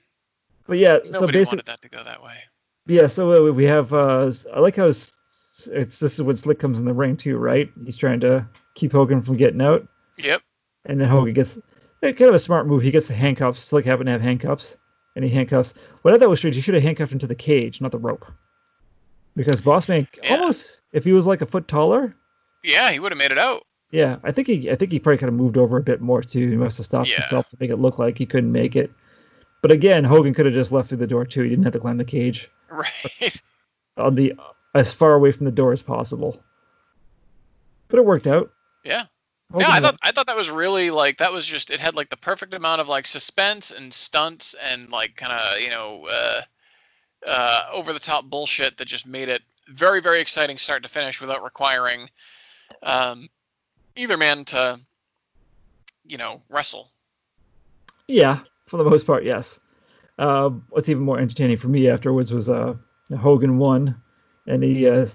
But 0.67 0.79
yeah, 0.79 0.99
so 1.05 1.21
nobody 1.21 1.39
basically, 1.39 1.57
wanted 1.57 1.67
that 1.67 1.81
to 1.83 1.89
go 1.89 2.05
that 2.05 2.23
way. 2.23 2.35
yeah. 2.87 3.07
So 3.07 3.49
uh, 3.49 3.53
we 3.53 3.65
have. 3.65 3.93
Uh, 3.95 4.31
I 4.55 4.61
like 4.61 4.77
how 4.77 4.89
it's, 4.89 5.13
it's 5.73 5.99
this 5.99 6.15
is 6.19 6.23
when 6.23 6.37
Slick 6.37 6.59
comes 6.59 6.79
in 6.79 6.85
the 6.85 6.93
ring 6.93 7.17
too, 7.17 7.39
right? 7.39 7.71
He's 7.87 7.97
trying 7.97 8.21
to 8.21 8.47
keep 8.75 8.93
Hogan 8.93 9.23
from 9.23 9.39
getting 9.39 9.63
out, 9.63 9.89
Yep. 10.19 10.43
and 10.85 11.01
then 11.01 11.09
Hogan 11.09 11.33
gets 11.33 11.57
eh, 12.03 12.13
kind 12.13 12.29
of 12.29 12.35
a 12.35 12.39
smart 12.39 12.67
move. 12.67 12.83
He 12.83 12.91
gets 12.91 13.09
the 13.09 13.15
handcuffs. 13.15 13.65
Slick 13.65 13.87
happened 13.87 14.07
to 14.09 14.13
have 14.13 14.21
handcuffs, 14.21 14.77
he 15.23 15.29
handcuffs. 15.31 15.75
What 16.03 16.15
I 16.15 16.19
thought 16.19 16.29
was 16.31 16.39
strange, 16.39 16.57
he 16.57 16.63
should 16.63 16.75
have 16.75 16.83
handcuffed 16.83 17.13
into 17.13 17.27
the 17.27 17.35
cage, 17.35 17.81
not 17.81 17.93
the 17.93 17.99
rope, 17.99 18.25
because 19.37 19.61
Bossman 19.61 20.07
Yeah. 20.23 20.37
almost, 20.37 20.81
if 20.93 21.05
he 21.05 21.13
was 21.13 21.27
like 21.27 21.43
a 21.43 21.47
foot 21.47 21.69
taller, 21.69 22.15
Yeah, 22.65 22.91
he 22.91 22.99
would 22.99 23.13
have 23.13 23.19
made 23.19 23.33
it 23.33 23.39
out. 23.39 23.63
yeah, 23.91 24.17
I 24.25 24.33
think 24.33 24.47
he, 24.49 24.71
I 24.71 24.77
think 24.77 24.93
he 24.93 24.99
probably 24.99 25.19
could 25.19 25.27
have 25.29 25.35
moved 25.35 25.57
over 25.59 25.77
a 25.77 25.83
bit 25.83 26.01
more 26.01 26.23
too. 26.23 26.49
He 26.49 26.57
must 26.57 26.79
have 26.79 26.87
stopped 26.87 27.09
Yeah. 27.11 27.17
himself 27.21 27.49
to 27.51 27.57
make 27.61 27.71
it 27.71 27.77
look 27.77 27.99
like 27.99 28.17
he 28.19 28.27
couldn't 28.27 28.53
make 28.53 28.75
it. 28.77 28.91
But 29.61 29.71
again, 29.71 30.03
Hogan 30.05 30.35
could 30.35 30.47
have 30.47 30.55
just 30.55 30.73
left 30.73 30.89
through 30.89 30.99
the 30.99 31.07
door 31.07 31.25
too. 31.25 31.43
He 31.43 31.51
didn't 31.51 31.65
have 31.65 31.73
to 31.75 31.79
climb 31.81 31.97
the 31.99 32.05
cage 32.05 32.51
Right. 32.71 33.41
on 33.97 34.15
the 34.15 34.33
as 34.75 34.93
far 34.93 35.13
away 35.15 35.31
from 35.33 35.45
the 35.45 35.53
door 35.53 35.73
as 35.73 35.83
possible. 35.83 36.43
But 37.89 37.99
it 37.99 38.05
worked 38.07 38.27
out. 38.27 38.51
Yeah. 38.85 39.05
Hogan 39.53 39.69
yeah, 39.69 39.75
I 39.75 39.81
thought 39.81 39.97
I 40.03 40.13
thought 40.13 40.27
that 40.27 40.37
was 40.37 40.51
really 40.51 40.91
like 40.91 41.19
that 41.19 41.33
was 41.33 41.47
just 41.47 41.71
it 41.71 41.79
had 41.79 41.95
like 41.95 42.09
the 42.11 42.17
perfect 42.17 42.55
amount 42.55 42.81
of 42.81 42.89
like 42.89 43.07
suspense 43.07 43.71
and 43.71 43.93
stunts 43.93 44.55
and 44.55 44.91
like 44.91 45.17
kind 45.17 45.33
of 45.33 45.61
you 45.61 45.69
know 45.69 46.07
uh, 46.11 46.41
uh, 47.29 47.65
over 47.73 47.93
the 47.93 47.99
top 47.99 48.25
bullshit 48.25 48.79
that 48.79 48.87
just 48.87 49.07
made 49.07 49.29
it 49.29 49.43
very 49.69 50.01
very 50.01 50.21
exciting 50.21 50.57
start 50.57 50.83
to 50.83 50.89
finish 50.89 51.21
without 51.21 51.45
requiring 51.45 52.09
um, 52.83 53.29
either 53.95 54.17
man 54.17 54.45
to 54.45 54.81
you 56.07 56.17
know 56.17 56.41
wrestle. 56.51 56.91
Yeah, 58.09 58.41
for 58.67 58.79
the 58.79 58.85
most 58.85 59.07
part, 59.07 59.25
yes. 59.25 59.61
Uh, 60.19 60.51
what's 60.71 60.89
even 60.89 61.03
more 61.03 61.19
entertaining 61.19 61.57
for 61.57 61.69
me 61.69 61.89
afterwards 61.89 62.33
was 62.33 62.49
uh, 62.49 62.75
Hogan 63.19 63.59
won, 63.59 64.01
and 64.47 64.63
he 64.63 64.89
uh, 64.89 65.07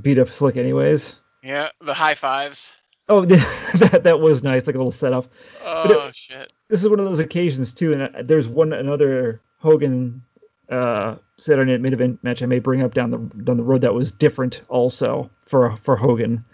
beat 0.00 0.18
up 0.18 0.28
Slick 0.28 0.56
anyways. 0.56 1.16
Yeah, 1.42 1.68
the 1.80 1.94
high 1.94 2.14
fives. 2.14 2.74
Oh, 3.08 3.24
that 3.26 4.00
that 4.04 4.20
was 4.20 4.42
nice, 4.42 4.66
like 4.66 4.76
a 4.76 4.78
little 4.78 4.92
setup. 4.92 5.26
Oh 5.64 6.10
shit. 6.14 6.52
this 6.68 6.82
is 6.82 6.88
one 6.88 6.98
of 7.00 7.04
those 7.04 7.18
occasions 7.18 7.72
too, 7.72 7.92
and 7.92 8.02
uh, 8.02 8.08
there's 8.22 8.48
one 8.48 8.72
another 8.72 9.40
Hogan 9.58 10.22
uh, 10.70 11.16
Saturday 11.36 11.72
Night 11.72 11.80
main 11.82 11.92
event 11.92 12.22
match 12.24 12.42
I 12.42 12.46
may 12.46 12.58
bring 12.60 12.82
up 12.82 12.94
down 12.94 13.10
the 13.10 13.18
down 13.44 13.56
the 13.58 13.62
road 13.62 13.82
that 13.82 13.92
was 13.94 14.10
different 14.10 14.62
also 14.68 15.28
for 15.46 15.76
for 15.82 15.96
Hogan. 15.96 16.44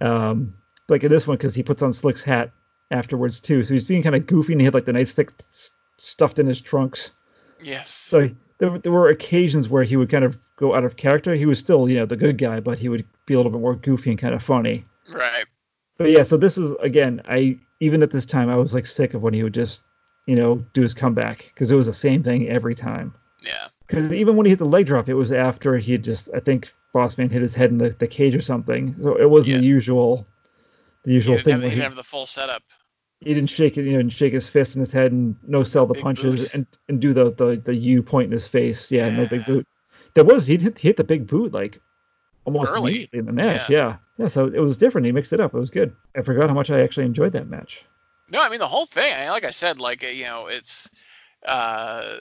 Um, 0.00 0.54
like 0.88 1.02
in 1.04 1.10
this 1.10 1.26
one 1.26 1.36
because 1.36 1.54
he 1.54 1.62
puts 1.62 1.82
on 1.82 1.92
Slick's 1.92 2.22
hat 2.22 2.52
afterwards 2.92 3.40
too, 3.40 3.62
so 3.62 3.74
he's 3.74 3.84
being 3.84 4.02
kind 4.02 4.14
of 4.14 4.26
goofy 4.26 4.52
and 4.52 4.60
he 4.60 4.64
had 4.64 4.74
like 4.74 4.84
the 4.84 4.92
nightstick 4.92 5.30
s- 5.50 5.70
stuffed 5.98 6.38
in 6.38 6.46
his 6.46 6.60
trunks. 6.60 7.10
Yes. 7.62 7.90
So 7.90 8.30
there, 8.58 8.78
there 8.78 8.92
were 8.92 9.08
occasions 9.08 9.68
where 9.68 9.82
he 9.84 9.96
would 9.96 10.08
kind 10.10 10.24
of 10.24 10.38
go 10.56 10.74
out 10.74 10.84
of 10.84 10.96
character. 10.96 11.34
He 11.34 11.46
was 11.46 11.58
still 11.58 11.88
you 11.88 11.96
know 11.96 12.06
the 12.06 12.16
good 12.16 12.38
guy, 12.38 12.60
but 12.60 12.78
he 12.78 12.88
would 12.88 13.04
be 13.26 13.34
a 13.34 13.36
little 13.36 13.52
bit 13.52 13.60
more 13.60 13.74
goofy 13.76 14.10
and 14.10 14.18
kind 14.18 14.34
of 14.34 14.42
funny. 14.42 14.84
right. 15.12 15.44
But 16.00 16.10
yeah, 16.12 16.22
so 16.22 16.38
this 16.38 16.56
is 16.56 16.72
again, 16.80 17.20
I 17.28 17.58
even 17.80 18.02
at 18.02 18.10
this 18.10 18.24
time 18.24 18.48
I 18.48 18.56
was 18.56 18.72
like 18.72 18.86
sick 18.86 19.12
of 19.12 19.20
when 19.20 19.34
he 19.34 19.42
would 19.42 19.52
just, 19.52 19.82
you 20.26 20.34
know, 20.34 20.64
do 20.72 20.80
his 20.80 20.94
comeback 20.94 21.50
because 21.52 21.70
it 21.70 21.74
was 21.76 21.88
the 21.88 21.92
same 21.92 22.22
thing 22.22 22.48
every 22.48 22.74
time. 22.74 23.12
Yeah. 23.44 23.68
Because 23.86 24.10
even 24.10 24.34
when 24.36 24.46
he 24.46 24.50
hit 24.50 24.60
the 24.60 24.64
leg 24.64 24.86
drop, 24.86 25.10
it 25.10 25.14
was 25.14 25.30
after 25.30 25.76
he 25.76 25.92
had 25.92 26.02
just 26.02 26.30
I 26.34 26.40
think 26.40 26.72
Bossman 26.94 27.30
hit 27.30 27.42
his 27.42 27.54
head 27.54 27.68
in 27.70 27.76
the, 27.76 27.90
the 27.90 28.06
cage 28.06 28.34
or 28.34 28.40
something. 28.40 28.96
So 29.02 29.14
it 29.16 29.28
wasn't 29.28 29.60
the 29.60 29.66
usual, 29.66 30.26
the 31.04 31.10
He 31.10 31.14
usual 31.16 31.34
didn't, 31.36 31.44
thing 31.44 31.52
have, 31.52 31.62
he 31.64 31.68
he, 31.68 31.74
didn't 31.74 31.84
have 31.84 31.96
the 31.96 32.02
full 32.02 32.24
setup. 32.24 32.62
he 33.20 33.34
didn't 33.34 33.50
shake 33.50 33.76
it, 33.76 33.84
you 33.84 33.92
know, 33.92 33.98
didn't 33.98 34.12
shake 34.12 34.32
his 34.32 34.48
fist 34.48 34.76
in 34.76 34.80
his 34.80 34.92
head 34.92 35.12
and 35.12 35.36
no 35.46 35.62
sell 35.62 35.84
the 35.86 35.92
Big 35.92 36.02
punches 36.02 36.42
boot. 36.44 36.54
and, 36.54 36.66
and 36.88 37.00
do 37.00 37.12
the, 37.12 37.32
the 37.32 37.60
the 37.62 37.74
U 37.74 38.02
point 38.02 38.24
in 38.26 38.32
his 38.32 38.46
face. 38.46 38.90
Yeah, 38.90 39.10
no 39.10 39.26
big 39.28 39.44
boot. 39.44 39.66
There 40.14 40.24
was 40.24 40.46
he 40.46 40.56
hit, 40.56 40.78
he 40.78 40.88
hit 40.88 40.96
the 40.96 41.04
big 41.04 41.26
boot 41.26 41.52
like 41.52 41.78
almost 42.44 42.72
Early. 42.72 42.90
immediately 42.92 43.18
in 43.20 43.26
the 43.26 43.32
match. 43.32 43.68
Yeah. 43.70 43.96
yeah, 44.18 44.28
So 44.28 44.46
it 44.46 44.60
was 44.60 44.76
different. 44.76 45.06
He 45.06 45.12
mixed 45.12 45.32
it 45.32 45.40
up. 45.40 45.54
It 45.54 45.58
was 45.58 45.70
good. 45.70 45.94
I 46.16 46.22
forgot 46.22 46.48
how 46.48 46.54
much 46.54 46.70
I 46.70 46.80
actually 46.80 47.06
enjoyed 47.06 47.32
that 47.32 47.48
match. 47.48 47.84
No, 48.30 48.40
I 48.40 48.48
mean 48.48 48.60
the 48.60 48.68
whole 48.68 48.86
thing. 48.86 49.12
I- 49.14 49.30
Like 49.30 49.44
I 49.44 49.50
said, 49.50 49.78
like 49.80 50.02
you 50.02 50.24
know, 50.24 50.46
it's 50.46 50.88
uh, 51.46 52.18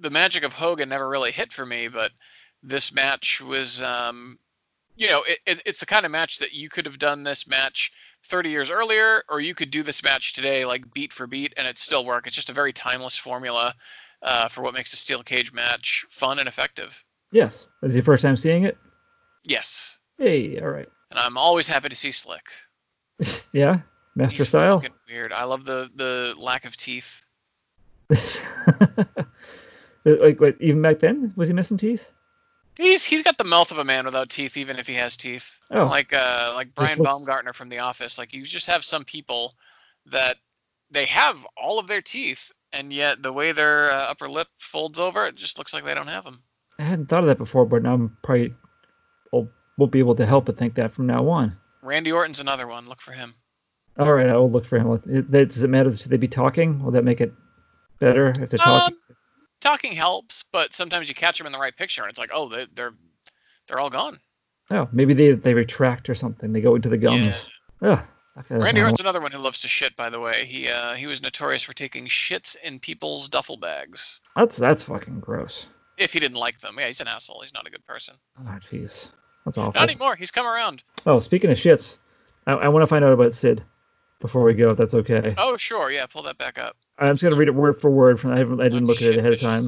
the 0.00 0.10
magic 0.10 0.44
of 0.44 0.52
Hogan 0.54 0.88
never 0.88 1.08
really 1.08 1.32
hit 1.32 1.52
for 1.52 1.66
me, 1.66 1.88
but 1.88 2.12
this 2.62 2.92
match 2.92 3.40
was, 3.40 3.82
um, 3.82 4.38
you 4.96 5.08
know, 5.08 5.22
it, 5.28 5.38
it, 5.46 5.62
it's 5.66 5.80
the 5.80 5.86
kind 5.86 6.06
of 6.06 6.12
match 6.12 6.38
that 6.38 6.52
you 6.52 6.68
could 6.68 6.86
have 6.86 6.98
done 6.98 7.24
this 7.24 7.46
match 7.48 7.90
30 8.24 8.50
years 8.50 8.70
earlier, 8.70 9.24
or 9.28 9.40
you 9.40 9.54
could 9.54 9.70
do 9.70 9.82
this 9.82 10.02
match 10.04 10.32
today, 10.32 10.64
like 10.64 10.92
beat 10.94 11.12
for 11.12 11.26
beat, 11.26 11.52
and 11.56 11.66
it 11.66 11.76
still 11.76 12.04
work. 12.04 12.26
It's 12.26 12.36
just 12.36 12.50
a 12.50 12.52
very 12.54 12.72
timeless 12.72 13.16
formula 13.16 13.74
uh, 14.22 14.48
for 14.48 14.62
what 14.62 14.74
makes 14.74 14.92
a 14.92 14.96
steel 14.96 15.22
cage 15.24 15.52
match 15.52 16.06
fun 16.08 16.38
and 16.38 16.46
effective. 16.48 17.02
Yes. 17.32 17.66
Is 17.82 17.92
it 17.92 17.96
your 17.96 18.04
first 18.04 18.22
time 18.22 18.36
seeing 18.36 18.64
it? 18.64 18.78
Yes, 19.44 19.98
Hey, 20.18 20.58
all 20.60 20.68
right. 20.68 20.88
and 21.10 21.18
I'm 21.18 21.36
always 21.36 21.66
happy 21.68 21.88
to 21.88 21.96
see 21.96 22.12
Slick. 22.12 22.46
yeah, 23.52 23.80
master 24.14 24.36
He's 24.38 24.48
style. 24.48 24.82
weird. 25.10 25.32
I 25.32 25.44
love 25.44 25.64
the 25.64 25.90
the 25.94 26.34
lack 26.38 26.64
of 26.64 26.76
teeth. 26.76 27.22
like, 30.04 30.40
wait, 30.40 30.56
even 30.60 30.82
back 30.82 30.98
then, 31.00 31.32
was 31.36 31.48
he 31.48 31.54
missing 31.54 31.76
teeth? 31.76 32.10
He's 32.78 33.04
he's 33.04 33.22
got 33.22 33.36
the 33.38 33.44
mouth 33.44 33.70
of 33.70 33.78
a 33.78 33.84
man 33.84 34.04
without 34.06 34.30
teeth, 34.30 34.56
even 34.56 34.78
if 34.78 34.86
he 34.86 34.94
has 34.94 35.16
teeth. 35.16 35.58
Oh. 35.70 35.84
Like 35.86 36.12
uh 36.12 36.52
like 36.54 36.74
Brian 36.74 36.98
looks- 36.98 37.10
Baumgartner 37.10 37.52
from 37.52 37.68
The 37.68 37.78
Office. 37.80 38.16
Like 38.18 38.32
you 38.32 38.42
just 38.44 38.66
have 38.66 38.84
some 38.84 39.04
people 39.04 39.54
that 40.06 40.36
they 40.90 41.04
have 41.06 41.46
all 41.56 41.78
of 41.78 41.86
their 41.86 42.00
teeth, 42.02 42.50
and 42.72 42.92
yet 42.92 43.22
the 43.22 43.32
way 43.32 43.52
their 43.52 43.90
uh, 43.92 43.96
upper 44.10 44.28
lip 44.28 44.48
folds 44.58 44.98
over, 44.98 45.26
it 45.26 45.36
just 45.36 45.58
looks 45.58 45.72
like 45.74 45.84
they 45.84 45.94
don't 45.94 46.06
have 46.08 46.24
them. 46.24 46.42
I 46.78 46.82
hadn't 46.84 47.08
thought 47.08 47.22
of 47.24 47.26
that 47.28 47.38
before, 47.38 47.66
but 47.66 47.82
now 47.82 47.94
I'm 47.94 48.16
probably 48.22 48.54
will 49.32 49.48
won't 49.78 49.92
be 49.92 49.98
able 49.98 50.14
to 50.16 50.26
help 50.26 50.46
but 50.46 50.56
think 50.58 50.74
that 50.74 50.92
from 50.92 51.06
now 51.06 51.28
on. 51.28 51.56
Randy 51.82 52.12
Orton's 52.12 52.40
another 52.40 52.68
one. 52.68 52.88
Look 52.88 53.00
for 53.00 53.12
him. 53.12 53.34
All 53.98 54.12
right, 54.12 54.28
I 54.28 54.36
will 54.36 54.50
look 54.50 54.64
for 54.66 54.78
him. 54.78 55.26
Does 55.30 55.62
it 55.62 55.68
matter? 55.68 55.94
Should 55.94 56.10
they 56.10 56.16
be 56.16 56.28
talking? 56.28 56.82
Will 56.82 56.92
that 56.92 57.04
make 57.04 57.20
it 57.20 57.32
better 57.98 58.28
if 58.28 58.50
they're 58.50 58.58
talking? 58.58 58.94
Um, 58.94 59.16
talking 59.60 59.92
helps, 59.92 60.44
but 60.52 60.74
sometimes 60.74 61.08
you 61.08 61.14
catch 61.14 61.38
them 61.38 61.46
in 61.46 61.52
the 61.52 61.58
right 61.58 61.76
picture, 61.76 62.02
and 62.02 62.08
it's 62.10 62.18
like, 62.18 62.30
oh, 62.32 62.48
they, 62.48 62.66
they're 62.74 62.94
they're 63.68 63.80
all 63.80 63.90
gone. 63.90 64.18
Oh, 64.70 64.88
maybe 64.92 65.12
they 65.12 65.32
they 65.32 65.52
retract 65.54 66.08
or 66.08 66.14
something. 66.14 66.52
They 66.52 66.60
go 66.60 66.74
into 66.74 66.88
the 66.88 66.96
gums. 66.96 67.50
Yeah. 67.82 68.02
Feel 68.44 68.58
Randy 68.58 68.80
Orton's 68.80 69.00
another 69.00 69.20
one 69.20 69.30
who 69.30 69.38
loves 69.38 69.60
to 69.60 69.68
shit. 69.68 69.94
By 69.94 70.08
the 70.08 70.18
way, 70.20 70.46
he 70.46 70.68
uh, 70.68 70.94
he 70.94 71.06
was 71.06 71.20
notorious 71.20 71.62
for 71.62 71.74
taking 71.74 72.06
shits 72.06 72.56
in 72.64 72.80
people's 72.80 73.28
duffel 73.28 73.58
bags 73.58 74.20
That's 74.36 74.56
that's 74.56 74.84
fucking 74.84 75.20
gross. 75.20 75.66
if 75.98 76.14
he 76.14 76.20
didn't 76.20 76.38
like 76.38 76.58
them. 76.60 76.76
Yeah, 76.78 76.86
he's 76.86 77.02
an 77.02 77.08
asshole. 77.08 77.42
He's 77.42 77.52
not 77.52 77.66
a 77.66 77.70
good 77.70 77.84
person. 77.84 78.14
Oh, 78.40 78.58
jeez. 78.70 79.08
That's 79.44 79.58
awful. 79.58 79.78
Not 79.80 79.90
anymore. 79.90 80.16
He's 80.16 80.30
come 80.30 80.46
around. 80.46 80.82
Oh, 81.06 81.18
speaking 81.20 81.50
of 81.50 81.58
shits, 81.58 81.96
I, 82.46 82.52
I 82.52 82.68
want 82.68 82.82
to 82.82 82.86
find 82.86 83.04
out 83.04 83.12
about 83.12 83.34
Sid 83.34 83.62
before 84.20 84.42
we 84.42 84.54
go, 84.54 84.70
if 84.70 84.78
that's 84.78 84.94
okay. 84.94 85.34
Oh, 85.36 85.56
sure. 85.56 85.90
Yeah, 85.90 86.06
pull 86.06 86.22
that 86.22 86.38
back 86.38 86.58
up. 86.58 86.76
I'm 86.98 87.14
just 87.14 87.22
gonna 87.24 87.36
read 87.36 87.48
it 87.48 87.54
word 87.54 87.80
for 87.80 87.90
word. 87.90 88.20
From 88.20 88.32
I 88.32 88.38
haven't 88.38 88.60
I 88.60 88.64
didn't 88.64 88.86
look 88.86 89.02
at 89.02 89.14
it 89.14 89.18
ahead 89.18 89.32
of 89.32 89.40
time. 89.40 89.62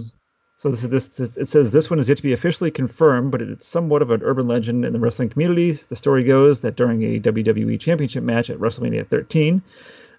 So 0.58 0.70
this 0.70 0.84
is 0.84 0.90
this 0.90 1.36
it 1.36 1.48
says 1.48 1.72
this 1.72 1.90
one 1.90 1.98
is 1.98 2.08
yet 2.08 2.16
to 2.18 2.22
be 2.22 2.32
officially 2.32 2.70
confirmed, 2.70 3.32
but 3.32 3.42
it's 3.42 3.66
somewhat 3.66 4.02
of 4.02 4.10
an 4.10 4.22
urban 4.22 4.46
legend 4.46 4.84
in 4.84 4.92
the 4.92 4.98
wrestling 5.00 5.28
community. 5.28 5.72
The 5.72 5.96
story 5.96 6.22
goes 6.22 6.60
that 6.60 6.76
during 6.76 7.02
a 7.02 7.20
WWE 7.20 7.78
Championship 7.80 8.22
match 8.22 8.50
at 8.50 8.58
WrestleMania 8.58 9.08
13, 9.08 9.60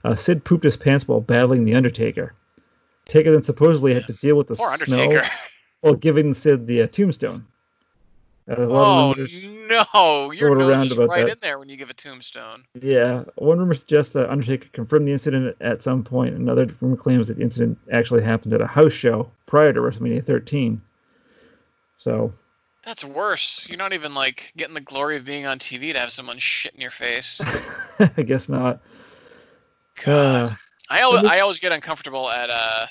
uh, 0.04 0.16
Sid 0.16 0.44
pooped 0.44 0.66
his 0.66 0.76
pants 0.76 1.08
while 1.08 1.22
battling 1.22 1.64
the 1.64 1.74
Undertaker. 1.76 2.34
Taker 3.06 3.32
then 3.32 3.44
supposedly 3.44 3.94
had 3.94 4.08
to 4.08 4.14
deal 4.14 4.36
with 4.36 4.48
the 4.48 4.56
Poor 4.56 4.76
smell 4.78 5.00
Undertaker. 5.02 5.28
while 5.82 5.94
giving 5.96 6.34
Sid 6.34 6.68
the 6.68 6.82
uh, 6.82 6.88
tombstone. 6.88 7.46
Oh 8.48 9.16
no, 9.18 10.32
your 10.32 10.56
nose 10.56 10.92
is 10.92 10.98
right 10.98 11.26
that. 11.26 11.32
in 11.32 11.38
there 11.42 11.58
when 11.58 11.68
you 11.68 11.78
give 11.78 11.90
a 11.90 11.96
tombstone. 11.96 12.64
Yeah, 12.80 13.24
one 13.38 13.58
rumor 13.58 13.74
suggests 13.74 14.14
that 14.14 14.30
Undertaker 14.30 14.68
confirmed 14.72 15.08
the 15.08 15.12
incident 15.12 15.56
at 15.62 15.82
some 15.82 16.04
point. 16.04 16.36
Another 16.36 16.68
rumor 16.80 16.96
claims 16.96 17.28
that 17.28 17.38
the 17.38 17.44
incident 17.44 17.80
actually 17.92 18.22
happened 18.22 18.54
at 18.54 18.62
a 18.62 18.68
house 18.68 18.94
show 18.94 19.32
prior 19.48 19.74
to 19.74 19.80
WrestleMania 19.80 20.24
13. 20.24 20.80
So, 21.98 22.32
That's 22.84 23.04
worse. 23.04 23.68
You're 23.68 23.80
not 23.80 23.94
even 23.94 24.14
like 24.14 24.54
getting 24.56 24.76
the 24.76 24.82
glory 24.82 25.18
of 25.18 25.26
being 25.26 25.48
on 25.48 25.58
TV 25.58 25.92
to 25.94 26.00
have 26.00 26.12
someone 26.12 26.38
shit 26.38 26.76
in 26.76 26.82
your 26.82 26.92
face. 26.92 27.42
I 28.00 28.22
guess 28.22 28.48
not. 28.48 28.80
God. 30.04 30.50
Uh, 30.52 30.56
I 30.92 31.02
always, 31.02 31.24
I 31.24 31.40
always 31.40 31.58
get 31.58 31.72
uncomfortable 31.72 32.30
at 32.30 32.52
uh 32.52 32.86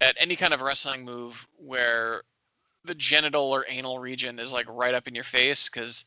at 0.00 0.16
any 0.18 0.34
kind 0.34 0.52
of 0.52 0.62
wrestling 0.62 1.04
move 1.04 1.46
where 1.56 2.22
the 2.84 2.94
genital 2.94 3.42
or 3.42 3.64
anal 3.68 3.98
region 3.98 4.38
is 4.38 4.52
like 4.52 4.66
right 4.68 4.94
up 4.94 5.06
in 5.08 5.14
your 5.14 5.24
face 5.24 5.68
because 5.68 6.04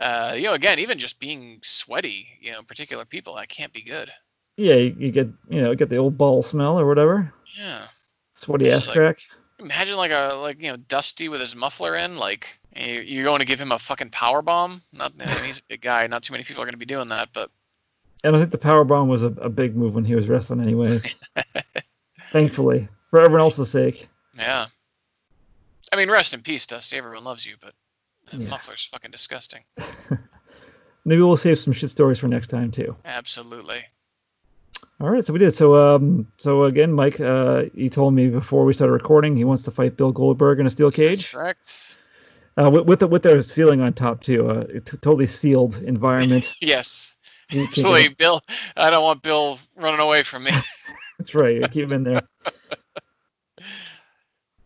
uh 0.00 0.32
you 0.36 0.44
know 0.44 0.54
again 0.54 0.78
even 0.78 0.98
just 0.98 1.20
being 1.20 1.58
sweaty 1.62 2.26
you 2.40 2.50
know 2.52 2.62
particular 2.62 3.04
people 3.04 3.34
that 3.36 3.48
can't 3.48 3.72
be 3.72 3.82
good 3.82 4.10
yeah, 4.56 4.74
you, 4.76 4.94
you 4.98 5.10
get 5.10 5.28
you 5.48 5.60
know 5.60 5.74
get 5.74 5.88
the 5.88 5.96
old 5.96 6.16
ball 6.16 6.40
smell 6.42 6.78
or 6.78 6.86
whatever, 6.86 7.32
yeah 7.58 7.86
sweaty 8.34 8.70
ass 8.70 8.86
like- 8.86 8.96
crack. 8.96 9.18
imagine 9.58 9.96
like 9.96 10.12
a 10.12 10.34
like 10.36 10.60
you 10.62 10.68
know 10.70 10.76
dusty 10.76 11.28
with 11.28 11.40
his 11.40 11.56
muffler 11.56 11.96
in 11.96 12.16
like 12.16 12.58
you- 12.76 13.00
you're 13.02 13.24
going 13.24 13.40
to 13.40 13.44
give 13.46 13.60
him 13.60 13.72
a 13.72 13.78
fucking 13.78 14.10
power 14.10 14.42
bomb 14.42 14.80
not 14.92 15.12
I 15.20 15.34
mean, 15.34 15.44
he's 15.44 15.58
a 15.58 15.62
big 15.68 15.80
guy 15.80 16.06
not 16.06 16.22
too 16.22 16.32
many 16.32 16.44
people 16.44 16.62
are 16.62 16.66
going 16.66 16.74
to 16.74 16.78
be 16.78 16.86
doing 16.86 17.08
that 17.08 17.30
but 17.32 17.50
And 18.22 18.34
I 18.36 18.38
think 18.38 18.52
the 18.52 18.58
power 18.58 18.84
bomb 18.84 19.08
was 19.08 19.22
a, 19.24 19.32
a 19.42 19.48
big 19.50 19.74
move 19.76 19.94
when 19.96 20.04
he 20.04 20.14
was 20.14 20.28
wrestling, 20.28 20.60
anyways. 20.62 21.04
Thankfully, 22.32 22.88
for 23.10 23.20
everyone 23.20 23.40
else's 23.40 23.70
sake. 23.70 24.08
yeah 24.36 24.66
i 25.94 25.96
mean 25.96 26.10
rest 26.10 26.34
in 26.34 26.40
peace 26.42 26.66
dusty 26.66 26.96
everyone 26.96 27.24
loves 27.24 27.46
you 27.46 27.54
but 27.60 27.72
that 28.30 28.40
Yeah. 28.40 28.48
muffler's 28.48 28.84
fucking 28.84 29.10
disgusting 29.10 29.62
Maybe 31.06 31.20
we'll 31.20 31.36
save 31.36 31.58
some 31.58 31.74
shit 31.74 31.90
stories 31.90 32.18
for 32.18 32.28
next 32.28 32.46
time 32.48 32.70
too. 32.70 32.96
absolutely 33.04 33.84
All 35.00 35.10
right, 35.10 35.22
so 35.24 35.32
we 35.34 35.38
did. 35.38 35.52
So, 35.52 35.74
um, 35.76 36.26
so 36.38 36.64
again, 36.64 36.92
Mike, 36.92 37.20
uh, 37.20 37.64
he 37.74 37.90
told 37.90 38.14
me 38.14 38.28
before 38.28 38.64
we 38.64 38.72
started 38.72 38.92
recording 38.94 39.36
he 39.36 39.44
wants 39.44 39.62
to 39.64 39.70
fight 39.70 39.96
Bill 39.98 40.12
Goldberg 40.12 40.60
in 40.60 40.66
a 40.66 40.70
steel 40.70 40.88
That's 40.90 40.96
cage, 40.96 41.30
correct 41.32 41.96
uh, 42.58 42.70
with 42.70 42.86
with, 42.86 43.00
the, 43.00 43.06
with 43.06 43.22
their 43.22 43.42
ceiling 43.42 43.82
on 43.82 43.92
top 43.92 44.22
too. 44.22 44.48
Uh, 44.48 44.64
a 44.76 44.80
t- 44.80 44.96
totally 44.98 45.26
sealed 45.26 45.76
environment. 45.82 46.50
Yes. 46.62 47.14
Absolutely, 47.52 48.08
Bill. 48.08 48.40
I 48.76 48.88
don't 48.88 49.02
want 49.04 49.20
Bill 49.22 49.58
running 49.76 50.00
away 50.00 50.22
from 50.22 50.44
me. 50.44 50.52
That's 51.18 51.34
right. 51.34 51.70
Keep 51.70 51.90
him 51.90 51.96
in 51.96 52.02
there. 52.04 52.22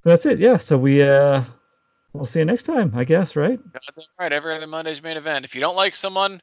That's 0.05 0.27
it. 0.27 0.39
Yeah. 0.39 0.57
So 0.59 0.79
we 0.79 1.03
uh, 1.03 1.45
we'll 2.13 2.25
see 2.27 2.39
you 2.41 2.45
next 2.45 2.65
time, 2.65 2.93
I 2.95 3.05
guess. 3.05 3.37
Right? 3.37 3.59
Goddamn 3.73 4.05
right. 4.19 4.33
Every 4.33 4.55
other 4.55 4.67
Monday's 4.67 5.03
main 5.03 5.17
event. 5.17 5.45
If 5.45 5.55
you 5.55 5.61
don't 5.61 5.77
like 5.77 5.95
someone, 5.95 6.41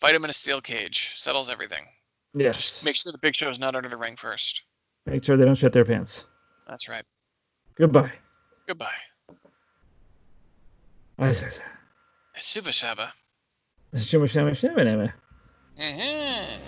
fight 0.00 0.14
him 0.14 0.24
in 0.24 0.30
a 0.30 0.34
steel 0.34 0.60
cage. 0.60 1.12
Settles 1.16 1.48
everything. 1.48 1.86
Yes. 2.34 2.56
Just 2.56 2.84
make 2.84 2.96
sure 2.96 3.12
the 3.12 3.18
big 3.18 3.34
show's 3.34 3.58
not 3.58 3.74
under 3.74 3.88
the 3.88 3.96
ring 3.96 4.16
first. 4.16 4.62
Make 5.06 5.24
sure 5.24 5.36
they 5.36 5.44
don't 5.44 5.54
shit 5.56 5.72
their 5.72 5.84
pants. 5.84 6.24
That's 6.68 6.88
right. 6.88 7.04
Goodbye. 7.76 8.12
Goodbye. 8.66 8.88
I 11.18 11.32
says. 11.32 11.60
Super 12.38 12.72
Saba. 12.72 13.12
Shimmer, 13.96 14.26
shimmer. 14.26 14.54
Mhm. 15.78 16.58